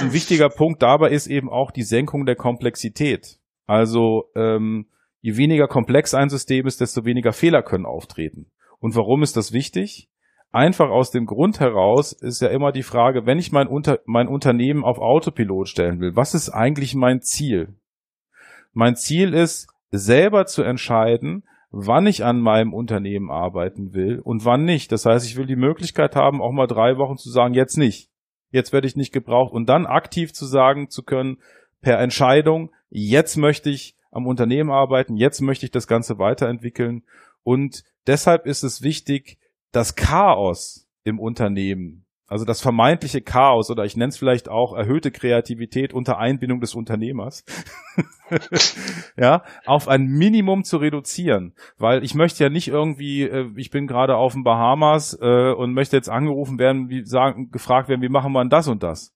ein 0.00 0.12
wichtiger 0.14 0.48
Punkt 0.48 0.82
dabei 0.82 1.10
ist 1.10 1.26
eben 1.26 1.50
auch 1.50 1.70
die 1.70 1.82
Senkung 1.82 2.24
der 2.24 2.36
Komplexität. 2.36 3.38
Also 3.66 4.30
ähm, 4.34 4.86
je 5.24 5.38
weniger 5.38 5.68
komplex 5.68 6.12
ein 6.12 6.28
System 6.28 6.66
ist, 6.66 6.82
desto 6.82 7.06
weniger 7.06 7.32
Fehler 7.32 7.62
können 7.62 7.86
auftreten. 7.86 8.50
Und 8.78 8.94
warum 8.94 9.22
ist 9.22 9.38
das 9.38 9.54
wichtig? 9.54 10.10
Einfach 10.52 10.90
aus 10.90 11.12
dem 11.12 11.24
Grund 11.24 11.60
heraus 11.60 12.12
ist 12.12 12.42
ja 12.42 12.48
immer 12.48 12.72
die 12.72 12.82
Frage, 12.82 13.24
wenn 13.24 13.38
ich 13.38 13.50
mein, 13.50 13.66
Unter 13.66 14.00
mein 14.04 14.28
Unternehmen 14.28 14.84
auf 14.84 14.98
Autopilot 14.98 15.70
stellen 15.70 15.98
will, 15.98 16.14
was 16.14 16.34
ist 16.34 16.50
eigentlich 16.50 16.94
mein 16.94 17.22
Ziel? 17.22 17.74
Mein 18.74 18.96
Ziel 18.96 19.32
ist, 19.32 19.68
selber 19.90 20.44
zu 20.44 20.62
entscheiden, 20.62 21.44
wann 21.70 22.06
ich 22.06 22.22
an 22.22 22.38
meinem 22.38 22.74
Unternehmen 22.74 23.30
arbeiten 23.30 23.94
will 23.94 24.20
und 24.22 24.44
wann 24.44 24.66
nicht. 24.66 24.92
Das 24.92 25.06
heißt, 25.06 25.26
ich 25.26 25.36
will 25.36 25.46
die 25.46 25.56
Möglichkeit 25.56 26.16
haben, 26.16 26.42
auch 26.42 26.52
mal 26.52 26.66
drei 26.66 26.98
Wochen 26.98 27.16
zu 27.16 27.30
sagen, 27.30 27.54
jetzt 27.54 27.78
nicht. 27.78 28.10
Jetzt 28.50 28.74
werde 28.74 28.86
ich 28.86 28.94
nicht 28.94 29.14
gebraucht 29.14 29.54
und 29.54 29.70
dann 29.70 29.86
aktiv 29.86 30.34
zu 30.34 30.44
sagen 30.44 30.90
zu 30.90 31.02
können, 31.02 31.38
per 31.80 31.98
Entscheidung, 31.98 32.72
jetzt 32.90 33.36
möchte 33.38 33.70
ich 33.70 33.96
am 34.14 34.26
Unternehmen 34.26 34.70
arbeiten, 34.70 35.16
jetzt 35.16 35.40
möchte 35.40 35.66
ich 35.66 35.72
das 35.72 35.86
Ganze 35.86 36.18
weiterentwickeln. 36.18 37.02
Und 37.42 37.84
deshalb 38.06 38.46
ist 38.46 38.62
es 38.62 38.82
wichtig, 38.82 39.38
das 39.72 39.96
Chaos 39.96 40.88
im 41.02 41.18
Unternehmen, 41.18 42.06
also 42.26 42.44
das 42.44 42.62
vermeintliche 42.62 43.20
Chaos 43.20 43.70
oder 43.70 43.84
ich 43.84 43.96
nenne 43.96 44.08
es 44.08 44.16
vielleicht 44.16 44.48
auch 44.48 44.74
erhöhte 44.74 45.10
Kreativität 45.10 45.92
unter 45.92 46.18
Einbindung 46.18 46.60
des 46.60 46.74
Unternehmers, 46.74 47.44
ja, 49.16 49.42
auf 49.66 49.88
ein 49.88 50.06
Minimum 50.06 50.64
zu 50.64 50.78
reduzieren, 50.78 51.54
weil 51.76 52.02
ich 52.02 52.14
möchte 52.14 52.42
ja 52.42 52.50
nicht 52.50 52.68
irgendwie, 52.68 53.22
äh, 53.22 53.50
ich 53.56 53.70
bin 53.70 53.86
gerade 53.86 54.16
auf 54.16 54.32
den 54.32 54.44
Bahamas 54.44 55.18
äh, 55.20 55.52
und 55.52 55.74
möchte 55.74 55.96
jetzt 55.96 56.08
angerufen 56.08 56.58
werden, 56.58 56.88
wie 56.88 57.04
sagen, 57.04 57.50
gefragt 57.50 57.88
werden, 57.88 58.00
wie 58.00 58.08
machen 58.08 58.32
wir 58.32 58.44
das 58.46 58.68
und 58.68 58.82
das? 58.82 59.14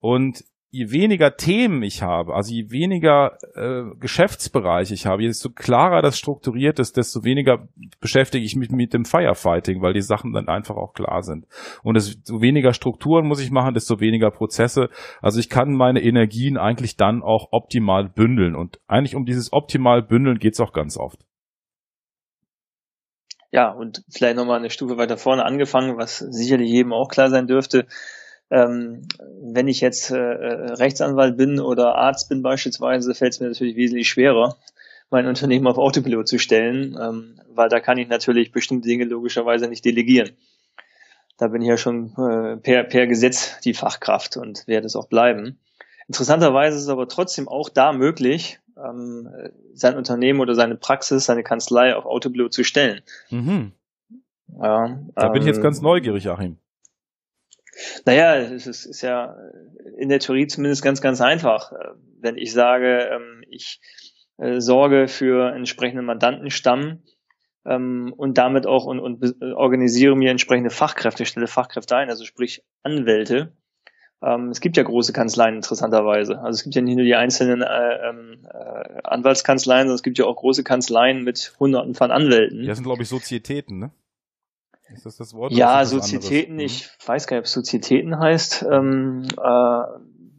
Und 0.00 0.44
je 0.72 0.92
weniger 0.92 1.36
Themen 1.36 1.82
ich 1.82 2.02
habe, 2.02 2.34
also 2.34 2.52
je 2.52 2.70
weniger 2.70 3.38
äh, 3.54 3.82
Geschäftsbereiche 3.98 4.94
ich 4.94 5.04
habe, 5.04 5.22
desto 5.24 5.50
klarer 5.50 6.00
das 6.00 6.16
strukturiert 6.16 6.78
ist, 6.78 6.96
desto 6.96 7.24
weniger 7.24 7.68
beschäftige 8.00 8.44
ich 8.44 8.54
mich 8.54 8.70
mit 8.70 8.94
dem 8.94 9.04
Firefighting, 9.04 9.82
weil 9.82 9.94
die 9.94 10.02
Sachen 10.02 10.32
dann 10.32 10.48
einfach 10.48 10.76
auch 10.76 10.92
klar 10.92 11.22
sind. 11.22 11.46
Und 11.82 11.94
desto 11.94 12.40
weniger 12.40 12.72
Strukturen 12.72 13.26
muss 13.26 13.40
ich 13.40 13.50
machen, 13.50 13.74
desto 13.74 13.98
weniger 13.98 14.30
Prozesse. 14.30 14.90
Also 15.20 15.40
ich 15.40 15.50
kann 15.50 15.72
meine 15.72 16.02
Energien 16.02 16.56
eigentlich 16.56 16.96
dann 16.96 17.22
auch 17.22 17.48
optimal 17.50 18.08
bündeln. 18.08 18.54
Und 18.54 18.78
eigentlich 18.86 19.16
um 19.16 19.24
dieses 19.24 19.52
optimal 19.52 20.02
bündeln 20.02 20.38
geht's 20.38 20.60
auch 20.60 20.72
ganz 20.72 20.96
oft. 20.96 21.18
Ja, 23.50 23.72
und 23.72 24.04
vielleicht 24.08 24.36
nochmal 24.36 24.60
eine 24.60 24.70
Stufe 24.70 24.96
weiter 24.96 25.16
vorne 25.16 25.44
angefangen, 25.44 25.96
was 25.96 26.18
sicherlich 26.18 26.70
jedem 26.70 26.92
auch 26.92 27.08
klar 27.08 27.28
sein 27.28 27.48
dürfte 27.48 27.88
ähm, 28.50 29.02
wenn 29.42 29.68
ich 29.68 29.80
jetzt 29.80 30.10
äh, 30.10 30.16
äh, 30.16 30.72
Rechtsanwalt 30.72 31.36
bin 31.36 31.60
oder 31.60 31.94
Arzt 31.94 32.28
bin 32.28 32.42
beispielsweise, 32.42 33.14
fällt 33.14 33.34
es 33.34 33.40
mir 33.40 33.48
natürlich 33.48 33.76
wesentlich 33.76 34.08
schwerer, 34.08 34.56
mein 35.10 35.26
Unternehmen 35.26 35.66
auf 35.66 35.78
Autopilot 35.78 36.28
zu 36.28 36.38
stellen, 36.38 36.96
ähm, 37.00 37.40
weil 37.48 37.68
da 37.68 37.80
kann 37.80 37.98
ich 37.98 38.08
natürlich 38.08 38.52
bestimmte 38.52 38.88
Dinge 38.88 39.04
logischerweise 39.04 39.68
nicht 39.68 39.84
delegieren. 39.84 40.30
Da 41.38 41.48
bin 41.48 41.62
ich 41.62 41.68
ja 41.68 41.76
schon 41.76 42.12
äh, 42.18 42.56
per, 42.56 42.84
per 42.84 43.06
Gesetz 43.06 43.60
die 43.60 43.74
Fachkraft 43.74 44.36
und 44.36 44.66
werde 44.66 44.86
es 44.86 44.96
auch 44.96 45.06
bleiben. 45.06 45.58
Interessanterweise 46.06 46.76
ist 46.76 46.82
es 46.82 46.88
aber 46.88 47.08
trotzdem 47.08 47.48
auch 47.48 47.68
da 47.68 47.92
möglich, 47.92 48.58
ähm, 48.76 49.28
sein 49.74 49.96
Unternehmen 49.96 50.40
oder 50.40 50.54
seine 50.54 50.74
Praxis, 50.74 51.24
seine 51.24 51.44
Kanzlei 51.44 51.94
auf 51.94 52.04
Autopilot 52.04 52.52
zu 52.52 52.64
stellen. 52.64 53.00
Mhm. 53.30 53.72
Ja, 54.60 54.98
da 55.14 55.28
bin 55.28 55.42
ich 55.42 55.46
jetzt 55.46 55.58
ähm, 55.58 55.62
ganz 55.62 55.80
neugierig, 55.80 56.28
Achim. 56.28 56.56
Naja, 58.04 58.36
es 58.36 58.66
ist, 58.66 58.86
ist 58.86 59.02
ja 59.02 59.36
in 59.96 60.08
der 60.08 60.20
Theorie 60.20 60.46
zumindest 60.46 60.82
ganz, 60.82 61.00
ganz 61.00 61.20
einfach. 61.20 61.72
Wenn 62.20 62.36
ich 62.36 62.52
sage, 62.52 63.08
ähm, 63.12 63.44
ich 63.48 63.80
äh, 64.38 64.60
sorge 64.60 65.08
für 65.08 65.52
entsprechenden 65.54 66.06
Mandantenstamm 66.06 67.02
ähm, 67.66 68.12
und 68.16 68.38
damit 68.38 68.66
auch 68.66 68.84
und, 68.86 69.00
und 69.00 69.42
organisiere 69.54 70.16
mir 70.16 70.30
entsprechende 70.30 70.70
Fachkräfte, 70.70 71.26
stelle 71.26 71.46
Fachkräfte 71.46 71.96
ein, 71.96 72.08
also 72.08 72.24
sprich 72.24 72.62
Anwälte. 72.82 73.52
Ähm, 74.22 74.48
es 74.48 74.60
gibt 74.60 74.76
ja 74.76 74.82
große 74.82 75.12
Kanzleien 75.12 75.56
interessanterweise. 75.56 76.38
Also 76.40 76.56
es 76.58 76.62
gibt 76.62 76.74
ja 76.74 76.82
nicht 76.82 76.96
nur 76.96 77.04
die 77.04 77.14
einzelnen 77.14 77.62
äh, 77.62 77.66
äh, 77.66 79.00
Anwaltskanzleien, 79.04 79.82
sondern 79.82 79.96
es 79.96 80.02
gibt 80.02 80.18
ja 80.18 80.26
auch 80.26 80.36
große 80.36 80.64
Kanzleien 80.64 81.22
mit 81.22 81.54
Hunderten 81.58 81.94
von 81.94 82.10
Anwälten. 82.10 82.66
Das 82.66 82.76
sind, 82.76 82.84
glaube 82.84 83.02
ich, 83.02 83.08
Sozietäten, 83.08 83.78
ne? 83.78 83.90
Ist 84.92 85.06
das 85.06 85.16
das 85.16 85.34
Wort? 85.34 85.52
Ja, 85.52 85.84
Sozietäten, 85.84 86.54
mhm. 86.54 86.60
ich 86.60 86.88
weiß 87.04 87.26
gar 87.26 87.36
nicht, 87.36 87.42
ob 87.42 87.46
es 87.46 87.52
Sozietäten 87.52 88.18
heißt. 88.18 88.66
Ähm, 88.70 89.26
äh, 89.36 89.82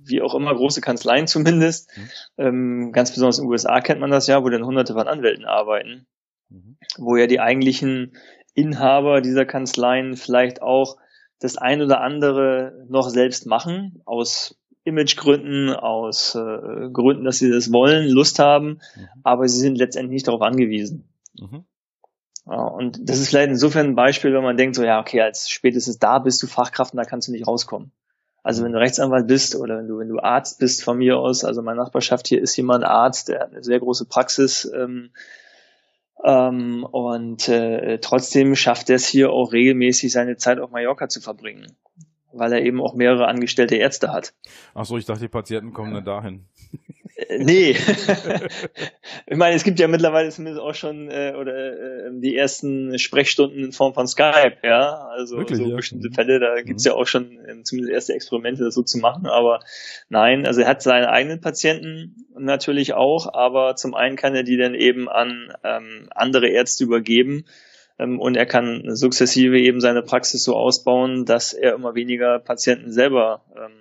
wie 0.03 0.21
auch 0.21 0.35
immer, 0.35 0.53
große 0.53 0.81
Kanzleien 0.81 1.27
zumindest. 1.27 1.89
Mhm. 1.95 2.09
Ähm, 2.37 2.91
ganz 2.91 3.11
besonders 3.11 3.37
in 3.37 3.45
den 3.45 3.51
USA 3.51 3.79
kennt 3.81 4.01
man 4.01 4.11
das 4.11 4.27
ja, 4.27 4.43
wo 4.43 4.49
dann 4.49 4.65
hunderte 4.65 4.93
von 4.93 5.07
Anwälten 5.07 5.45
arbeiten. 5.45 6.07
Mhm. 6.49 6.77
Wo 6.97 7.15
ja 7.15 7.27
die 7.27 7.39
eigentlichen 7.39 8.13
Inhaber 8.53 9.21
dieser 9.21 9.45
Kanzleien 9.45 10.15
vielleicht 10.15 10.61
auch 10.61 10.97
das 11.39 11.57
ein 11.57 11.81
oder 11.81 12.01
andere 12.01 12.85
noch 12.87 13.09
selbst 13.09 13.47
machen, 13.47 14.01
aus 14.05 14.59
Imagegründen, 14.83 15.69
aus 15.69 16.35
äh, 16.35 16.89
Gründen, 16.91 17.23
dass 17.23 17.37
sie 17.37 17.51
das 17.51 17.71
wollen, 17.71 18.07
Lust 18.07 18.39
haben, 18.39 18.79
mhm. 18.95 19.07
aber 19.23 19.47
sie 19.47 19.59
sind 19.59 19.77
letztendlich 19.77 20.13
nicht 20.13 20.27
darauf 20.27 20.41
angewiesen. 20.41 21.07
Mhm. 21.39 21.65
Und 22.45 22.99
das 23.07 23.19
ist 23.19 23.29
vielleicht 23.29 23.49
insofern 23.49 23.87
ein 23.87 23.95
Beispiel, 23.95 24.33
wenn 24.33 24.43
man 24.43 24.57
denkt, 24.57 24.75
so 24.75 24.83
ja, 24.83 24.99
okay, 24.99 25.21
als 25.21 25.49
spätestens 25.49 25.99
da 25.99 26.19
bist 26.19 26.41
du 26.41 26.47
Fachkraft 26.47 26.93
und 26.93 26.97
da 26.97 27.05
kannst 27.05 27.27
du 27.27 27.31
nicht 27.31 27.47
rauskommen. 27.47 27.91
Also 28.43 28.63
wenn 28.63 28.71
du 28.71 28.79
Rechtsanwalt 28.79 29.27
bist 29.27 29.55
oder 29.55 29.77
wenn 29.77 29.87
du, 29.87 29.99
wenn 29.99 30.09
du 30.09 30.19
Arzt 30.19 30.57
bist 30.57 30.83
von 30.83 30.97
mir 30.97 31.19
aus, 31.19 31.43
also 31.43 31.61
meine 31.61 31.77
Nachbarschaft 31.77 32.27
hier 32.27 32.41
ist 32.41 32.55
jemand 32.57 32.83
Arzt, 32.83 33.29
der 33.29 33.41
hat 33.41 33.51
eine 33.51 33.63
sehr 33.63 33.79
große 33.79 34.05
Praxis 34.05 34.69
ähm, 34.75 35.11
ähm, 36.23 36.83
und 36.83 37.47
äh, 37.49 37.99
trotzdem 37.99 38.55
schafft 38.55 38.89
er 38.89 38.95
es 38.95 39.05
hier 39.05 39.31
auch 39.31 39.53
regelmäßig 39.53 40.11
seine 40.11 40.37
Zeit 40.37 40.59
auf 40.59 40.71
Mallorca 40.71 41.07
zu 41.07 41.21
verbringen, 41.21 41.75
weil 42.33 42.51
er 42.53 42.63
eben 42.63 42.81
auch 42.81 42.95
mehrere 42.95 43.27
angestellte 43.27 43.75
Ärzte 43.75 44.11
hat. 44.11 44.33
Ach 44.73 44.85
so, 44.85 44.97
ich 44.97 45.05
dachte, 45.05 45.21
die 45.21 45.27
Patienten 45.27 45.73
kommen 45.73 45.93
dann 45.93 46.05
dahin. 46.05 46.45
Nee. 47.39 47.71
ich 49.27 49.37
meine, 49.37 49.55
es 49.55 49.63
gibt 49.63 49.79
ja 49.79 49.87
mittlerweile 49.87 50.29
zumindest 50.29 50.61
auch 50.61 50.73
schon 50.73 51.09
äh, 51.09 51.33
oder 51.39 52.07
äh, 52.07 52.09
die 52.13 52.35
ersten 52.35 52.97
Sprechstunden 52.97 53.63
in 53.63 53.71
Form 53.71 53.93
von 53.93 54.07
Skype, 54.07 54.57
ja. 54.63 55.07
Also 55.11 55.37
Wirklich, 55.37 55.59
so 55.59 55.65
ja. 55.65 55.75
bestimmte. 55.75 56.09
Fälle, 56.11 56.39
da 56.39 56.61
gibt's 56.61 56.83
mhm. 56.83 56.91
ja 56.91 56.95
auch 56.95 57.07
schon 57.07 57.37
äh, 57.45 57.63
zumindest 57.63 57.93
erste 57.93 58.13
Experimente, 58.13 58.63
das 58.63 58.73
so 58.73 58.81
zu 58.81 58.97
machen. 58.97 59.27
Aber 59.27 59.59
nein, 60.09 60.45
also 60.45 60.61
er 60.61 60.67
hat 60.67 60.81
seine 60.81 61.09
eigenen 61.09 61.41
Patienten 61.41 62.15
natürlich 62.37 62.93
auch, 62.93 63.33
aber 63.33 63.75
zum 63.75 63.93
einen 63.93 64.15
kann 64.15 64.35
er 64.35 64.43
die 64.43 64.57
dann 64.57 64.73
eben 64.73 65.07
an 65.09 65.53
ähm, 65.63 66.09
andere 66.11 66.47
Ärzte 66.47 66.83
übergeben 66.83 67.45
ähm, 67.99 68.19
und 68.19 68.35
er 68.35 68.45
kann 68.45 68.95
sukzessive 68.95 69.59
eben 69.59 69.79
seine 69.79 70.01
Praxis 70.01 70.43
so 70.43 70.55
ausbauen, 70.55 71.25
dass 71.25 71.53
er 71.53 71.75
immer 71.75 71.95
weniger 71.95 72.39
Patienten 72.39 72.91
selber 72.91 73.45
ähm, 73.55 73.80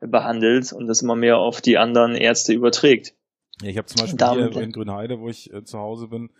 behandelt 0.00 0.72
und 0.72 0.86
das 0.86 1.02
immer 1.02 1.16
mehr 1.16 1.38
auf 1.38 1.60
die 1.60 1.78
anderen 1.78 2.14
Ärzte 2.14 2.52
überträgt. 2.52 3.14
Ja, 3.62 3.70
ich 3.70 3.78
habe 3.78 3.86
zum 3.86 4.00
Beispiel 4.00 4.18
Damit, 4.18 4.54
hier 4.54 4.62
in 4.62 4.72
Grünheide, 4.72 5.20
wo 5.20 5.28
ich 5.28 5.52
äh, 5.52 5.64
zu 5.64 5.78
Hause 5.78 6.08
bin, 6.08 6.30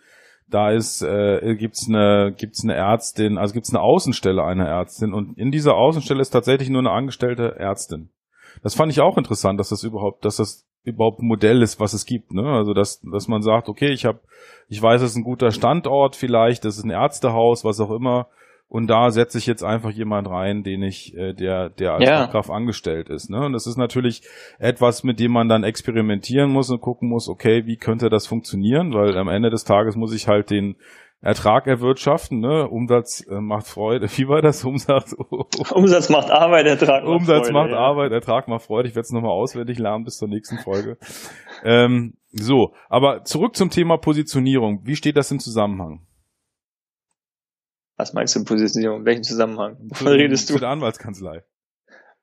da 0.47 0.71
ist 0.71 1.01
äh, 1.01 1.55
gibt's 1.55 1.87
eine 1.87 2.33
gibt's 2.35 2.63
eine 2.63 2.73
Ärztin, 2.73 3.37
also 3.37 3.53
gibt's 3.53 3.69
eine 3.69 3.81
Außenstelle 3.81 4.43
einer 4.43 4.67
Ärztin 4.67 5.13
und 5.13 5.37
in 5.37 5.51
dieser 5.51 5.75
Außenstelle 5.75 6.21
ist 6.21 6.31
tatsächlich 6.31 6.69
nur 6.69 6.79
eine 6.79 6.91
angestellte 6.91 7.55
Ärztin. 7.57 8.09
Das 8.63 8.73
fand 8.73 8.91
ich 8.91 9.01
auch 9.01 9.17
interessant, 9.17 9.59
dass 9.59 9.69
das 9.69 9.83
überhaupt, 9.83 10.25
dass 10.25 10.37
das 10.37 10.65
überhaupt 10.83 11.21
ein 11.21 11.27
Modell 11.27 11.61
ist, 11.61 11.79
was 11.79 11.93
es 11.93 12.05
gibt. 12.05 12.33
Ne? 12.33 12.43
Also 12.43 12.73
dass, 12.73 13.01
dass 13.01 13.27
man 13.27 13.41
sagt, 13.41 13.69
okay, 13.69 13.91
ich 13.91 14.05
habe, 14.05 14.19
ich 14.67 14.81
weiß, 14.81 15.01
es 15.01 15.11
ist 15.11 15.17
ein 15.17 15.23
guter 15.23 15.51
Standort 15.51 16.15
vielleicht, 16.15 16.65
das 16.65 16.77
ist 16.77 16.83
ein 16.83 16.89
Ärztehaus, 16.89 17.63
was 17.63 17.79
auch 17.79 17.91
immer. 17.91 18.27
Und 18.69 18.87
da 18.87 19.09
setze 19.09 19.39
ich 19.39 19.47
jetzt 19.47 19.63
einfach 19.63 19.89
jemand 19.89 20.29
rein, 20.29 20.63
den 20.63 20.83
ich, 20.83 21.17
äh, 21.17 21.33
der, 21.33 21.69
der 21.71 21.93
als 21.93 22.07
Ja. 22.07 22.17
Fachkraft 22.25 22.51
angestellt 22.51 23.09
ist. 23.09 23.29
Ne? 23.29 23.43
Und 23.43 23.53
das 23.53 23.65
ist 23.65 23.77
natürlich 23.77 24.21
etwas, 24.59 25.03
mit 25.03 25.19
dem 25.19 25.31
man 25.31 25.49
dann 25.49 25.63
experimentieren 25.63 26.51
muss 26.51 26.69
und 26.69 26.79
gucken 26.79 27.09
muss, 27.09 27.27
okay, 27.29 27.65
wie 27.65 27.77
könnte 27.77 28.09
das 28.09 28.27
funktionieren? 28.27 28.93
Weil 28.93 29.17
am 29.17 29.27
Ende 29.27 29.49
des 29.49 29.63
Tages 29.63 29.95
muss 29.95 30.13
ich 30.13 30.27
halt 30.27 30.51
den 30.51 30.75
Ertrag 31.21 31.67
erwirtschaften, 31.67 32.39
ne? 32.39 32.69
Umsatz 32.69 33.25
äh, 33.27 33.41
macht 33.41 33.67
Freude. 33.67 34.07
Wie 34.15 34.29
war 34.29 34.41
das? 34.41 34.63
Umsatz, 34.63 35.13
Umsatz 35.73 36.09
macht 36.09 36.31
Arbeit, 36.31 36.65
Ertrag 36.65 37.03
macht 37.03 37.13
Umsatz 37.13 37.47
Freude, 37.47 37.53
macht 37.53 37.71
ja. 37.71 37.77
Arbeit, 37.77 38.11
Ertrag 38.13 38.47
macht 38.47 38.63
Freude. 38.63 38.87
Ich 38.87 38.95
werde 38.95 39.05
es 39.05 39.11
nochmal 39.11 39.31
auswendig 39.31 39.79
lernen 39.79 40.05
bis 40.05 40.17
zur 40.17 40.29
nächsten 40.29 40.59
Folge. 40.59 40.97
ähm, 41.65 42.13
so, 42.31 42.73
aber 42.87 43.23
zurück 43.25 43.55
zum 43.57 43.69
Thema 43.69 43.97
Positionierung. 43.97 44.81
Wie 44.83 44.95
steht 44.95 45.17
das 45.17 45.29
im 45.31 45.39
Zusammenhang? 45.39 46.03
Was 47.99 48.13
meinst 48.13 48.33
du 48.33 48.45
Positionierung? 48.45 49.01
In 49.01 49.05
welchem 49.05 49.23
Zusammenhang? 49.23 49.75
Zu, 49.75 49.89
Wovon 49.89 50.07
redest 50.07 50.47
Zu 50.47 50.53
du? 50.53 50.59
der 50.59 50.69
Anwaltskanzlei. 50.69 51.43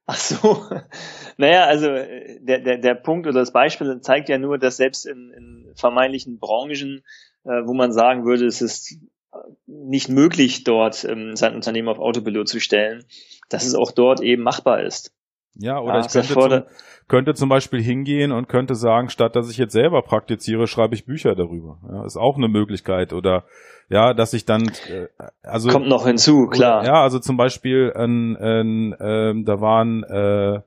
Ach 0.07 0.17
so. 0.17 0.65
Naja, 1.37 1.67
also 1.67 1.89
äh, 1.91 2.41
der, 2.41 2.61
der, 2.61 2.79
der 2.79 2.95
Punkt 2.95 3.27
oder 3.27 3.41
das 3.41 3.53
Beispiel 3.53 4.01
zeigt 4.01 4.31
ja 4.31 4.39
nur, 4.39 4.57
dass 4.57 4.79
selbst 4.79 5.05
in, 5.05 5.31
in 5.37 5.73
vermeintlichen 5.75 6.39
Branchen, 6.39 7.03
äh, 7.45 7.61
wo 7.67 7.75
man 7.75 7.93
sagen 7.93 8.25
würde, 8.25 8.47
es 8.47 8.63
ist 8.63 8.93
äh, 8.93 9.37
nicht 9.67 10.09
möglich, 10.09 10.65
dort 10.65 11.05
ähm, 11.05 11.37
sein 11.37 11.55
Unternehmen 11.55 11.89
auf 11.89 11.99
Autopilot 11.99 12.49
zu 12.49 12.59
stellen, 12.59 13.05
dass 13.51 13.67
es 13.67 13.75
auch 13.75 13.93
dort 13.93 14.23
eben 14.23 14.43
machbar 14.43 14.83
ist. 14.83 15.13
Ja, 15.59 15.81
oder 15.81 15.95
Ja, 15.95 16.01
ich 16.01 16.13
könnte 16.13 16.35
zum, 16.35 16.63
könnte 17.09 17.35
zum 17.35 17.49
Beispiel 17.49 17.83
hingehen 17.83 18.33
und 18.33 18.49
könnte 18.49 18.75
sagen, 18.75 19.09
statt 19.09 19.37
dass 19.37 19.51
ich 19.51 19.59
jetzt 19.59 19.73
selber 19.73 20.03
praktiziere, 20.03 20.67
schreibe 20.67 20.95
ich 20.95 21.07
Bücher 21.07 21.35
darüber. 21.35 21.79
Ja, 21.91 22.05
ist 22.05 22.17
auch 22.17 22.37
eine 22.37 22.49
Möglichkeit. 22.49 23.13
Oder 23.13 23.45
ja, 23.89 24.15
dass 24.15 24.33
ich 24.33 24.45
dann 24.45 24.69
äh, 24.89 25.07
also 25.43 25.71
Kommt 25.71 25.89
noch 25.89 26.07
hinzu, 26.07 26.47
klar. 26.47 26.85
Ja, 26.85 27.03
also 27.03 27.19
zum 27.19 27.37
Beispiel 27.37 27.93
ein, 27.95 28.37
ein, 28.37 28.95
ähm, 29.01 29.45
da 29.45 29.61
waren 29.61 30.03
äh, 30.05 30.61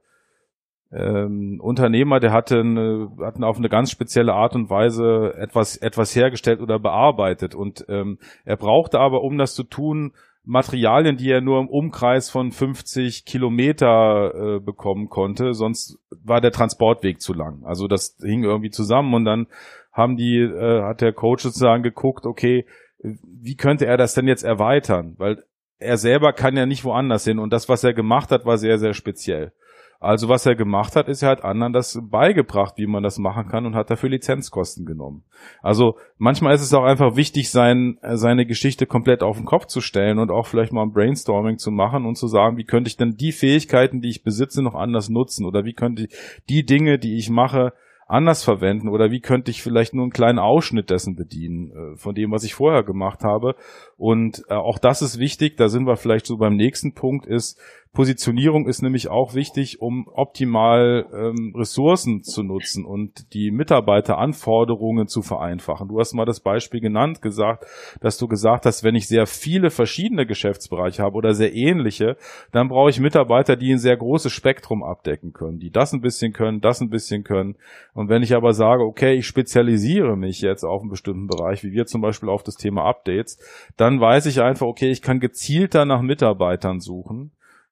ähm, 0.92 1.60
Unternehmer, 1.62 2.20
der 2.20 2.32
hatte 2.32 2.60
eine, 2.60 3.10
hatten 3.24 3.44
auf 3.44 3.58
eine 3.58 3.70
ganz 3.70 3.92
spezielle 3.92 4.34
Art 4.34 4.56
und 4.56 4.70
Weise 4.70 5.34
etwas 5.38 5.78
etwas 5.78 6.16
hergestellt 6.16 6.62
oder 6.62 6.80
bearbeitet 6.80 7.54
und 7.54 7.86
ähm, 7.90 8.18
er 8.44 8.58
brauchte 8.58 9.00
aber, 9.00 9.22
um 9.22 9.38
das 9.38 9.54
zu 9.54 9.64
tun, 9.64 10.14
Materialien, 10.44 11.18
die 11.18 11.30
er 11.30 11.42
nur 11.42 11.60
im 11.60 11.68
Umkreis 11.68 12.30
von 12.30 12.52
50 12.52 13.26
Kilometer 13.26 14.34
äh, 14.34 14.60
bekommen 14.60 15.10
konnte, 15.10 15.54
sonst 15.54 16.00
war 16.24 16.42
der 16.42 16.52
Transportweg 16.52 17.22
zu 17.22 17.34
lang. 17.34 17.64
Also 17.66 17.88
das 17.88 18.18
hing 18.22 18.44
irgendwie 18.44 18.72
zusammen 18.72 19.14
und 19.14 19.26
dann 19.26 19.48
haben 19.92 20.18
die, 20.18 20.38
äh, 20.38 20.84
hat 20.84 21.02
der 21.02 21.14
Coach 21.14 21.44
sozusagen 21.44 21.84
geguckt, 21.84 22.26
okay, 22.26 22.66
wie 23.02 23.56
könnte 23.56 23.86
er 23.86 23.98
das 23.98 24.14
denn 24.14 24.28
jetzt 24.28 24.44
erweitern? 24.44 25.16
Weil 25.18 25.44
er 25.78 25.98
selber 25.98 26.34
kann 26.34 26.58
ja 26.58 26.66
nicht 26.66 26.84
woanders 26.84 27.24
hin 27.24 27.40
und 27.40 27.52
das, 27.54 27.70
was 27.70 27.84
er 27.84 27.94
gemacht 27.94 28.32
hat, 28.32 28.46
war 28.46 28.58
sehr, 28.58 28.78
sehr 28.78 28.94
speziell. 28.94 29.54
Also 30.02 30.30
was 30.30 30.46
er 30.46 30.56
gemacht 30.56 30.96
hat, 30.96 31.10
ist 31.10 31.24
er 31.24 31.30
hat 31.30 31.44
anderen 31.44 31.74
das 31.74 32.00
beigebracht, 32.02 32.76
wie 32.78 32.88
man 32.88 33.04
das 33.04 33.18
machen 33.18 33.50
kann 33.50 33.66
und 33.66 33.76
hat 33.76 33.90
dafür 33.90 34.10
Lizenzkosten 34.10 34.86
genommen. 34.86 35.24
Also 35.62 35.96
manchmal 36.18 36.56
ist 36.56 36.62
es 36.62 36.74
auch 36.74 36.86
einfach 36.86 37.18
wichtig, 37.18 37.52
sein, 37.52 37.98
äh, 38.02 38.16
seine 38.16 38.46
Geschichte 38.46 38.86
komplett 38.86 39.24
auf 39.24 39.36
den 39.36 39.46
Kopf 39.46 39.66
zu 39.66 39.82
stellen 39.82 40.18
und 40.18 40.32
auch 40.32 40.48
vielleicht 40.48 40.72
mal 40.72 40.84
ein 40.84 40.94
Brainstorming 40.94 41.58
zu 41.58 41.72
machen 41.72 42.06
und 42.06 42.16
zu 42.16 42.28
sagen, 42.28 42.56
wie 42.56 42.64
könnte 42.64 42.88
ich 42.88 42.96
denn 42.96 43.18
die 43.20 43.34
Fähigkeiten, 43.34 44.00
die 44.00 44.10
ich 44.10 44.24
besitze, 44.24 44.64
noch 44.64 44.76
anders 44.76 45.10
nutzen 45.10 45.46
oder 45.46 45.66
wie 45.66 45.74
könnte 45.74 46.04
ich 46.04 46.16
die 46.48 46.64
Dinge, 46.64 46.98
die 46.98 47.18
ich 47.18 47.30
mache, 47.30 47.74
anders 48.10 48.44
verwenden 48.44 48.90
oder 48.90 49.12
wie 49.12 49.22
könnte 49.22 49.52
ich 49.52 49.62
vielleicht 49.62 49.94
nur 49.94 50.04
einen 50.04 50.12
kleinen 50.12 50.40
Ausschnitt 50.40 50.90
dessen 50.90 51.16
bedienen, 51.16 51.72
äh, 51.72 51.96
von 51.96 52.16
dem, 52.16 52.32
was 52.32 52.44
ich 52.44 52.56
vorher 52.56 52.84
gemacht 52.84 53.24
habe. 53.24 53.56
Und 54.00 54.44
äh, 54.48 54.54
auch 54.54 54.80
das 54.80 55.02
ist 55.02 55.20
wichtig, 55.20 55.58
da 55.58 55.68
sind 55.68 55.86
wir 55.86 55.98
vielleicht 55.98 56.26
so 56.26 56.38
beim 56.38 56.56
nächsten 56.56 56.94
Punkt, 56.94 57.26
ist, 57.26 57.60
Positionierung 57.92 58.68
ist 58.68 58.84
nämlich 58.84 59.08
auch 59.08 59.34
wichtig, 59.34 59.82
um 59.82 60.08
optimal 60.14 61.08
ähm, 61.12 61.56
Ressourcen 61.58 62.22
zu 62.22 62.44
nutzen 62.44 62.86
und 62.86 63.34
die 63.34 63.50
Mitarbeiteranforderungen 63.50 65.08
zu 65.08 65.24
vereinfachen. 65.24 65.88
Du 65.88 66.00
hast 66.00 66.14
mal 66.14 66.26
das 66.26 66.40
Beispiel 66.40 66.82
genannt, 66.82 67.24
gesagt, 67.24 67.66
dass 68.00 68.20
du 68.20 68.28
gesagt 68.28 68.68
hast, 68.68 68.84
wenn 68.84 68.94
ich 68.94 69.08
sehr 69.08 69.26
viele 69.26 69.72
verschiedene 69.72 70.28
Geschäftsbereiche 70.28 71.02
habe 71.02 71.16
oder 71.16 71.34
sehr 71.34 71.56
ähnliche, 71.56 72.16
dann 72.52 72.70
brauche 72.70 72.92
ich 72.92 73.00
Mitarbeiter, 73.00 73.56
die 73.56 73.72
ein 73.72 73.80
sehr 73.80 73.98
großes 73.98 74.32
Spektrum 74.32 74.84
abdecken 74.84 75.34
können, 75.34 75.58
die 75.58 75.72
das 75.72 75.92
ein 75.92 76.02
bisschen 76.02 76.32
können, 76.32 76.62
das 76.62 76.82
ein 76.82 76.92
bisschen 76.92 77.24
können. 77.24 77.56
Und 77.96 78.08
wenn 78.08 78.22
ich 78.22 78.36
aber 78.36 78.54
sage, 78.54 78.84
okay, 78.84 79.16
ich 79.16 79.26
spezialisiere 79.26 80.16
mich 80.16 80.42
jetzt 80.42 80.64
auf 80.64 80.82
einen 80.82 80.92
bestimmten 80.92 81.26
Bereich, 81.26 81.64
wie 81.64 81.72
wir 81.72 81.88
zum 81.88 82.02
Beispiel 82.02 82.30
auf 82.30 82.44
das 82.44 82.56
Thema 82.56 82.84
Updates, 82.84 83.40
dann 83.78 83.89
weiß 83.98 84.26
ich 84.26 84.42
einfach, 84.42 84.68
okay, 84.68 84.92
ich 84.92 85.02
kann 85.02 85.22
gezielter 85.22 85.86
nach 85.86 86.02
Mitarbeitern 86.02 86.82
suchen 86.82 87.32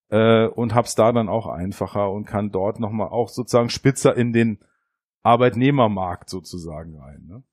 äh, 0.09 0.45
und 0.47 0.73
hab's 0.73 0.95
da 0.95 1.11
dann 1.11 1.27
auch 1.27 1.47
einfacher 1.47 2.09
und 2.09 2.25
kann 2.25 2.51
dort 2.51 2.79
nochmal 2.79 3.09
auch 3.09 3.27
sozusagen 3.27 3.69
spitzer 3.69 4.15
in 4.15 4.31
den 4.31 4.59
Arbeitnehmermarkt 5.23 6.29
sozusagen 6.29 6.97
rein. 6.97 7.25
Ne? 7.27 7.43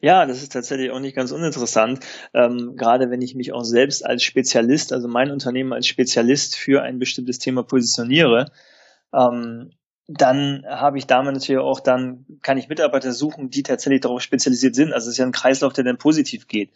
Ja, 0.00 0.26
das 0.26 0.42
ist 0.42 0.52
tatsächlich 0.52 0.90
auch 0.90 1.00
nicht 1.00 1.16
ganz 1.16 1.32
uninteressant. 1.32 2.00
Ähm, 2.32 2.76
gerade 2.76 3.10
wenn 3.10 3.22
ich 3.22 3.34
mich 3.34 3.52
auch 3.52 3.64
selbst 3.64 4.06
als 4.06 4.22
Spezialist, 4.22 4.92
also 4.92 5.08
mein 5.08 5.30
Unternehmen 5.30 5.72
als 5.72 5.88
Spezialist 5.88 6.56
für 6.56 6.82
ein 6.82 6.98
bestimmtes 6.98 7.38
Thema 7.38 7.64
positioniere, 7.64 8.52
ähm, 9.12 9.72
dann 10.06 10.64
habe 10.68 10.98
ich 10.98 11.06
damit 11.06 11.32
natürlich 11.32 11.62
auch, 11.62 11.80
dann 11.80 12.26
kann 12.42 12.58
ich 12.58 12.68
Mitarbeiter 12.68 13.12
suchen, 13.12 13.48
die 13.48 13.62
tatsächlich 13.62 14.02
darauf 14.02 14.20
spezialisiert 14.20 14.74
sind. 14.74 14.92
Also 14.92 15.08
es 15.08 15.14
ist 15.14 15.18
ja 15.18 15.24
ein 15.24 15.32
Kreislauf, 15.32 15.72
der 15.72 15.84
dann 15.84 15.96
positiv 15.96 16.46
geht. 16.46 16.70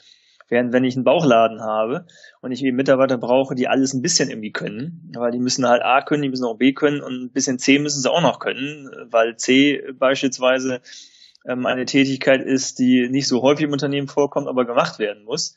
Während 0.49 0.73
wenn 0.73 0.85
ich 0.85 0.97
einen 0.97 1.05
Bauchladen 1.05 1.61
habe 1.61 2.07
und 2.41 2.53
ich 2.53 2.65
eben 2.65 2.77
Mitarbeiter 2.77 3.19
brauche, 3.19 3.55
die 3.55 3.69
alles 3.69 3.93
ein 3.93 4.01
bisschen 4.01 4.31
irgendwie 4.31 4.53
können, 4.53 5.13
weil 5.15 5.31
die 5.31 5.39
müssen 5.39 5.67
halt 5.67 5.83
A 5.83 6.01
können, 6.03 6.23
die 6.23 6.31
müssen 6.31 6.47
auch 6.47 6.57
B 6.57 6.73
können 6.73 7.03
und 7.03 7.25
ein 7.25 7.33
bisschen 7.33 7.59
C 7.59 7.79
müssen 7.79 8.01
sie 8.01 8.11
auch 8.11 8.23
noch 8.23 8.39
können, 8.39 8.89
weil 9.11 9.37
C 9.37 9.83
beispielsweise 9.99 10.81
ähm, 11.47 11.67
eine 11.67 11.85
Tätigkeit 11.85 12.43
ist, 12.43 12.79
die 12.79 13.09
nicht 13.11 13.29
so 13.29 13.43
häufig 13.43 13.65
im 13.65 13.73
Unternehmen 13.73 14.09
vorkommt, 14.09 14.49
aber 14.49 14.65
gemacht 14.65 14.99
werden 14.99 15.25
muss. 15.25 15.55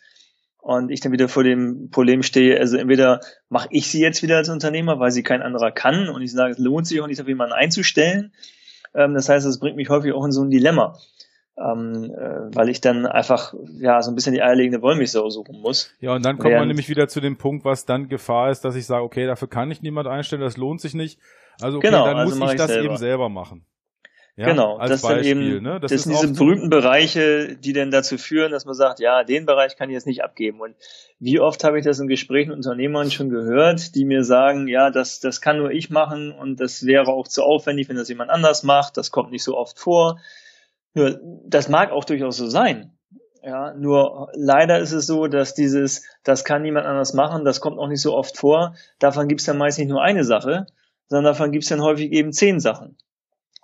Und 0.57 0.91
ich 0.91 0.99
dann 0.99 1.11
wieder 1.11 1.27
vor 1.27 1.43
dem 1.43 1.89
Problem 1.89 2.21
stehe, 2.21 2.59
also 2.59 2.77
entweder 2.77 3.21
mache 3.49 3.69
ich 3.71 3.87
sie 3.87 4.01
jetzt 4.01 4.21
wieder 4.21 4.37
als 4.37 4.49
Unternehmer, 4.49 4.99
weil 4.99 5.09
sie 5.09 5.23
kein 5.23 5.41
anderer 5.41 5.71
kann 5.71 6.07
und 6.09 6.21
ich 6.21 6.31
sage, 6.31 6.51
es 6.51 6.59
lohnt 6.59 6.85
sich 6.85 7.01
auch 7.01 7.07
nicht, 7.07 7.19
auf 7.19 7.27
jemanden 7.27 7.53
einzustellen. 7.53 8.33
Ähm, 8.93 9.13
das 9.13 9.29
heißt, 9.29 9.45
es 9.47 9.59
bringt 9.59 9.77
mich 9.77 9.89
häufig 9.89 10.11
auch 10.13 10.25
in 10.25 10.31
so 10.31 10.43
ein 10.43 10.49
Dilemma 10.49 10.99
ähm, 11.57 12.11
äh, 12.15 12.55
weil 12.55 12.69
ich 12.69 12.81
dann 12.81 13.05
einfach 13.05 13.53
ja 13.79 14.01
so 14.01 14.11
ein 14.11 14.15
bisschen 14.15 14.33
die 14.33 14.41
eierlegende 14.41 14.81
Wollmilchsau 14.81 15.29
suchen 15.29 15.59
muss. 15.59 15.93
Ja, 15.99 16.15
und 16.15 16.25
dann 16.25 16.37
kommt 16.37 16.53
man 16.53 16.67
nämlich 16.67 16.89
wieder 16.89 17.07
zu 17.07 17.19
dem 17.19 17.37
Punkt, 17.37 17.65
was 17.65 17.85
dann 17.85 18.07
Gefahr 18.07 18.49
ist, 18.49 18.61
dass 18.61 18.75
ich 18.75 18.85
sage, 18.85 19.03
okay, 19.03 19.25
dafür 19.25 19.49
kann 19.49 19.69
ich 19.71 19.81
niemand 19.81 20.07
einstellen, 20.07 20.41
das 20.41 20.57
lohnt 20.57 20.81
sich 20.81 20.93
nicht. 20.93 21.19
Also 21.61 21.77
okay, 21.77 21.87
Genau, 21.87 22.05
dann 22.05 22.17
also 22.17 22.35
muss 22.37 22.49
ich 22.49 22.53
ich 22.53 22.57
das 22.59 22.71
selber. 22.71 22.85
eben 22.85 22.97
selber 22.97 23.29
machen. 23.29 23.65
Ja, 24.37 24.45
genau, 24.47 24.79
das 24.79 25.01
Beispiel, 25.01 25.35
dann 25.35 25.43
eben, 25.43 25.63
ne? 25.63 25.79
das, 25.81 25.91
ist 25.91 26.03
sind 26.03 26.13
diese 26.13 26.33
berühmten 26.33 26.69
Bereiche, 26.69 27.57
die 27.57 27.73
dann 27.73 27.91
dazu 27.91 28.17
führen, 28.17 28.51
dass 28.51 28.65
man 28.65 28.75
sagt, 28.75 29.01
ja, 29.01 29.25
den 29.25 29.45
Bereich 29.45 29.75
kann 29.75 29.89
ich 29.89 29.93
jetzt 29.93 30.07
nicht 30.07 30.23
abgeben. 30.23 30.61
Und 30.61 30.73
wie 31.19 31.41
oft 31.41 31.65
habe 31.65 31.77
ich 31.77 31.83
das 31.83 31.99
in 31.99 32.07
Gesprächen 32.07 32.49
mit 32.49 32.57
Unternehmern 32.57 33.11
schon 33.11 33.29
gehört, 33.29 33.93
die 33.93 34.05
mir 34.05 34.23
sagen, 34.23 34.67
ja, 34.67 34.89
das, 34.89 35.19
das 35.19 35.41
kann 35.41 35.57
nur 35.57 35.71
ich 35.71 35.89
machen 35.89 36.31
und 36.31 36.61
das 36.61 36.85
wäre 36.85 37.07
auch 37.11 37.27
zu 37.27 37.43
aufwendig, 37.43 37.89
wenn 37.89 37.97
das 37.97 38.07
jemand 38.07 38.31
anders 38.31 38.63
macht. 38.63 38.95
Das 38.95 39.11
kommt 39.11 39.31
nicht 39.31 39.43
so 39.43 39.57
oft 39.57 39.77
vor. 39.77 40.17
Nur, 40.93 41.19
das 41.45 41.69
mag 41.69 41.91
auch 41.91 42.03
durchaus 42.03 42.37
so 42.37 42.47
sein. 42.47 42.97
Ja, 43.43 43.73
nur 43.73 44.29
leider 44.33 44.79
ist 44.79 44.91
es 44.91 45.07
so, 45.07 45.27
dass 45.27 45.55
dieses, 45.55 46.03
das 46.23 46.43
kann 46.43 46.61
niemand 46.61 46.85
anders 46.85 47.13
machen, 47.13 47.43
das 47.43 47.59
kommt 47.59 47.79
auch 47.79 47.87
nicht 47.87 48.01
so 48.01 48.15
oft 48.15 48.37
vor. 48.37 48.75
Davon 48.99 49.27
gibt 49.27 49.41
es 49.41 49.47
dann 49.47 49.57
meist 49.57 49.79
nicht 49.79 49.87
nur 49.89 50.01
eine 50.01 50.23
Sache, 50.23 50.67
sondern 51.07 51.33
davon 51.33 51.51
gibt 51.51 51.63
es 51.63 51.69
dann 51.69 51.81
häufig 51.81 52.11
eben 52.11 52.33
zehn 52.33 52.59
Sachen. 52.59 52.97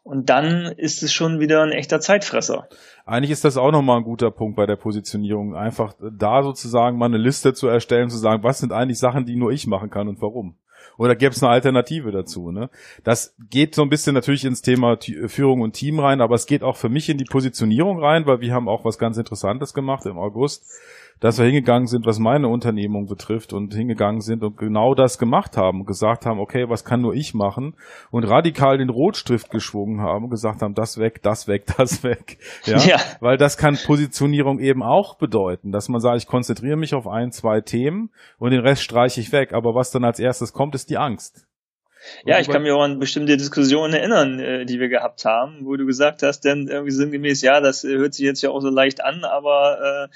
Und 0.02 0.30
dann 0.30 0.74
ist 0.78 1.04
es 1.04 1.12
schon 1.12 1.40
wieder 1.42 1.62
ein 1.62 1.74
echter 1.74 2.00
Zeitfresser. 2.00 2.70
Eigentlich 3.06 3.32
ist 3.32 3.44
das 3.44 3.58
auch 3.58 3.72
nochmal 3.72 3.98
ein 3.98 4.04
guter 4.04 4.32
Punkt 4.32 4.56
bei 4.56 4.66
der 4.66 4.78
Positionierung. 4.78 5.54
Einfach 5.54 5.94
da 6.00 6.44
sozusagen 6.44 6.98
mal 6.98 7.08
eine 7.08 7.18
Liste 7.18 7.54
zu 7.54 7.68
erstellen, 7.68 8.10
zu 8.10 8.18
sagen, 8.18 8.42
was 8.42 8.60
sind 8.60 8.72
eigentlich 8.72 9.00
Sachen, 9.00 9.26
die 9.26 9.36
nur 9.36 9.52
ich 9.52 9.68
machen 9.68 9.90
kann 9.90 10.08
und 10.08 10.22
warum. 10.22 10.56
Oder 10.98 11.16
gäbe 11.16 11.34
es 11.34 11.44
eine 11.44 11.52
Alternative 11.52 12.12
dazu? 12.12 12.52
Ne? 12.52 12.70
Das 13.04 13.36
geht 13.50 13.76
so 13.76 13.84
ein 13.84 13.90
bisschen 13.90 14.14
natürlich 14.14 14.46
ins 14.46 14.62
Thema 14.62 14.98
Führung 15.28 15.62
und 15.62 15.74
Team 15.74 16.00
rein, 16.00 16.22
aber 16.22 16.36
es 16.36 16.46
geht 16.46 16.64
auch 16.64 16.78
für 16.78 16.90
mich 16.90 17.10
in 17.10 17.18
die 17.18 17.26
Positionierung 17.26 18.00
rein, 18.00 18.26
weil 18.26 18.42
wir 18.42 18.54
haben 18.54 18.68
auch 18.68 18.84
was 18.86 18.98
ganz 18.98 19.18
Interessantes 19.18 19.74
gemacht 19.74 20.06
im 20.06 20.18
August, 20.18 20.66
dass 21.20 21.38
wir 21.38 21.46
hingegangen 21.46 21.88
sind, 21.88 22.06
was 22.06 22.20
meine 22.20 22.48
Unternehmung 22.48 23.08
betrifft 23.08 23.54
und 23.54 23.74
hingegangen 23.74 24.22
sind 24.22 24.44
und 24.44 24.58
genau 24.58 24.94
das 24.94 25.18
gemacht 25.18 25.58
haben 25.58 25.82
und 25.82 25.88
gesagt 25.88 26.26
haben, 26.26 26.40
okay, 26.40 26.66
was 26.68 26.86
kann 26.86 27.02
nur 27.02 27.14
ich 27.14 27.34
machen 27.34 27.76
und 28.12 28.24
radikal 28.24 28.78
den 28.78 28.90
Rotstift 28.90 29.50
geschwungen 29.50 30.02
haben 30.02 30.26
und 30.26 30.30
gesagt 30.30 30.62
haben, 30.62 30.74
das 30.74 30.98
weg, 30.98 31.22
das 31.24 31.48
weg, 31.48 31.66
das 31.78 32.04
weg. 32.04 32.38
Ja, 32.66 32.78
Ja. 32.78 32.98
weil 33.20 33.38
das 33.38 33.58
kann 33.58 33.78
Positionierung 33.86 34.60
eben 34.60 34.84
auch 34.84 35.18
bedeuten, 35.18 35.72
dass 35.72 35.90
man 35.90 36.00
sagt, 36.02 36.18
ich 36.18 36.28
konzentriere 36.28 36.78
mich 36.78 36.94
auf 36.94 37.08
ein, 37.08 37.32
zwei 37.32 37.62
Themen 37.62 38.12
und 38.38 38.52
den 38.52 38.62
Rest 38.62 38.84
streiche 38.84 39.20
ich 39.20 39.32
weg. 39.32 39.54
Aber 39.54 39.76
was 39.76 39.92
dann 39.92 40.04
als 40.04 40.20
erstes 40.20 40.54
kommt, 40.54 40.76
ist 40.76 40.90
die 40.90 40.98
Angst. 40.98 41.48
Ja, 42.26 42.40
ich 42.40 42.48
kann 42.48 42.62
mich 42.62 42.72
auch 42.72 42.84
an 42.84 43.00
bestimmte 43.00 43.38
Diskussionen 43.38 43.94
erinnern, 43.94 44.40
äh, 44.40 44.66
die 44.66 44.80
wir 44.80 44.88
gehabt 44.88 45.26
haben, 45.26 45.66
wo 45.66 45.76
du 45.76 45.86
gesagt 45.86 46.22
hast, 46.24 46.42
denn 46.42 46.68
irgendwie 46.68 46.92
sinngemäß, 46.92 47.42
ja, 47.42 47.60
das 47.60 47.84
äh, 47.84 47.98
hört 47.98 48.14
sich 48.14 48.26
jetzt 48.26 48.42
ja 48.44 48.52
auch 48.52 48.60
so 48.62 48.70
leicht 48.70 49.04
an, 49.04 49.24
aber 49.24 49.80
äh, 49.82 50.08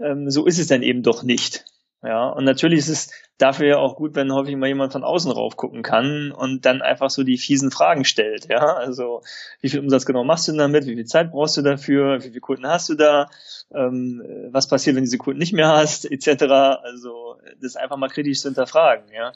ähm, 0.00 0.30
so 0.30 0.46
ist 0.46 0.58
es 0.58 0.66
dann 0.66 0.82
eben 0.82 1.02
doch 1.02 1.22
nicht. 1.22 1.64
Ja, 2.04 2.28
und 2.28 2.44
natürlich 2.44 2.80
ist 2.80 2.88
es 2.90 3.10
dafür 3.38 3.66
ja 3.66 3.76
auch 3.78 3.96
gut, 3.96 4.14
wenn 4.14 4.30
häufig 4.30 4.56
mal 4.56 4.66
jemand 4.66 4.92
von 4.92 5.04
außen 5.04 5.30
rauf 5.32 5.56
gucken 5.56 5.82
kann 5.82 6.32
und 6.32 6.66
dann 6.66 6.82
einfach 6.82 7.08
so 7.08 7.22
die 7.22 7.38
fiesen 7.38 7.70
Fragen 7.70 8.04
stellt. 8.04 8.46
Ja, 8.50 8.74
also 8.74 9.22
wie 9.62 9.70
viel 9.70 9.80
Umsatz 9.80 10.04
genau 10.04 10.22
machst 10.22 10.46
du 10.46 10.52
damit? 10.52 10.84
Wie 10.84 10.96
viel 10.96 11.06
Zeit 11.06 11.30
brauchst 11.32 11.56
du 11.56 11.62
dafür? 11.62 12.18
Wie 12.18 12.28
viele 12.28 12.40
Kunden 12.40 12.66
hast 12.66 12.90
du 12.90 12.94
da? 12.94 13.30
Ähm, 13.74 14.22
was 14.50 14.68
passiert, 14.68 14.96
wenn 14.96 15.04
du 15.04 15.06
diese 15.06 15.16
Kunden 15.18 15.38
nicht 15.38 15.54
mehr 15.54 15.68
hast? 15.68 16.04
Etc. 16.04 16.42
Also 16.42 17.38
das 17.62 17.76
einfach 17.76 17.96
mal 17.96 18.10
kritisch 18.10 18.40
zu 18.40 18.48
hinterfragen. 18.48 19.10
Ja. 19.10 19.32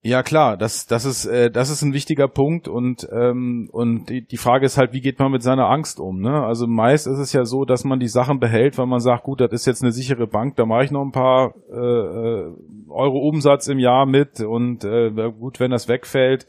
Ja 0.00 0.22
klar, 0.22 0.56
das 0.56 0.86
das 0.86 1.04
ist 1.04 1.26
äh, 1.26 1.50
das 1.50 1.70
ist 1.70 1.82
ein 1.82 1.92
wichtiger 1.92 2.28
Punkt 2.28 2.68
und 2.68 3.08
ähm, 3.10 3.68
und 3.72 4.08
die, 4.08 4.24
die 4.24 4.36
Frage 4.36 4.64
ist 4.64 4.78
halt, 4.78 4.92
wie 4.92 5.00
geht 5.00 5.18
man 5.18 5.32
mit 5.32 5.42
seiner 5.42 5.68
Angst 5.68 5.98
um? 5.98 6.20
Ne? 6.20 6.44
Also 6.44 6.68
meist 6.68 7.08
ist 7.08 7.18
es 7.18 7.32
ja 7.32 7.44
so, 7.44 7.64
dass 7.64 7.82
man 7.82 7.98
die 7.98 8.06
Sachen 8.06 8.38
behält, 8.38 8.78
weil 8.78 8.86
man 8.86 9.00
sagt, 9.00 9.24
gut, 9.24 9.40
das 9.40 9.52
ist 9.52 9.66
jetzt 9.66 9.82
eine 9.82 9.90
sichere 9.90 10.28
Bank, 10.28 10.54
da 10.54 10.66
mache 10.66 10.84
ich 10.84 10.92
noch 10.92 11.02
ein 11.02 11.10
paar 11.10 11.52
äh, 11.68 11.76
äh 11.76 12.52
Euro 12.88 13.18
Umsatz 13.28 13.66
im 13.66 13.80
Jahr 13.80 14.06
mit 14.06 14.40
und 14.40 14.84
äh, 14.84 15.10
gut, 15.32 15.58
wenn 15.58 15.72
das 15.72 15.88
wegfällt. 15.88 16.46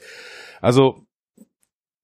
Also 0.61 1.01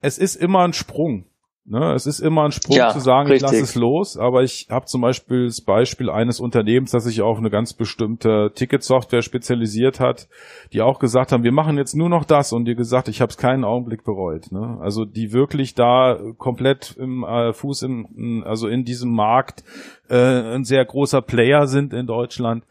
es 0.01 0.17
ist 0.17 0.35
immer 0.35 0.63
ein 0.63 0.73
Sprung. 0.73 1.25
Ne, 1.67 1.93
es 1.93 2.05
ist 2.05 2.19
immer 2.19 2.43
ein 2.43 2.51
Sprung 2.51 2.77
ja, 2.77 2.89
zu 2.91 2.99
sagen, 2.99 3.27
richtig. 3.27 3.47
ich 3.47 3.53
lasse 3.53 3.63
es 3.63 3.73
los, 3.73 4.17
aber 4.17 4.43
ich 4.43 4.67
habe 4.69 4.85
zum 4.85 5.01
Beispiel 5.01 5.45
das 5.45 5.61
Beispiel 5.61 6.11
eines 6.11 6.39
Unternehmens, 6.39 6.91
das 6.91 7.05
sich 7.05 7.23
auf 7.23 7.39
eine 7.39 7.49
ganz 7.49 7.73
bestimmte 7.73 8.51
Ticketsoftware 8.53 9.23
spezialisiert 9.23 9.99
hat, 9.99 10.27
die 10.73 10.83
auch 10.83 10.99
gesagt 10.99 11.31
haben, 11.31 11.43
wir 11.43 11.51
machen 11.51 11.79
jetzt 11.79 11.95
nur 11.95 12.07
noch 12.07 12.23
das 12.23 12.53
und 12.53 12.65
dir 12.65 12.75
gesagt, 12.75 13.07
ich 13.07 13.19
habe 13.19 13.31
es 13.31 13.37
keinen 13.37 13.63
Augenblick 13.63 14.03
bereut. 14.03 14.51
Ne? 14.51 14.77
Also 14.79 15.05
die 15.05 15.33
wirklich 15.33 15.73
da 15.73 16.19
komplett 16.37 16.95
im 16.99 17.23
äh, 17.23 17.51
Fuß 17.51 17.81
im, 17.81 18.43
also 18.45 18.67
in 18.67 18.85
diesem 18.85 19.11
Markt 19.11 19.63
äh, 20.07 20.17
ein 20.17 20.65
sehr 20.65 20.85
großer 20.85 21.23
Player 21.23 21.65
sind 21.65 21.93
in 21.93 22.05
Deutschland 22.05 22.63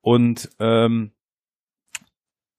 und 0.00 0.48
ähm, 0.58 1.12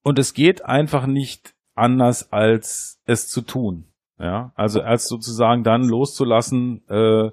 und 0.04 0.20
es 0.20 0.36
geht 0.36 0.64
einfach 0.64 1.08
nicht 1.08 1.56
anders 1.74 2.32
als 2.32 3.02
es 3.06 3.28
zu 3.28 3.42
tun. 3.42 3.89
Ja, 4.20 4.52
also 4.56 4.82
als 4.82 5.08
sozusagen 5.08 5.64
dann 5.64 5.84
loszulassen 5.84 6.84
äh, 6.90 7.30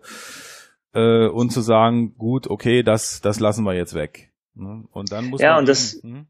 äh, 0.94 1.28
und 1.28 1.50
zu 1.50 1.60
sagen, 1.60 2.14
gut, 2.16 2.48
okay, 2.48 2.82
das, 2.82 3.20
das 3.20 3.40
lassen 3.40 3.64
wir 3.64 3.74
jetzt 3.74 3.94
weg. 3.94 4.32
Ne? 4.54 4.84
Und 4.92 5.10
dann 5.12 5.26
muss 5.26 5.40
ja, 5.40 5.52
man. 5.52 5.60
und 5.60 5.68
das, 5.68 6.00
hm? 6.02 6.26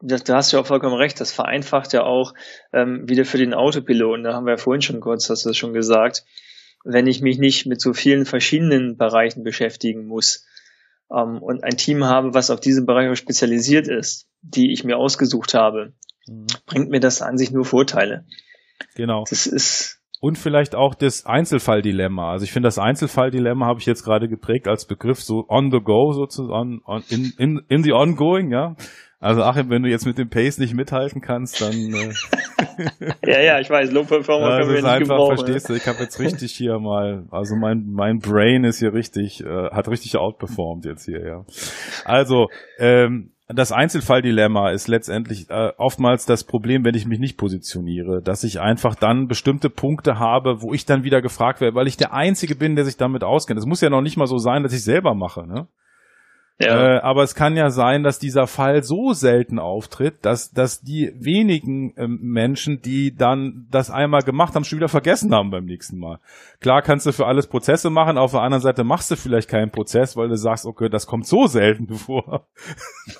das, 0.00 0.22
da 0.24 0.36
hast 0.36 0.52
du 0.52 0.56
ja 0.56 0.62
auch 0.62 0.66
vollkommen 0.66 0.94
recht, 0.94 1.20
das 1.20 1.32
vereinfacht 1.32 1.92
ja 1.94 2.02
auch 2.02 2.34
ähm, 2.72 3.08
wieder 3.08 3.24
für 3.24 3.38
den 3.38 3.54
Autopiloten, 3.54 4.24
da 4.24 4.34
haben 4.34 4.44
wir 4.44 4.52
ja 4.52 4.56
vorhin 4.58 4.82
schon 4.82 5.00
kurz, 5.00 5.30
hast 5.30 5.44
du 5.44 5.50
das 5.50 5.56
schon 5.56 5.72
gesagt, 5.72 6.24
wenn 6.84 7.06
ich 7.06 7.22
mich 7.22 7.38
nicht 7.38 7.66
mit 7.66 7.80
so 7.80 7.94
vielen 7.94 8.26
verschiedenen 8.26 8.96
Bereichen 8.98 9.42
beschäftigen 9.42 10.06
muss 10.06 10.46
ähm, 11.10 11.38
und 11.42 11.64
ein 11.64 11.76
Team 11.76 12.04
habe, 12.04 12.34
was 12.34 12.50
auf 12.50 12.60
diese 12.60 12.84
Bereiche 12.84 13.16
spezialisiert 13.16 13.88
ist, 13.88 14.28
die 14.42 14.70
ich 14.70 14.84
mir 14.84 14.98
ausgesucht 14.98 15.54
habe, 15.54 15.94
mhm. 16.26 16.46
bringt 16.66 16.90
mir 16.90 17.00
das 17.00 17.22
an 17.22 17.38
sich 17.38 17.50
nur 17.50 17.64
Vorteile. 17.64 18.26
Genau. 18.94 19.24
Das 19.28 19.46
ist 19.46 20.00
und 20.24 20.38
vielleicht 20.38 20.74
auch 20.74 20.94
das 20.94 21.26
Einzelfalldilemma. 21.26 22.30
Also 22.30 22.44
ich 22.44 22.52
finde, 22.52 22.68
das 22.68 22.78
Einzelfalldilemma 22.78 23.66
habe 23.66 23.80
ich 23.80 23.84
jetzt 23.84 24.04
gerade 24.04 24.26
geprägt 24.26 24.68
als 24.68 24.86
Begriff, 24.86 25.20
so 25.20 25.44
on 25.48 25.70
the 25.70 25.80
go 25.80 26.12
sozusagen, 26.14 26.80
on, 26.86 27.04
in, 27.10 27.34
in, 27.36 27.60
in 27.68 27.82
the 27.82 27.92
ongoing, 27.92 28.50
ja. 28.50 28.74
Also 29.20 29.42
Achim, 29.42 29.68
wenn 29.68 29.82
du 29.82 29.90
jetzt 29.90 30.06
mit 30.06 30.16
dem 30.16 30.30
Pace 30.30 30.56
nicht 30.56 30.72
mithalten 30.72 31.20
kannst, 31.20 31.60
dann 31.60 31.72
äh, 31.72 32.12
ja, 33.30 33.40
ja, 33.40 33.60
ich 33.60 33.68
weiß, 33.68 33.92
Low 33.92 34.04
Performer 34.04 34.48
ja, 34.48 34.60
können 34.60 34.70
wir 34.70 34.76
nicht 34.76 34.86
einfach, 34.86 35.08
gebrauchen. 35.08 35.36
Verstehst 35.36 35.68
du, 35.68 35.74
ich 35.74 35.86
habe 35.86 35.98
jetzt 35.98 36.18
richtig 36.18 36.52
hier 36.52 36.78
mal, 36.78 37.26
also 37.30 37.54
mein 37.54 37.84
mein 37.92 38.20
Brain 38.20 38.64
ist 38.64 38.78
hier 38.78 38.94
richtig, 38.94 39.42
äh, 39.42 39.70
hat 39.72 39.88
richtig 39.88 40.16
outperformed 40.16 40.86
jetzt 40.86 41.04
hier, 41.04 41.22
ja. 41.22 41.44
Also 42.06 42.48
ähm, 42.78 43.33
das 43.48 43.72
Einzelfalldilemma 43.72 44.70
ist 44.70 44.88
letztendlich 44.88 45.50
äh, 45.50 45.72
oftmals 45.76 46.24
das 46.24 46.44
Problem, 46.44 46.84
wenn 46.84 46.94
ich 46.94 47.04
mich 47.04 47.18
nicht 47.18 47.36
positioniere, 47.36 48.22
dass 48.22 48.42
ich 48.42 48.60
einfach 48.60 48.94
dann 48.94 49.28
bestimmte 49.28 49.68
Punkte 49.68 50.18
habe, 50.18 50.62
wo 50.62 50.72
ich 50.72 50.86
dann 50.86 51.04
wieder 51.04 51.20
gefragt 51.20 51.60
werde, 51.60 51.74
weil 51.74 51.86
ich 51.86 51.98
der 51.98 52.14
Einzige 52.14 52.54
bin, 52.54 52.74
der 52.74 52.86
sich 52.86 52.96
damit 52.96 53.22
auskennt. 53.22 53.58
Es 53.58 53.66
muss 53.66 53.82
ja 53.82 53.90
noch 53.90 54.00
nicht 54.00 54.16
mal 54.16 54.26
so 54.26 54.38
sein, 54.38 54.62
dass 54.62 54.72
ich 54.72 54.82
selber 54.82 55.14
mache, 55.14 55.46
ne? 55.46 55.68
Ja. 56.60 56.96
Äh, 56.96 57.00
aber 57.00 57.24
es 57.24 57.34
kann 57.34 57.56
ja 57.56 57.70
sein, 57.70 58.04
dass 58.04 58.20
dieser 58.20 58.46
Fall 58.46 58.84
so 58.84 59.12
selten 59.12 59.58
auftritt, 59.58 60.24
dass, 60.24 60.52
dass 60.52 60.82
die 60.82 61.12
wenigen 61.16 61.94
ähm, 61.96 62.20
Menschen, 62.22 62.80
die 62.80 63.12
dann 63.14 63.66
das 63.70 63.90
einmal 63.90 64.22
gemacht 64.22 64.54
haben, 64.54 64.62
schon 64.62 64.78
wieder 64.78 64.88
vergessen 64.88 65.34
haben 65.34 65.50
beim 65.50 65.64
nächsten 65.64 65.98
Mal. 65.98 66.20
Klar 66.60 66.82
kannst 66.82 67.06
du 67.06 67.12
für 67.12 67.26
alles 67.26 67.48
Prozesse 67.48 67.90
machen, 67.90 68.18
auf 68.18 68.30
der 68.30 68.42
anderen 68.42 68.62
Seite 68.62 68.84
machst 68.84 69.10
du 69.10 69.16
vielleicht 69.16 69.50
keinen 69.50 69.72
Prozess, 69.72 70.16
weil 70.16 70.28
du 70.28 70.36
sagst, 70.36 70.64
okay, 70.64 70.88
das 70.88 71.08
kommt 71.08 71.26
so 71.26 71.48
selten 71.48 71.92
vor. 71.94 72.46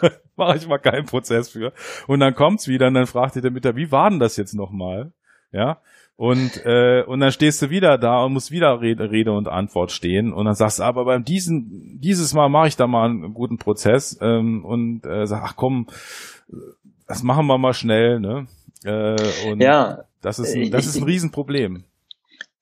Mache 0.37 0.57
ich 0.57 0.68
mal 0.68 0.79
keinen 0.79 1.07
Prozess 1.07 1.49
für. 1.49 1.73
Und 2.07 2.20
dann 2.20 2.37
kommt's 2.37 2.68
wieder 2.68 2.87
und 2.87 2.94
dann 2.94 3.07
fragt 3.07 3.35
ihr 3.35 3.42
der 3.42 3.51
Mitarbeiter, 3.51 3.77
wie 3.77 3.90
war 3.90 4.11
denn 4.11 4.20
das 4.20 4.37
jetzt 4.37 4.55
nochmal? 4.55 5.12
Ja, 5.51 5.81
und, 6.16 6.64
äh, 6.64 7.03
und 7.03 7.20
dann 7.20 7.33
stehst 7.33 7.61
du 7.61 7.70
wieder 7.70 7.98
da 7.98 8.22
und 8.24 8.35
musst 8.35 8.53
wieder 8.53 8.81
Rede, 8.81 9.11
Rede 9.11 9.33
und 9.33 9.48
Antwort 9.48 9.90
stehen. 9.90 10.33
Und 10.33 10.44
dann 10.44 10.55
sagst 10.55 10.79
du, 10.79 10.85
aber 10.85 11.05
beim 11.05 11.24
diesen, 11.24 11.98
dieses 12.00 12.35
Mal 12.35 12.48
mache 12.48 12.68
ich 12.68 12.77
da 12.77 12.87
mal 12.87 13.11
einen 13.11 13.35
guten 13.35 13.59
Prozess 13.59 14.16
ähm, 14.20 14.64
und 14.64 15.05
äh, 15.07 15.27
sag, 15.27 15.42
ach 15.42 15.57
komm, 15.57 15.88
das 17.09 17.24
machen 17.24 17.46
wir 17.46 17.59
mal 17.59 17.74
schnell, 17.74 18.20
ne? 18.20 18.46
Äh, 18.85 19.16
und 19.48 19.61
ja, 19.61 20.05
das 20.20 20.38
ist 20.38 20.55
ein, 20.55 20.70
das 20.70 20.87
ist 20.87 20.96
ein 20.96 21.05
Riesenproblem. 21.05 21.85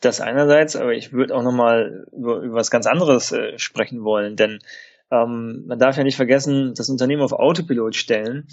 Das 0.00 0.20
einerseits, 0.20 0.74
aber 0.74 0.94
ich 0.94 1.12
würde 1.12 1.34
auch 1.34 1.42
nochmal 1.42 2.06
über, 2.12 2.38
über 2.38 2.54
was 2.54 2.70
ganz 2.70 2.86
anderes 2.86 3.32
äh, 3.32 3.58
sprechen 3.58 4.02
wollen, 4.02 4.36
denn 4.36 4.60
ähm, 5.10 5.64
man 5.66 5.78
darf 5.78 5.98
ja 5.98 6.04
nicht 6.04 6.16
vergessen, 6.16 6.72
das 6.74 6.88
Unternehmen 6.88 7.22
auf 7.22 7.32
Autopilot 7.32 7.96
stellen 7.96 8.48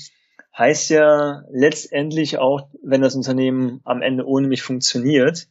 heißt 0.58 0.90
ja 0.90 1.44
letztendlich 1.52 2.38
auch, 2.38 2.70
wenn 2.84 3.02
das 3.02 3.16
Unternehmen 3.16 3.82
am 3.84 4.02
Ende 4.02 4.26
ohne 4.26 4.48
mich 4.48 4.62
funktioniert 4.62 5.48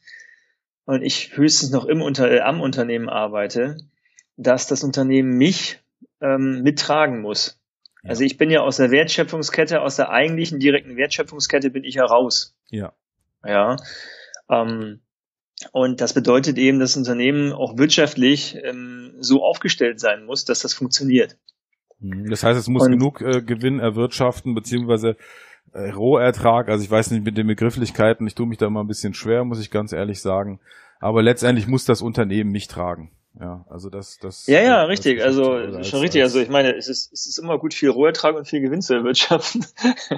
und 0.84 1.02
ich 1.02 1.36
höchstens 1.36 1.70
noch 1.70 1.84
im 1.84 2.02
Unter 2.02 2.30
äh, 2.30 2.40
am 2.40 2.60
Unternehmen 2.60 3.08
arbeite, 3.08 3.76
dass 4.36 4.66
das 4.66 4.84
Unternehmen 4.84 5.36
mich 5.36 5.80
ähm, 6.20 6.62
mittragen 6.62 7.20
muss. 7.20 7.60
Ja. 8.02 8.10
Also 8.10 8.24
ich 8.24 8.36
bin 8.36 8.50
ja 8.50 8.60
aus 8.60 8.76
der 8.76 8.90
Wertschöpfungskette, 8.90 9.80
aus 9.80 9.96
der 9.96 10.10
eigentlichen 10.10 10.60
direkten 10.60 10.96
Wertschöpfungskette 10.96 11.70
bin 11.70 11.84
ich 11.84 11.96
heraus. 11.96 12.56
Ja. 12.70 12.92
Ja. 13.44 13.76
Ähm, 14.50 15.00
und 15.72 16.00
das 16.00 16.12
bedeutet 16.12 16.56
eben, 16.58 16.78
dass 16.78 16.92
das 16.92 16.98
Unternehmen 16.98 17.52
auch 17.52 17.76
wirtschaftlich 17.78 18.56
ähm, 18.62 19.14
so 19.18 19.42
aufgestellt 19.42 19.98
sein 20.00 20.24
muss, 20.24 20.44
dass 20.44 20.60
das 20.60 20.72
funktioniert. 20.72 21.36
Mhm. 22.00 22.30
Das 22.30 22.42
heißt, 22.42 22.58
es 22.58 22.68
muss 22.68 22.84
und, 22.84 22.92
genug 22.92 23.20
äh, 23.20 23.42
Gewinn 23.42 23.80
erwirtschaften, 23.80 24.54
beziehungsweise 24.54 25.16
äh, 25.72 25.90
Rohertrag, 25.90 26.68
also 26.68 26.84
ich 26.84 26.90
weiß 26.90 27.10
nicht 27.10 27.24
mit 27.24 27.36
den 27.36 27.46
Begrifflichkeiten, 27.46 28.26
ich 28.26 28.34
tue 28.34 28.46
mich 28.46 28.58
da 28.58 28.66
immer 28.66 28.82
ein 28.82 28.88
bisschen 28.88 29.14
schwer, 29.14 29.44
muss 29.44 29.60
ich 29.60 29.70
ganz 29.70 29.92
ehrlich 29.92 30.20
sagen. 30.20 30.60
Aber 31.00 31.22
letztendlich 31.22 31.68
muss 31.68 31.84
das 31.84 32.02
Unternehmen 32.02 32.50
mich 32.50 32.66
tragen. 32.68 33.10
Ja, 33.40 33.64
also 33.68 33.88
das, 33.88 34.18
das. 34.18 34.46
Ja, 34.48 34.60
ja, 34.60 34.82
richtig. 34.84 35.22
Also 35.22 35.52
als, 35.52 35.88
schon 35.88 36.00
richtig. 36.00 36.22
Also 36.22 36.40
ich 36.40 36.48
meine, 36.48 36.74
es 36.74 36.88
ist, 36.88 37.12
es 37.12 37.26
ist 37.26 37.38
immer 37.38 37.58
gut, 37.58 37.72
viel 37.72 37.90
Rohertrag 37.90 38.34
und 38.34 38.48
viel 38.48 38.60
Gewinn 38.60 38.82
zu 38.82 38.94
erwirtschaften. 38.94 39.64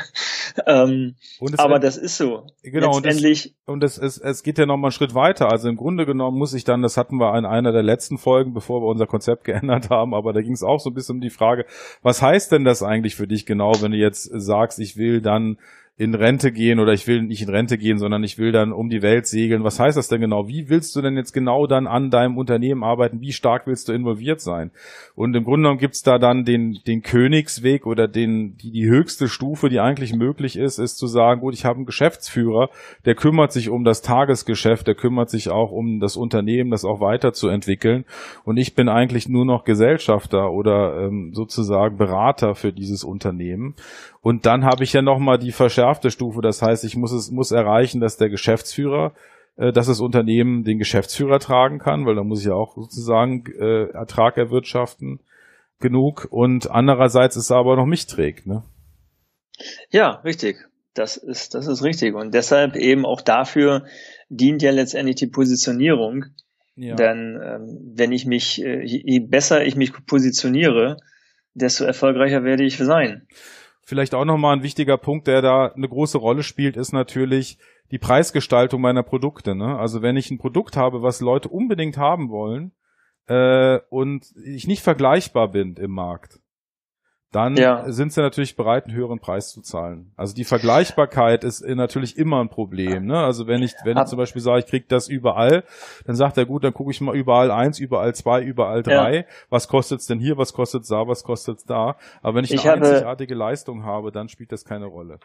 ähm, 0.67 1.17
aber 1.59 1.79
das 1.79 1.99
ist 1.99 2.17
so. 2.17 2.47
Genau. 2.63 2.95
Letztendlich 2.95 3.55
und, 3.67 3.85
es, 3.85 3.99
und 3.99 4.05
es, 4.05 4.17
es, 4.17 4.23
es 4.23 4.43
geht 4.43 4.59
ja 4.59 4.65
noch 4.65 4.79
mal 4.79 4.89
einen 4.89 4.93
Schritt 4.93 5.15
weiter. 5.15 5.51
Also 5.51 5.69
im 5.69 5.77
Grunde 5.77 6.07
genommen 6.07 6.39
muss 6.39 6.55
ich 6.55 6.65
dann, 6.65 6.81
das 6.81 6.97
hatten 6.97 7.17
wir 7.17 7.37
in 7.37 7.45
einer 7.45 7.73
der 7.73 7.83
letzten 7.83 8.17
Folgen, 8.17 8.55
bevor 8.55 8.81
wir 8.81 8.87
unser 8.87 9.07
Konzept 9.07 9.45
geändert 9.51 9.91
haben, 9.91 10.15
aber 10.15 10.33
da 10.33 10.41
ging 10.41 10.53
es 10.53 10.63
auch 10.63 10.81
so 10.81 10.89
ein 10.89 10.95
bisschen 10.95 11.17
um 11.17 11.21
die 11.21 11.31
Frage, 11.31 11.67
was 12.03 12.23
heißt 12.23 12.53
denn 12.53 12.65
das 12.65 12.83
eigentlich 12.83 13.17
für 13.17 13.27
dich 13.27 13.45
genau, 13.45 13.73
wenn 13.81 13.93
du 13.93 13.99
jetzt 13.99 14.25
sagst, 14.25 14.79
ich 14.79 14.97
will 14.97 15.21
dann 15.21 15.59
in 16.01 16.15
Rente 16.15 16.51
gehen 16.51 16.81
oder 16.81 16.95
ich 16.95 17.07
will 17.07 17.21
nicht 17.21 17.43
in 17.43 17.51
Rente 17.51 17.77
gehen, 17.77 17.99
sondern 17.99 18.25
ich 18.25 18.39
will 18.39 18.53
dann 18.53 18.73
um 18.73 18.89
die 18.89 19.03
Welt 19.03 19.27
segeln. 19.27 19.65
Was 19.65 19.79
heißt 19.79 19.99
das 19.99 20.09
denn 20.09 20.23
genau? 20.23 20.49
Wie 20.49 20.71
willst 20.71 20.97
du 20.97 21.03
denn 21.03 21.15
jetzt 21.15 21.33
genau 21.33 21.67
dann 21.67 21.87
an 21.87 22.09
deinem 22.09 22.39
Unternehmen 22.39 22.83
arbeiten? 22.83 23.21
Wie 23.21 23.33
stark 23.33 23.67
willst 23.67 23.87
du 23.87 23.93
involviert 23.93 24.41
sein? 24.41 24.71
Und 25.15 25.37
im 25.37 25.45
Grunde 25.45 25.65
genommen 25.65 25.79
gibt's 25.79 26.03
da 26.03 26.19
dann 26.19 26.47
den, 26.47 26.79
den 26.87 27.03
Königsweg 27.03 27.85
oder 27.85 28.09
den, 28.09 28.57
die, 28.57 28.73
die 28.73 28.89
höchste 28.89 29.29
Stufe, 29.29 29.69
die 29.69 29.79
eigentlich 29.79 30.15
möglich 30.15 30.57
ist, 30.57 30.79
ist 30.79 30.97
zu 30.97 31.07
sagen, 31.07 31.43
gut, 31.43 31.53
ich 31.53 31.67
habe 31.67 31.77
einen 31.77 31.85
Geschäftsführer, 31.85 32.71
der 33.05 33.15
kümmert 33.15 33.53
sich 33.53 33.69
um 33.69 33.85
das 33.85 34.01
Tagesgeschäft, 34.01 34.87
der 34.87 34.95
kümmert 34.95 35.29
sich 35.29 35.51
auch 35.51 35.71
um 35.71 36.01
das 36.01 36.17
Unternehmen, 36.17 36.71
das 36.71 36.87
auch 36.87 37.03
weiterzuentwickeln. 37.03 38.07
Und 38.45 38.57
ich 38.57 38.75
bin 38.75 38.89
eigentlich 38.89 39.29
nur 39.29 39.45
noch 39.45 39.65
Gesellschafter 39.65 40.51
oder 40.51 40.99
ähm, 41.03 41.33
sozusagen 41.35 41.99
Berater 41.99 42.55
für 42.55 42.73
dieses 42.73 43.05
Unternehmen. 43.05 43.75
Und 44.23 44.45
dann 44.45 44.65
habe 44.65 44.85
ich 44.85 44.93
ja 44.93 45.03
nochmal 45.03 45.39
die 45.39 45.53
verschärfte 45.53 45.90
Stufe. 46.11 46.41
Das 46.41 46.63
heißt, 46.63 46.85
ich 46.85 46.97
muss 46.97 47.13
es 47.13 47.31
muss 47.31 47.51
erreichen, 47.51 48.01
dass 48.01 48.17
der 48.17 48.29
Geschäftsführer, 48.29 49.13
äh, 49.57 49.73
dass 49.73 49.87
das 49.87 50.01
Unternehmen 50.01 50.65
den 50.65 50.79
Geschäftsführer 50.79 51.39
tragen 51.39 51.79
kann, 51.79 52.07
weil 52.07 52.15
da 52.15 52.23
muss 52.23 52.41
ich 52.41 52.47
ja 52.47 52.55
auch 52.55 52.77
sozusagen 52.77 53.45
äh, 53.59 53.91
Ertrag 53.91 54.37
erwirtschaften 54.37 55.21
genug. 55.81 56.29
Und 56.31 56.71
andererseits 56.71 57.37
ist 57.37 57.51
er 57.51 57.57
aber 57.57 57.77
noch 57.77 57.87
mich 57.87 58.07
trägt, 58.07 58.47
ne? 58.47 58.63
Ja, 59.91 60.21
richtig. 60.25 60.57
Das 60.95 61.17
ist, 61.17 61.55
das 61.55 61.67
ist 61.67 61.83
richtig. 61.83 62.15
Und 62.15 62.35
deshalb 62.35 62.77
eben 62.77 63.07
auch 63.07 63.21
dafür 63.21 63.85
dient 64.29 64.63
ja 64.63 64.71
letztendlich 64.71 65.17
die 65.17 65.29
Positionierung. 65.29 66.27
Ja. 66.77 66.95
Denn 66.95 67.39
ähm, 67.43 67.93
wenn 67.95 68.13
ich 68.13 68.27
mich, 68.27 68.63
äh, 68.65 68.83
je 68.85 69.21
besser 69.21 69.65
ich 69.65 69.77
mich 69.77 69.93
positioniere, 70.07 70.97
desto 71.55 71.85
erfolgreicher 71.85 72.43
werde 72.45 72.65
ich 72.65 72.77
sein. 72.79 73.27
Vielleicht 73.83 74.15
auch 74.15 74.25
nochmal 74.25 74.57
ein 74.57 74.63
wichtiger 74.63 74.97
Punkt, 74.99 75.27
der 75.27 75.43
da 75.43 75.67
eine 75.69 75.89
große 75.89 76.19
Rolle 76.19 76.43
spielt, 76.43 76.77
ist 76.77 76.93
natürlich 76.93 77.59
die 77.91 77.99
Preisgestaltung 77.99 78.81
meiner 78.81 79.03
Produkte. 79.03 79.55
Ne? 79.55 79.79
Also 79.79 80.03
wenn 80.03 80.17
ich 80.17 80.31
ein 80.31 80.39
Produkt 80.39 80.77
habe, 80.77 81.03
was 81.03 81.21
Leute 81.21 81.49
unbedingt 81.49 81.97
haben 81.97 82.31
wollen 82.31 82.73
äh, 83.27 83.81
und 83.89 84.27
ich 84.45 84.67
nicht 84.67 84.83
vergleichbar 84.83 85.49
bin 85.51 85.77
im 85.77 85.91
Markt, 85.91 86.41
dann 87.33 87.57
ja. 87.57 87.91
sind 87.91 88.13
sie 88.13 88.21
natürlich 88.21 88.57
bereit, 88.57 88.87
einen 88.87 88.97
höheren 88.97 89.21
Preis 89.21 89.53
zu 89.53 89.61
zahlen. 89.61 90.13
Also 90.17 90.35
die 90.35 90.45
Vergleichbarkeit 90.45 91.45
ist 91.45 91.65
natürlich 91.65 92.19
immer 92.19 92.41
ein 92.41 92.49
Problem. 92.49 93.07
Ne? 93.07 93.19
Also 93.19 93.47
wenn 93.47 93.63
ich, 93.63 93.73
wenn 93.85 93.97
ich 93.97 94.07
zum 94.07 94.19
Beispiel 94.19 94.43
sage, 94.43 94.61
ich 94.61 94.67
krieg 94.67 94.89
das 94.89 95.07
überall, 95.07 95.63
dann 96.07 96.17
sagt 96.17 96.39
er 96.39 96.45
gut, 96.45 96.65
dann 96.65 96.75
gucke 96.75 96.91
ich 96.91 97.01
mal 97.01 97.15
überall 97.15 97.53
eins, 97.53 97.79
überall 97.79 98.15
zwei, 98.15 98.43
überall 98.43 98.83
drei. 98.83 99.17
Ja. 99.17 99.25
Was 99.49 99.69
kostet's 99.69 100.07
denn 100.07 100.19
hier? 100.19 100.39
Was 100.39 100.53
kostet's 100.53 100.89
da? 100.89 101.07
Was 101.07 101.23
kostet's 101.23 101.65
da? 101.65 101.97
Aber 102.21 102.35
wenn 102.35 102.45
ich, 102.45 102.53
ich 102.53 102.69
eine 102.69 102.85
einzigartige 102.85 103.35
Leistung 103.35 103.85
habe, 103.85 104.11
dann 104.11 104.29
spielt 104.29 104.51
das 104.51 104.65
keine 104.65 104.87
Rolle. 104.87 105.21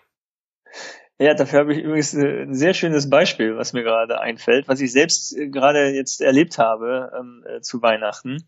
Ja, 1.18 1.34
dafür 1.34 1.60
habe 1.60 1.74
ich 1.74 1.80
übrigens 1.80 2.14
ein 2.14 2.54
sehr 2.54 2.74
schönes 2.74 3.10
Beispiel, 3.10 3.56
was 3.56 3.72
mir 3.72 3.84
gerade 3.84 4.20
einfällt, 4.20 4.68
was 4.68 4.82
ich 4.82 4.92
selbst 4.92 5.36
gerade 5.52 5.88
jetzt 5.92 6.22
erlebt 6.22 6.58
habe 6.58 7.12
ähm, 7.18 7.44
äh, 7.48 7.62
zu 7.62 7.82
Weihnachten. 7.82 8.44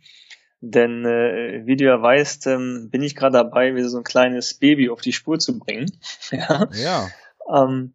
Denn 0.60 1.06
äh, 1.06 1.62
wie 1.66 1.76
du 1.76 1.86
ja 1.86 2.02
weißt, 2.02 2.48
ähm, 2.48 2.90
bin 2.90 3.04
ich 3.04 3.16
gerade 3.16 3.34
dabei, 3.34 3.76
wieder 3.76 3.90
so 3.90 3.98
ein 3.98 4.04
kleines 4.04 4.56
Baby 4.56 4.90
auf 4.90 5.02
die 5.02 5.14
Spur 5.14 5.38
zu 5.40 5.60
bringen. 5.60 5.92
ja. 6.32 6.68
ja. 6.74 7.10
Ähm, 7.54 7.94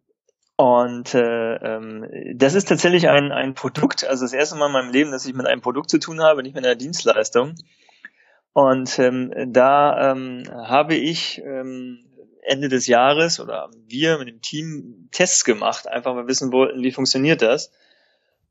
und 0.55 1.13
äh, 1.15 1.55
ähm, 1.55 2.07
das 2.35 2.53
ist 2.53 2.69
tatsächlich 2.69 3.09
ein, 3.09 3.31
ein 3.31 3.53
Produkt, 3.53 4.05
also 4.05 4.23
das 4.23 4.33
erste 4.33 4.55
Mal 4.55 4.67
in 4.67 4.71
meinem 4.71 4.91
Leben, 4.91 5.11
dass 5.11 5.25
ich 5.25 5.33
mit 5.33 5.47
einem 5.47 5.61
Produkt 5.61 5.89
zu 5.89 5.97
tun 5.97 6.21
habe, 6.21 6.43
nicht 6.43 6.55
mit 6.55 6.63
einer 6.63 6.75
Dienstleistung. 6.75 7.55
Und 8.53 8.99
ähm, 8.99 9.33
da 9.51 10.11
ähm, 10.11 10.43
habe 10.53 10.95
ich 10.95 11.41
ähm, 11.43 12.05
Ende 12.43 12.69
des 12.69 12.87
Jahres 12.87 13.39
oder 13.39 13.69
wir 13.87 14.19
mit 14.19 14.27
dem 14.27 14.41
Team 14.41 15.09
Tests 15.11 15.43
gemacht, 15.43 15.87
einfach 15.87 16.11
weil 16.11 16.23
wir 16.23 16.27
wissen 16.27 16.51
wollten, 16.51 16.81
wie 16.83 16.91
funktioniert 16.91 17.41
das. 17.41 17.71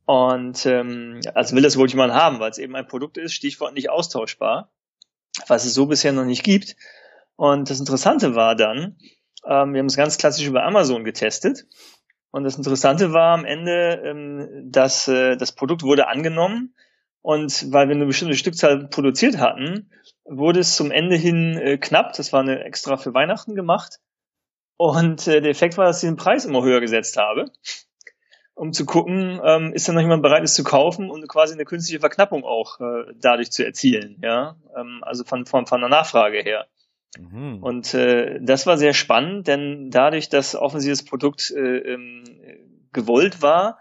Und 0.04 0.66
ähm, 0.66 1.20
als 1.34 1.54
will 1.54 1.62
das 1.62 1.76
wohl 1.76 1.88
jemand 1.88 2.12
haben, 2.12 2.40
weil 2.40 2.50
es 2.50 2.58
eben 2.58 2.74
ein 2.74 2.88
Produkt 2.88 3.18
ist, 3.18 3.34
Stichwort 3.34 3.74
nicht 3.74 3.90
austauschbar, 3.90 4.70
was 5.46 5.64
es 5.64 5.74
so 5.74 5.86
bisher 5.86 6.12
noch 6.12 6.24
nicht 6.24 6.42
gibt. 6.42 6.76
Und 7.36 7.70
das 7.70 7.80
Interessante 7.80 8.34
war 8.34 8.56
dann, 8.56 8.96
ähm, 9.46 9.72
wir 9.72 9.78
haben 9.78 9.86
es 9.86 9.96
ganz 9.96 10.18
klassisch 10.18 10.46
über 10.46 10.64
Amazon 10.64 11.04
getestet. 11.04 11.66
Und 12.30 12.44
das 12.44 12.56
Interessante 12.56 13.12
war 13.12 13.34
am 13.34 13.44
Ende, 13.44 14.02
ähm, 14.04 14.70
dass 14.70 15.06
äh, 15.06 15.36
das 15.36 15.52
Produkt 15.52 15.82
wurde 15.82 16.08
angenommen 16.08 16.74
und 17.20 17.72
weil 17.72 17.88
wir 17.88 17.94
eine 17.94 18.06
bestimmte 18.06 18.36
Stückzahl 18.36 18.88
produziert 18.88 19.38
hatten, 19.38 19.90
wurde 20.24 20.60
es 20.60 20.74
zum 20.74 20.90
Ende 20.90 21.14
hin 21.14 21.56
äh, 21.56 21.78
knapp. 21.78 22.14
Das 22.14 22.32
war 22.32 22.40
eine 22.40 22.64
extra 22.64 22.96
für 22.96 23.14
Weihnachten 23.14 23.54
gemacht. 23.54 24.00
Und 24.76 25.28
äh, 25.28 25.40
der 25.40 25.50
Effekt 25.50 25.76
war, 25.76 25.84
dass 25.84 26.02
ich 26.02 26.08
den 26.08 26.16
Preis 26.16 26.44
immer 26.44 26.64
höher 26.64 26.80
gesetzt 26.80 27.16
habe 27.16 27.52
um 28.62 28.72
zu 28.72 28.86
gucken, 28.86 29.40
ähm, 29.44 29.72
ist 29.72 29.88
da 29.88 29.92
noch 29.92 30.02
jemand 30.02 30.22
bereit, 30.22 30.44
es 30.44 30.54
zu 30.54 30.62
kaufen 30.62 31.10
und 31.10 31.26
quasi 31.26 31.52
eine 31.52 31.64
künstliche 31.64 31.98
Verknappung 31.98 32.44
auch 32.44 32.78
äh, 32.78 33.12
dadurch 33.20 33.50
zu 33.50 33.66
erzielen, 33.66 34.18
ja, 34.22 34.54
ähm, 34.76 35.00
also 35.02 35.24
von, 35.24 35.46
von, 35.46 35.66
von 35.66 35.80
der 35.80 35.90
Nachfrage 35.90 36.38
her. 36.38 36.68
Mhm. 37.18 37.60
Und 37.60 37.92
äh, 37.92 38.38
das 38.40 38.64
war 38.64 38.78
sehr 38.78 38.94
spannend, 38.94 39.48
denn 39.48 39.90
dadurch, 39.90 40.28
dass 40.28 40.54
offensiv 40.54 40.92
das 40.92 41.04
Produkt 41.04 41.50
äh, 41.50 41.78
ähm, 41.78 42.22
gewollt 42.92 43.42
war, 43.42 43.80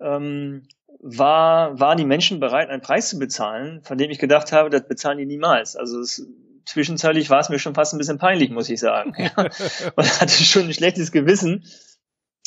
ähm, 0.00 0.62
war, 0.98 1.78
waren 1.78 1.98
die 1.98 2.06
Menschen 2.06 2.40
bereit, 2.40 2.70
einen 2.70 2.80
Preis 2.80 3.10
zu 3.10 3.18
bezahlen, 3.18 3.82
von 3.82 3.98
dem 3.98 4.10
ich 4.10 4.18
gedacht 4.18 4.50
habe, 4.50 4.70
das 4.70 4.88
bezahlen 4.88 5.18
die 5.18 5.26
niemals. 5.26 5.76
Also 5.76 6.00
es, 6.00 6.26
zwischenzeitlich 6.64 7.28
war 7.28 7.40
es 7.40 7.50
mir 7.50 7.58
schon 7.58 7.74
fast 7.74 7.92
ein 7.92 7.98
bisschen 7.98 8.16
peinlich, 8.16 8.48
muss 8.48 8.70
ich 8.70 8.80
sagen. 8.80 9.12
Ja. 9.18 9.50
Und 9.94 10.20
hatte 10.22 10.42
schon 10.42 10.64
ein 10.64 10.72
schlechtes 10.72 11.12
Gewissen, 11.12 11.64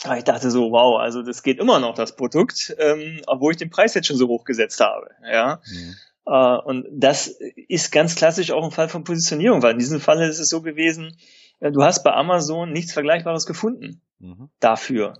aber 0.05 0.17
ich 0.17 0.23
dachte 0.23 0.51
so, 0.51 0.71
wow, 0.71 0.99
also 0.99 1.21
das 1.21 1.43
geht 1.43 1.59
immer 1.59 1.79
noch, 1.79 1.95
das 1.95 2.15
Produkt, 2.15 2.75
ähm, 2.77 3.21
obwohl 3.27 3.51
ich 3.51 3.57
den 3.57 3.69
Preis 3.69 3.93
jetzt 3.93 4.07
schon 4.07 4.17
so 4.17 4.27
hoch 4.27 4.43
gesetzt 4.43 4.79
habe. 4.79 5.09
Ja. 5.23 5.61
Mhm. 5.65 5.95
Äh, 6.25 6.57
und 6.57 6.85
das 6.91 7.27
ist 7.67 7.91
ganz 7.91 8.15
klassisch 8.15 8.51
auch 8.51 8.63
ein 8.63 8.71
Fall 8.71 8.89
von 8.89 9.03
Positionierung, 9.03 9.61
weil 9.63 9.73
in 9.73 9.79
diesem 9.79 9.99
Fall 9.99 10.21
ist 10.21 10.39
es 10.39 10.49
so 10.49 10.61
gewesen, 10.61 11.17
äh, 11.59 11.71
du 11.71 11.83
hast 11.83 12.03
bei 12.03 12.13
Amazon 12.13 12.71
nichts 12.71 12.93
Vergleichbares 12.93 13.45
gefunden 13.45 14.01
mhm. 14.19 14.49
dafür. 14.59 15.15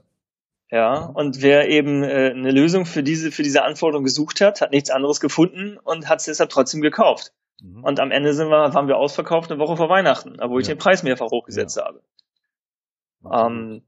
Ja, 0.72 1.06
und 1.06 1.42
wer 1.42 1.68
eben 1.68 2.04
äh, 2.04 2.30
eine 2.30 2.52
Lösung 2.52 2.86
für 2.86 3.02
diese, 3.02 3.32
für 3.32 3.42
diese 3.42 3.64
Anforderung 3.64 4.04
gesucht 4.04 4.40
hat, 4.40 4.62
hat 4.62 4.72
nichts 4.72 4.92
anderes 4.92 5.20
gefunden 5.20 5.80
und 5.84 6.08
hat 6.08 6.20
es 6.20 6.26
deshalb 6.26 6.52
trotzdem 6.52 6.82
gekauft. 6.82 7.34
Mhm. 7.60 7.84
Und 7.84 8.00
am 8.00 8.12
Ende 8.12 8.34
sind 8.34 8.50
wir, 8.50 8.72
waren 8.74 8.88
wir 8.88 8.98
ausverkauft 8.98 9.52
eine 9.52 9.60
Woche 9.60 9.78
vor 9.78 9.90
Weihnachten, 9.90 10.40
obwohl 10.40 10.60
ja. 10.60 10.62
ich 10.62 10.68
den 10.68 10.78
Preis 10.78 11.02
mehrfach 11.02 11.32
hochgesetzt 11.32 11.78
ja. 11.78 11.86
habe. 11.86 12.04
Ähm, 13.26 13.82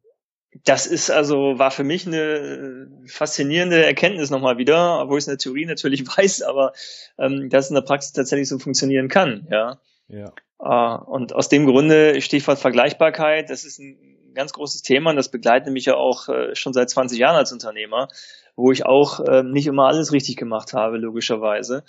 das 0.63 0.85
ist 0.85 1.09
also, 1.09 1.59
war 1.59 1.71
für 1.71 1.83
mich 1.83 2.05
eine 2.05 2.87
faszinierende 3.07 3.85
Erkenntnis 3.85 4.29
nochmal 4.29 4.57
wieder, 4.57 5.01
obwohl 5.01 5.17
ich 5.17 5.23
es 5.23 5.27
in 5.27 5.31
der 5.31 5.37
Theorie 5.37 5.65
natürlich 5.65 6.05
weiß, 6.17 6.41
aber 6.41 6.73
ähm, 7.17 7.49
dass 7.49 7.65
es 7.65 7.71
in 7.71 7.75
der 7.75 7.81
Praxis 7.81 8.11
tatsächlich 8.11 8.49
so 8.49 8.59
funktionieren 8.59 9.07
kann, 9.07 9.47
ja. 9.49 9.79
ja. 10.07 10.33
Äh, 10.59 11.03
und 11.05 11.33
aus 11.33 11.49
dem 11.49 11.65
Grunde 11.65 12.21
Stichwort 12.21 12.59
Vergleichbarkeit, 12.59 13.49
das 13.49 13.63
ist 13.63 13.79
ein 13.79 13.97
ganz 14.33 14.53
großes 14.53 14.81
Thema 14.81 15.09
und 15.09 15.15
das 15.15 15.29
begleitet 15.29 15.73
mich 15.73 15.85
ja 15.85 15.95
auch 15.95 16.29
äh, 16.29 16.55
schon 16.55 16.73
seit 16.73 16.89
20 16.89 17.17
Jahren 17.17 17.35
als 17.35 17.51
Unternehmer, 17.51 18.07
wo 18.55 18.71
ich 18.71 18.85
auch 18.85 19.19
äh, 19.21 19.43
nicht 19.43 19.67
immer 19.67 19.87
alles 19.87 20.11
richtig 20.11 20.37
gemacht 20.37 20.73
habe, 20.73 20.97
logischerweise. 20.97 21.83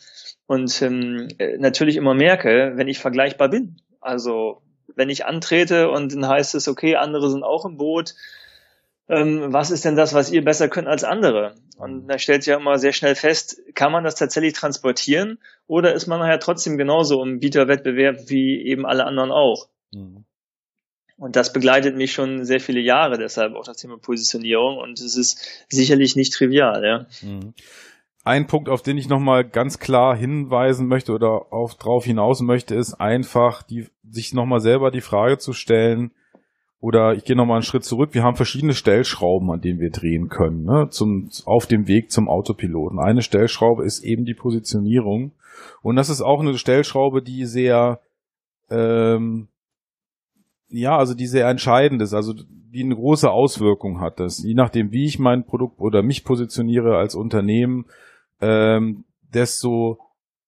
Und 0.46 0.82
ähm, 0.82 1.28
äh, 1.38 1.58
natürlich 1.58 1.96
immer 1.96 2.14
merke, 2.14 2.72
wenn 2.76 2.88
ich 2.88 2.98
vergleichbar 2.98 3.48
bin. 3.48 3.80
Also 4.00 4.62
wenn 4.94 5.10
ich 5.10 5.24
antrete 5.24 5.90
und 5.90 6.14
dann 6.14 6.28
heißt 6.28 6.54
es, 6.54 6.68
okay, 6.68 6.96
andere 6.96 7.30
sind 7.30 7.44
auch 7.44 7.64
im 7.64 7.76
Boot, 7.76 8.14
ähm, 9.08 9.52
was 9.52 9.70
ist 9.70 9.84
denn 9.84 9.96
das, 9.96 10.14
was 10.14 10.30
ihr 10.30 10.44
besser 10.44 10.68
könnt 10.68 10.88
als 10.88 11.04
andere? 11.04 11.54
Und 11.76 12.06
da 12.06 12.18
stellt 12.18 12.44
sich 12.44 12.52
ja 12.52 12.58
immer 12.58 12.78
sehr 12.78 12.92
schnell 12.92 13.14
fest, 13.14 13.60
kann 13.74 13.92
man 13.92 14.04
das 14.04 14.14
tatsächlich 14.14 14.52
transportieren 14.52 15.38
oder 15.66 15.94
ist 15.94 16.06
man 16.06 16.20
nachher 16.20 16.38
trotzdem 16.38 16.78
genauso 16.78 17.22
im 17.22 17.40
Bieterwettbewerb 17.40 18.28
wie 18.28 18.62
eben 18.62 18.86
alle 18.86 19.04
anderen 19.04 19.32
auch? 19.32 19.68
Mhm. 19.92 20.24
Und 21.16 21.36
das 21.36 21.52
begleitet 21.52 21.96
mich 21.96 22.12
schon 22.12 22.44
sehr 22.44 22.60
viele 22.60 22.80
Jahre, 22.80 23.18
deshalb 23.18 23.54
auch 23.54 23.64
das 23.64 23.76
Thema 23.76 23.98
Positionierung 23.98 24.78
und 24.78 24.98
es 25.00 25.16
ist 25.16 25.66
sicherlich 25.68 26.16
nicht 26.16 26.32
trivial, 26.32 26.84
ja. 26.84 27.06
Mhm. 27.22 27.54
Ein 28.24 28.46
Punkt, 28.46 28.68
auf 28.68 28.82
den 28.82 28.98
ich 28.98 29.08
nochmal 29.08 29.44
ganz 29.44 29.80
klar 29.80 30.16
hinweisen 30.16 30.86
möchte 30.86 31.12
oder 31.12 31.52
auf 31.52 31.74
drauf 31.74 32.04
hinaus 32.04 32.40
möchte, 32.40 32.76
ist 32.76 32.94
einfach, 32.94 33.64
die, 33.64 33.88
sich 34.08 34.32
nochmal 34.32 34.60
selber 34.60 34.92
die 34.92 35.00
Frage 35.00 35.38
zu 35.38 35.52
stellen, 35.52 36.12
oder 36.82 37.14
ich 37.14 37.24
gehe 37.24 37.36
nochmal 37.36 37.58
einen 37.58 37.62
Schritt 37.62 37.84
zurück. 37.84 38.10
Wir 38.12 38.24
haben 38.24 38.34
verschiedene 38.34 38.74
Stellschrauben, 38.74 39.52
an 39.52 39.60
denen 39.60 39.78
wir 39.78 39.90
drehen 39.90 40.28
können, 40.28 40.64
ne? 40.64 40.88
zum, 40.90 41.30
auf 41.44 41.66
dem 41.66 41.86
Weg 41.86 42.10
zum 42.10 42.28
Autopiloten. 42.28 42.98
Eine 42.98 43.22
Stellschraube 43.22 43.84
ist 43.84 44.02
eben 44.02 44.24
die 44.24 44.34
Positionierung. 44.34 45.30
Und 45.82 45.94
das 45.94 46.08
ist 46.08 46.22
auch 46.22 46.40
eine 46.40 46.58
Stellschraube, 46.58 47.22
die 47.22 47.46
sehr, 47.46 48.00
ähm, 48.68 49.46
ja, 50.70 50.98
also 50.98 51.14
die 51.14 51.28
sehr 51.28 51.48
entscheidend 51.48 52.02
ist, 52.02 52.14
also 52.14 52.34
die 52.34 52.82
eine 52.82 52.96
große 52.96 53.30
Auswirkung 53.30 54.00
hat. 54.00 54.18
Das, 54.18 54.42
je 54.42 54.54
nachdem, 54.54 54.90
wie 54.90 55.04
ich 55.04 55.20
mein 55.20 55.44
Produkt 55.44 55.78
oder 55.80 56.02
mich 56.02 56.24
positioniere 56.24 56.96
als 56.96 57.14
Unternehmen, 57.14 57.84
ähm, 58.40 59.04
desto 59.32 60.00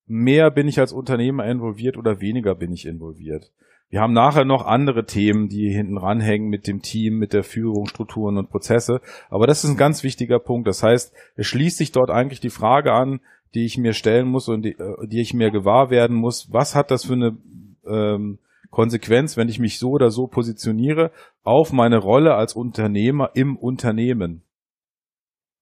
mehr 0.08 0.50
bin 0.50 0.66
ich 0.66 0.80
als 0.80 0.92
Unternehmer 0.92 1.46
involviert 1.46 1.96
oder 1.96 2.20
weniger 2.20 2.56
bin 2.56 2.72
ich 2.72 2.86
involviert. 2.86 3.52
Wir 3.94 4.00
haben 4.00 4.12
nachher 4.12 4.44
noch 4.44 4.66
andere 4.66 5.06
Themen, 5.06 5.48
die 5.48 5.70
hinten 5.70 5.98
ranhängen 5.98 6.48
mit 6.48 6.66
dem 6.66 6.82
Team, 6.82 7.16
mit 7.16 7.32
der 7.32 7.44
Führung, 7.44 7.86
Strukturen 7.86 8.38
und 8.38 8.50
Prozesse. 8.50 9.00
Aber 9.30 9.46
das 9.46 9.62
ist 9.62 9.70
ein 9.70 9.76
ganz 9.76 10.02
wichtiger 10.02 10.40
Punkt. 10.40 10.66
Das 10.66 10.82
heißt, 10.82 11.14
es 11.36 11.46
schließt 11.46 11.76
sich 11.76 11.92
dort 11.92 12.10
eigentlich 12.10 12.40
die 12.40 12.50
Frage 12.50 12.92
an, 12.92 13.20
die 13.54 13.64
ich 13.64 13.78
mir 13.78 13.92
stellen 13.92 14.26
muss 14.26 14.48
und 14.48 14.62
die, 14.62 14.72
äh, 14.72 15.06
die 15.06 15.20
ich 15.20 15.32
mir 15.32 15.52
gewahr 15.52 15.90
werden 15.90 16.16
muss. 16.16 16.52
Was 16.52 16.74
hat 16.74 16.90
das 16.90 17.04
für 17.04 17.12
eine 17.12 17.38
ähm, 17.86 18.40
Konsequenz, 18.72 19.36
wenn 19.36 19.48
ich 19.48 19.60
mich 19.60 19.78
so 19.78 19.90
oder 19.90 20.10
so 20.10 20.26
positioniere 20.26 21.12
auf 21.44 21.72
meine 21.72 21.98
Rolle 21.98 22.34
als 22.34 22.54
Unternehmer 22.54 23.30
im 23.34 23.56
Unternehmen? 23.56 24.42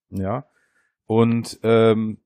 Ja. 0.09 0.47
Und 1.05 1.61
ähm, 1.64 2.16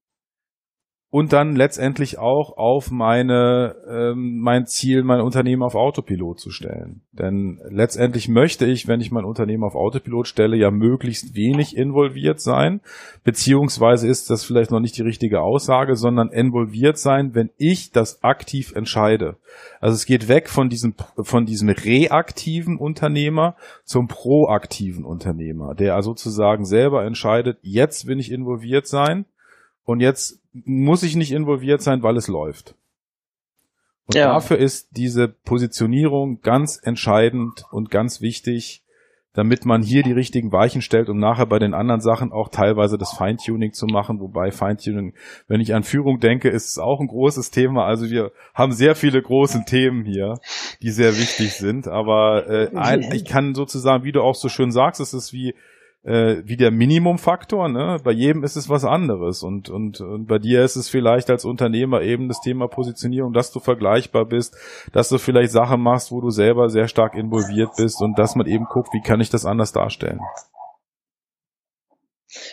und 1.16 1.32
dann 1.32 1.56
letztendlich 1.56 2.18
auch 2.18 2.58
auf 2.58 2.90
meine 2.90 3.74
ähm, 3.88 4.38
mein 4.38 4.66
Ziel, 4.66 5.02
mein 5.02 5.22
Unternehmen 5.22 5.62
auf 5.62 5.74
Autopilot 5.74 6.38
zu 6.38 6.50
stellen. 6.50 7.00
Denn 7.12 7.58
letztendlich 7.70 8.28
möchte 8.28 8.66
ich, 8.66 8.86
wenn 8.86 9.00
ich 9.00 9.12
mein 9.12 9.24
Unternehmen 9.24 9.64
auf 9.64 9.76
Autopilot 9.76 10.28
stelle, 10.28 10.58
ja 10.58 10.70
möglichst 10.70 11.34
wenig 11.34 11.74
involviert 11.74 12.40
sein, 12.40 12.82
beziehungsweise 13.24 14.06
ist 14.06 14.28
das 14.28 14.44
vielleicht 14.44 14.70
noch 14.70 14.80
nicht 14.80 14.98
die 14.98 15.04
richtige 15.04 15.40
Aussage, 15.40 15.96
sondern 15.96 16.28
involviert 16.28 16.98
sein, 16.98 17.34
wenn 17.34 17.48
ich 17.56 17.92
das 17.92 18.22
aktiv 18.22 18.74
entscheide. 18.76 19.36
Also 19.80 19.94
es 19.94 20.04
geht 20.04 20.28
weg 20.28 20.50
von 20.50 20.68
diesem 20.68 20.96
von 21.16 21.46
diesem 21.46 21.70
reaktiven 21.70 22.76
Unternehmer 22.76 23.56
zum 23.84 24.06
proaktiven 24.06 25.06
Unternehmer, 25.06 25.74
der 25.74 25.94
also 25.94 26.10
sozusagen 26.10 26.66
selber 26.66 27.06
entscheidet, 27.06 27.56
jetzt 27.62 28.06
will 28.06 28.20
ich 28.20 28.30
involviert 28.30 28.86
sein 28.86 29.24
und 29.87 30.01
jetzt 30.01 30.41
muss 30.53 31.03
ich 31.03 31.16
nicht 31.16 31.32
involviert 31.32 31.80
sein, 31.80 32.03
weil 32.03 32.16
es 32.16 32.28
läuft. 32.28 32.74
Und 34.07 34.16
ja. 34.16 34.26
dafür 34.26 34.59
ist 34.59 34.89
diese 34.93 35.28
Positionierung 35.28 36.41
ganz 36.43 36.78
entscheidend 36.82 37.64
und 37.70 37.91
ganz 37.91 38.20
wichtig, 38.20 38.82
damit 39.32 39.64
man 39.64 39.82
hier 39.82 40.03
die 40.03 40.12
richtigen 40.12 40.51
Weichen 40.51 40.80
stellt, 40.80 41.09
um 41.09 41.18
nachher 41.18 41.47
bei 41.47 41.59
den 41.59 41.74
anderen 41.74 42.01
Sachen 42.01 42.32
auch 42.32 42.49
teilweise 42.49 42.99
das 42.99 43.12
Feintuning 43.12 43.72
zu 43.74 43.87
machen. 43.87 44.18
Wobei 44.18 44.51
Feintuning, 44.51 45.14
wenn 45.47 45.61
ich 45.61 45.74
an 45.74 45.82
Führung 45.82 46.20
denke, 46.20 46.49
ist 46.49 46.70
es 46.70 46.78
auch 46.78 47.01
ein 47.01 47.07
großes 47.07 47.51
Thema. 47.51 47.84
Also 47.84 48.09
wir 48.11 48.32
haben 48.55 48.72
sehr 48.72 48.95
viele 48.95 49.20
große 49.20 49.64
Themen 49.66 50.05
hier, 50.05 50.41
die 50.82 50.91
sehr 50.91 51.16
wichtig 51.18 51.53
sind. 51.53 51.87
Aber 51.87 52.49
äh, 52.49 53.14
ich 53.14 53.24
kann 53.24 53.55
sozusagen, 53.55 54.05
wie 54.05 54.12
du 54.12 54.22
auch 54.22 54.34
so 54.34 54.49
schön 54.49 54.72
sagst, 54.72 55.01
es 55.01 55.12
ist 55.12 55.32
wie 55.32 55.55
äh, 56.07 56.42
wie 56.44 56.57
der 56.57 56.70
Minimumfaktor. 56.70 57.68
Ne? 57.68 57.98
Bei 58.02 58.12
jedem 58.12 58.44
ist 58.44 58.57
es 58.57 58.68
was 58.68 58.84
anderes 58.84 59.42
und, 59.42 59.68
und, 59.68 60.00
und 60.00 60.26
bei 60.26 60.38
dir 60.38 60.62
ist 60.64 60.76
es 60.76 60.88
vielleicht 60.88 61.28
als 61.30 61.44
Unternehmer 61.44 62.02
eben 62.02 62.28
das 62.28 62.40
Thema 62.40 62.68
Positionierung, 62.68 63.32
dass 63.32 63.52
du 63.52 63.59
vergleichbar 63.59 64.24
bist, 64.24 64.57
dass 64.92 65.09
du 65.09 65.18
vielleicht 65.18 65.52
Sachen 65.52 65.80
machst, 65.80 66.12
wo 66.12 66.20
du 66.20 66.30
selber 66.30 66.70
sehr 66.70 66.88
stark 66.88 67.14
involviert 67.14 67.70
bist 67.76 68.00
und 68.00 68.18
dass 68.18 68.36
man 68.36 68.46
eben 68.46 68.66
guckt, 68.66 68.90
wie 68.92 69.02
kann 69.02 69.20
ich 69.20 69.30
das 69.30 69.44
anders 69.44 69.72
darstellen. 69.72 70.20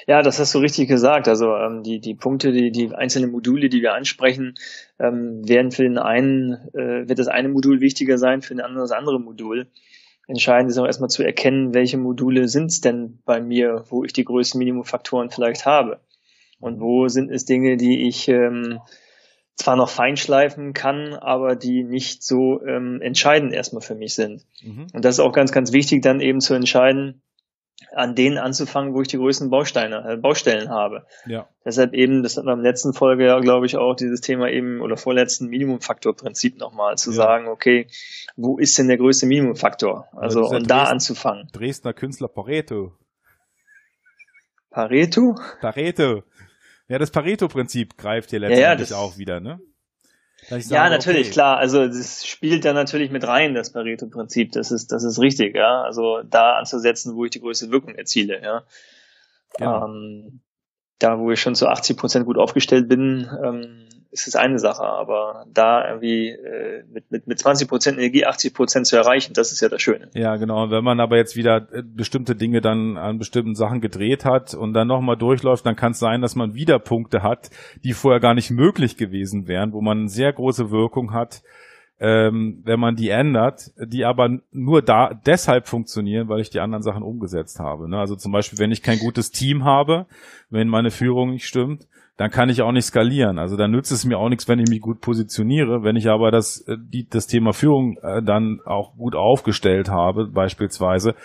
Ja, 0.08 0.22
das 0.22 0.40
hast 0.40 0.54
du 0.56 0.60
richtig 0.60 0.88
gesagt. 0.88 1.28
Also 1.28 1.56
ähm, 1.56 1.84
die, 1.84 2.00
die 2.00 2.16
Punkte, 2.16 2.52
die, 2.52 2.72
die 2.72 2.94
einzelnen 2.94 3.32
Module, 3.32 3.70
die 3.70 3.82
wir 3.82 3.94
ansprechen, 3.94 4.56
ähm, 5.00 5.48
werden 5.48 5.72
für 5.72 5.84
den 5.84 5.98
einen, 5.98 6.54
äh, 6.74 7.08
wird 7.08 7.20
das 7.20 7.28
eine 7.28 7.50
Modul 7.50 7.82
wichtiger 7.82 8.18
sein, 8.18 8.42
für 8.42 8.54
den 8.54 8.62
anderen 8.62 8.84
das 8.84 8.92
andere 8.92 9.20
Modul. 9.20 9.68
Entscheidend 10.28 10.72
ist 10.72 10.78
auch 10.78 10.86
erstmal 10.86 11.10
zu 11.10 11.24
erkennen, 11.24 11.74
welche 11.74 11.98
Module 11.98 12.48
sind 12.48 12.72
es 12.72 12.82
denn 12.82 13.20
bei 13.26 13.42
mir, 13.42 13.84
wo 13.90 14.04
ich 14.04 14.14
die 14.14 14.24
größten 14.24 14.58
Minimumfaktoren 14.58 15.30
vielleicht 15.30 15.66
habe. 15.66 16.00
Und 16.60 16.80
wo 16.80 17.10
sind 17.10 17.30
es 17.30 17.44
Dinge, 17.44 17.76
die 17.76 18.08
ich 18.08 18.30
ähm, 18.30 18.80
zwar 19.56 19.76
noch 19.76 19.90
feinschleifen 19.90 20.74
kann, 20.74 21.14
aber 21.14 21.56
die 21.56 21.84
nicht 21.84 22.24
so 22.24 22.62
ähm, 22.66 23.02
entscheidend 23.02 23.54
erstmal 23.54 23.82
für 23.82 23.96
mich 23.96 24.16
sind. 24.16 24.46
Mhm. 24.62 24.88
Und 24.94 25.04
das 25.04 25.16
ist 25.16 25.20
auch 25.20 25.34
ganz, 25.34 25.52
ganz 25.52 25.74
wichtig, 25.74 26.02
dann 26.02 26.22
eben 26.22 26.40
zu 26.40 26.54
entscheiden, 26.54 27.22
an 27.92 28.16
denen 28.16 28.38
anzufangen, 28.38 28.94
wo 28.94 29.02
ich 29.02 29.08
die 29.08 29.18
größten 29.18 29.50
Bausteine, 29.50 30.14
äh, 30.14 30.18
Baustellen 30.18 30.70
habe. 30.70 31.06
Ja. 31.26 31.48
Deshalb 31.66 31.94
eben, 31.94 32.24
das 32.24 32.38
hatten 32.38 32.48
wir 32.48 32.54
in 32.54 32.64
der 32.64 32.72
letzten 32.72 32.94
Folge 32.94 33.26
ja, 33.26 33.40
glaube 33.40 33.66
ich, 33.66 33.78
auch 33.78 33.96
dieses 33.96 34.22
Thema 34.22 34.50
eben 34.50 34.82
oder 34.82 34.98
vorletzten 34.98 35.48
Minimumfaktorprinzip 35.48 36.58
nochmal 36.58 36.98
zu 36.98 37.12
ja. 37.12 37.16
sagen, 37.16 37.48
okay, 37.48 37.88
wo 38.36 38.58
ist 38.58 38.78
denn 38.78 38.88
der 38.88 38.98
größte 38.98 39.26
Minimumfaktor? 39.26 40.08
Also 40.14 40.42
und 40.42 40.52
Dresden, 40.52 40.68
da 40.68 40.84
anzufangen. 40.84 41.50
Dresdner 41.52 41.94
Künstler 41.94 42.28
Pareto. 42.28 42.94
Pareto? 44.70 45.36
Pareto. 45.62 46.24
Ja, 46.88 47.00
das 47.00 47.12
Pareto-Prinzip 47.12 47.98
greift 47.98 48.32
hier 48.32 48.40
letztendlich 48.40 48.90
ja, 48.90 48.98
ja, 48.98 49.02
auch 49.02 49.18
wieder, 49.18 49.40
ne? 49.40 49.60
Sage, 50.48 50.64
ja, 50.70 50.90
natürlich, 50.90 51.28
okay. 51.28 51.34
klar. 51.34 51.58
Also 51.58 51.88
das 51.88 52.26
spielt 52.26 52.66
da 52.66 52.74
natürlich 52.74 53.12
mit 53.12 53.28
rein, 53.28 53.54
das 53.54 53.72
Pareto-Prinzip. 53.72 54.52
Das 54.52 54.72
ist, 54.72 54.92
das 54.92 55.04
ist 55.04 55.20
richtig, 55.20 55.56
ja. 55.56 55.82
Also 55.82 56.22
da 56.24 56.58
anzusetzen, 56.58 57.16
wo 57.16 57.26
ich 57.26 57.32
die 57.32 57.42
größte 57.42 57.72
Wirkung 57.72 57.96
erziele, 57.96 58.42
ja. 58.42 58.64
Genau. 59.58 59.86
Ähm, 59.86 60.42
da, 61.00 61.20
wo 61.20 61.32
ich 61.32 61.42
schon 61.42 61.56
zu 61.56 61.68
80 61.68 61.98
Prozent 61.98 62.26
gut 62.26 62.38
aufgestellt 62.38 62.88
bin, 62.88 63.30
ähm, 63.44 63.88
ist 64.14 64.28
es 64.28 64.36
eine 64.36 64.60
Sache, 64.60 64.84
aber 64.84 65.46
da 65.52 65.88
irgendwie 65.90 66.30
äh, 66.30 66.84
mit, 66.94 67.12
mit, 67.12 67.28
mit 67.28 67.40
20 67.40 67.68
Prozent 67.68 67.98
Energie 67.98 68.26
80 68.26 68.54
Prozent 68.54 68.88
zu 68.88 68.96
erreichen, 68.96 69.34
das 69.34 69.52
ist 69.52 69.60
ja 69.62 69.70
das 69.70 69.82
Schöne. 69.82 70.10
Ja, 70.14 70.36
genau. 70.36 70.70
wenn 70.70 70.84
man 70.84 71.00
aber 71.00 71.18
jetzt 71.18 71.36
wieder 71.36 71.68
äh, 71.74 71.82
bestimmte 71.84 72.36
Dinge 72.36 72.62
dann 72.62 72.98
an 72.98 73.18
bestimmten 73.18 73.56
Sachen 73.56 73.82
gedreht 73.82 74.24
hat 74.24 74.54
und 74.54 74.74
dann 74.74 74.88
nochmal 74.88 75.18
durchläuft, 75.18 75.66
dann 75.66 75.76
kann 75.76 75.94
es 75.94 76.00
sein, 76.00 76.22
dass 76.22 76.36
man 76.36 76.54
wieder 76.54 76.78
Punkte 76.78 77.24
hat, 77.24 77.50
die 77.84 77.94
vorher 77.94 78.20
gar 78.20 78.36
nicht 78.36 78.52
möglich 78.52 78.98
gewesen 78.98 79.48
wären, 79.48 79.74
wo 79.74 79.82
man 79.82 80.02
eine 80.02 80.10
sehr 80.10 80.32
große 80.32 80.70
Wirkung 80.70 81.12
hat, 81.12 81.42
ähm, 82.00 82.62
wenn 82.66 82.80
man 82.80 82.96
die 82.96 83.10
ändert, 83.10 83.72
die 83.78 84.06
aber 84.06 84.30
nur 84.52 84.84
da 84.84 85.14
deshalb 85.14 85.68
funktionieren, 85.68 86.30
weil 86.30 86.42
ich 86.42 86.52
die 86.52 86.60
anderen 86.60 86.84
Sachen 86.84 87.02
umgesetzt 87.02 87.60
habe. 87.60 87.90
Ne? 87.90 87.98
Also 87.98 88.16
zum 88.16 88.32
Beispiel, 88.32 88.60
wenn 88.60 88.72
ich 88.72 88.84
kein 88.84 89.00
gutes 89.00 89.32
Team 89.32 89.64
habe, 89.64 90.06
wenn 90.50 90.68
meine 90.68 90.92
Führung 90.92 91.32
nicht 91.32 91.48
stimmt, 91.48 91.88
dann 92.18 92.30
kann 92.30 92.50
ich 92.50 92.62
auch 92.62 92.72
nicht 92.72 92.86
skalieren. 92.86 93.40
Also 93.40 93.58
dann 93.58 93.72
nützt 93.72 93.92
es 93.92 94.06
mir 94.06 94.20
auch 94.20 94.30
nichts, 94.30 94.48
wenn 94.48 94.60
ich 94.60 94.70
mich 94.70 94.82
gut 94.82 95.02
positioniere. 95.02 95.84
Wenn 95.84 95.96
ich 95.96 96.10
aber 96.10 96.30
das, 96.30 96.62
äh, 96.68 96.78
die, 96.80 97.08
das 97.10 97.26
Thema 97.26 97.54
Führung 97.54 97.98
äh, 98.04 98.22
dann 98.22 98.60
auch 98.66 98.96
gut 98.96 99.16
aufgestellt 99.16 99.90
habe, 99.90 100.28
beispielsweise, 100.28 101.16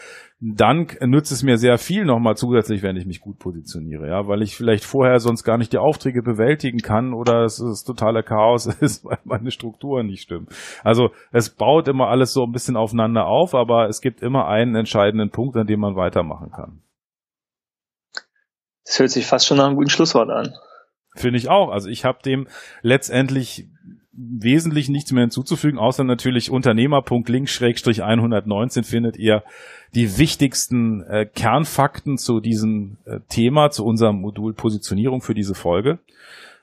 dann 0.41 0.86
nützt 1.01 1.32
es 1.32 1.43
mir 1.43 1.59
sehr 1.59 1.78
viel 1.78 2.05
nochmal 2.05 2.36
zusätzlich, 2.36 2.82
wenn 2.82 2.97
ich 2.97 3.07
mich 3.07 3.20
gut 3.20 3.41
positioniere, 3.41 4.07
ja, 4.07 4.28
weil 4.28 4.41
ich 4.43 4.55
vielleicht 4.55 4.84
vorher 4.84 5.18
sonst 5.18 5.43
gar 5.43 5.59
nicht 5.59 5.72
die 5.72 5.78
Aufträge 5.78 6.22
bewältigen 6.22 6.78
kann 6.78 7.12
oder 7.12 7.43
es 7.43 7.59
ist 7.59 7.84
totaler 7.84 8.22
Chaos 8.22 8.66
ist, 8.80 9.05
weil 9.05 9.18
meine 9.24 9.51
Strukturen 9.51 10.07
nicht 10.07 10.22
stimmen. 10.22 10.47
Also 10.84 11.11
es 11.32 11.51
baut 11.51 11.89
immer 11.89 12.07
alles 12.07 12.32
so 12.32 12.45
ein 12.45 12.53
bisschen 12.53 12.76
aufeinander 12.76 13.26
auf, 13.26 13.55
aber 13.55 13.89
es 13.89 14.01
gibt 14.01 14.22
immer 14.22 14.47
einen 14.47 14.76
entscheidenden 14.76 15.30
Punkt, 15.30 15.57
an 15.57 15.66
dem 15.66 15.80
man 15.80 15.97
weitermachen 15.97 16.53
kann. 16.53 16.82
Das 18.84 19.01
hört 19.01 19.11
sich 19.11 19.26
fast 19.26 19.47
schon 19.47 19.59
nach 19.59 19.66
einem 19.66 19.76
guten 19.76 19.91
Schlusswort 19.91 20.30
an. 20.30 20.55
Finde 21.15 21.39
ich 21.39 21.49
auch. 21.49 21.71
Also 21.71 21.89
ich 21.89 22.05
habe 22.05 22.19
dem 22.23 22.49
letztendlich 22.83 23.69
wesentlich 24.13 24.89
nichts 24.89 25.13
mehr 25.13 25.23
hinzuzufügen, 25.23 25.79
außer 25.79 26.03
natürlich 26.03 26.51
Unternehmer.link-119 26.51 28.85
findet 28.85 29.17
ihr 29.17 29.45
die 29.95 30.19
wichtigsten 30.19 31.05
äh, 31.05 31.25
Kernfakten 31.25 32.19
zu 32.19 32.41
diesem 32.41 32.97
äh, 33.05 33.21
Thema, 33.29 33.71
zu 33.71 33.85
unserem 33.85 34.21
Modul 34.21 34.55
Positionierung 34.55 35.21
für 35.21 35.35
diese 35.35 35.55
Folge. 35.55 36.01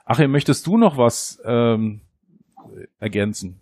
Achim, 0.03 0.31
möchtest 0.31 0.67
du 0.67 0.75
noch 0.77 0.97
was 0.97 1.41
ähm, 1.45 2.01
ergänzen? 2.99 3.61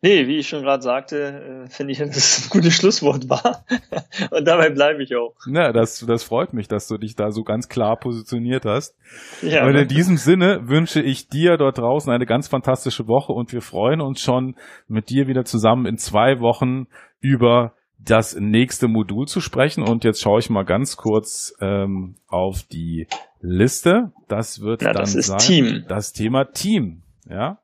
Nee, 0.00 0.26
wie 0.26 0.38
ich 0.38 0.48
schon 0.48 0.62
gerade 0.62 0.82
sagte, 0.82 1.66
äh, 1.66 1.70
finde 1.70 1.92
ich, 1.92 1.98
dass 2.06 2.16
es 2.16 2.46
ein 2.46 2.50
gutes 2.50 2.74
Schlusswort 2.74 3.28
war. 3.28 3.64
Und 4.30 4.46
dabei 4.46 4.70
bleibe 4.70 5.02
ich 5.02 5.14
auch. 5.16 5.34
Ja, 5.46 5.72
das, 5.72 6.04
das 6.06 6.24
freut 6.24 6.52
mich, 6.52 6.68
dass 6.68 6.88
du 6.88 6.98
dich 6.98 7.16
da 7.16 7.30
so 7.30 7.42
ganz 7.42 7.68
klar 7.68 7.96
positioniert 7.96 8.64
hast. 8.64 8.96
Ja, 9.42 9.66
und 9.66 9.74
in 9.74 9.88
diesem 9.88 10.16
Sinne 10.16 10.68
wünsche 10.68 11.00
ich 11.00 11.28
dir 11.28 11.56
dort 11.56 11.78
draußen 11.78 12.12
eine 12.12 12.26
ganz 12.26 12.48
fantastische 12.48 13.06
Woche 13.06 13.32
und 13.32 13.52
wir 13.52 13.62
freuen 13.62 14.00
uns 14.00 14.20
schon, 14.20 14.56
mit 14.86 15.10
dir 15.10 15.26
wieder 15.26 15.44
zusammen 15.44 15.86
in 15.86 15.96
zwei 15.96 16.40
Wochen 16.40 16.86
über 17.20 17.74
das 17.98 18.36
nächste 18.38 18.88
Modul 18.88 19.26
zu 19.26 19.40
sprechen. 19.40 19.82
Und 19.82 20.04
jetzt 20.04 20.20
schaue 20.20 20.38
ich 20.38 20.50
mal 20.50 20.64
ganz 20.64 20.96
kurz 20.96 21.54
ähm, 21.60 22.16
auf 22.28 22.62
die 22.62 23.06
Liste. 23.40 24.12
Das 24.28 24.60
wird 24.60 24.82
ja, 24.82 24.92
dann 24.92 25.02
das 25.02 25.12
sein 25.12 25.38
Team. 25.38 25.84
das 25.88 26.12
Thema 26.12 26.44
Team. 26.44 27.02
Ja. 27.28 27.58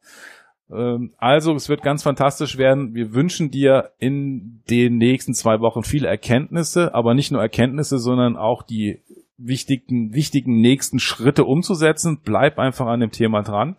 Ähm, 0.75 1.13
also, 1.19 1.55
es 1.55 1.69
wird 1.69 1.83
ganz 1.83 2.03
fantastisch 2.03 2.59
werden. 2.59 2.95
Wir 2.95 3.15
wünschen 3.15 3.51
dir 3.51 3.91
in 3.99 4.63
den 4.69 4.99
nächsten 4.99 5.35
zwei 5.35 5.61
Wochen 5.61 5.85
viele 5.85 6.09
Erkenntnisse, 6.09 6.95
aber 6.95 7.15
nicht 7.15 7.31
nur 7.31 7.41
Erkenntnisse, 7.41 7.99
sondern 7.99 8.37
auch 8.37 8.63
die 8.63 9.01
wichtigen, 9.39 10.13
wichtigen 10.15 10.61
nächsten 10.61 10.99
Schritte 10.99 11.45
umzusetzen. 11.45 12.21
Bleib 12.25 12.59
einfach 12.59 12.87
an 12.87 13.01
dem 13.01 13.11
Thema 13.11 13.43
dran. 13.43 13.77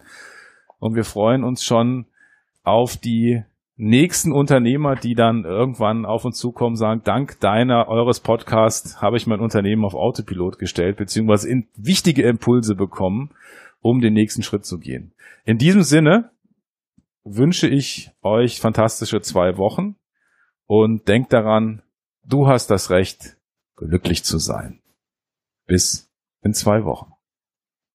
Und 0.80 0.96
wir 0.96 1.04
freuen 1.04 1.44
uns 1.44 1.64
schon 1.64 2.06
auf 2.64 2.98
die 2.98 3.44
nächsten 3.78 4.32
Unternehmer, 4.32 4.96
die 4.96 5.16
dann 5.16 5.44
irgendwann 5.44 6.06
auf 6.06 6.24
uns 6.24 6.38
zukommen, 6.38 6.76
sagen, 6.76 7.02
dank 7.04 7.40
deiner, 7.42 7.88
eures 7.90 8.22
Podcasts 8.22 9.02
habe 9.02 9.18
ich 9.18 9.28
mein 9.28 9.42
Unternehmen 9.42 9.84
auf 9.84 9.96
Autopilot 9.96 10.60
gestellt, 10.60 10.98
beziehungsweise 10.98 11.50
in 11.50 11.68
wichtige 11.76 12.24
Impulse 12.24 12.76
bekommen, 12.76 13.32
um 13.82 14.00
den 14.00 14.14
nächsten 14.14 14.44
Schritt 14.44 14.66
zu 14.66 14.80
gehen. 14.80 15.12
In 15.44 15.58
diesem 15.58 15.84
Sinne, 15.84 16.32
wünsche 17.26 17.68
ich 17.68 18.12
euch 18.22 18.60
fantastische 18.60 19.22
zwei 19.22 19.58
Wochen 19.58 19.98
und 20.68 21.08
denkt 21.08 21.34
daran, 21.34 21.82
du 22.24 22.48
hast 22.48 22.68
das 22.68 22.90
Recht, 22.90 23.38
glücklich 23.76 24.24
zu 24.24 24.38
sein. 24.38 24.82
Bis 25.66 26.10
in 26.42 26.54
zwei 26.54 26.86
Wochen. 26.86 27.15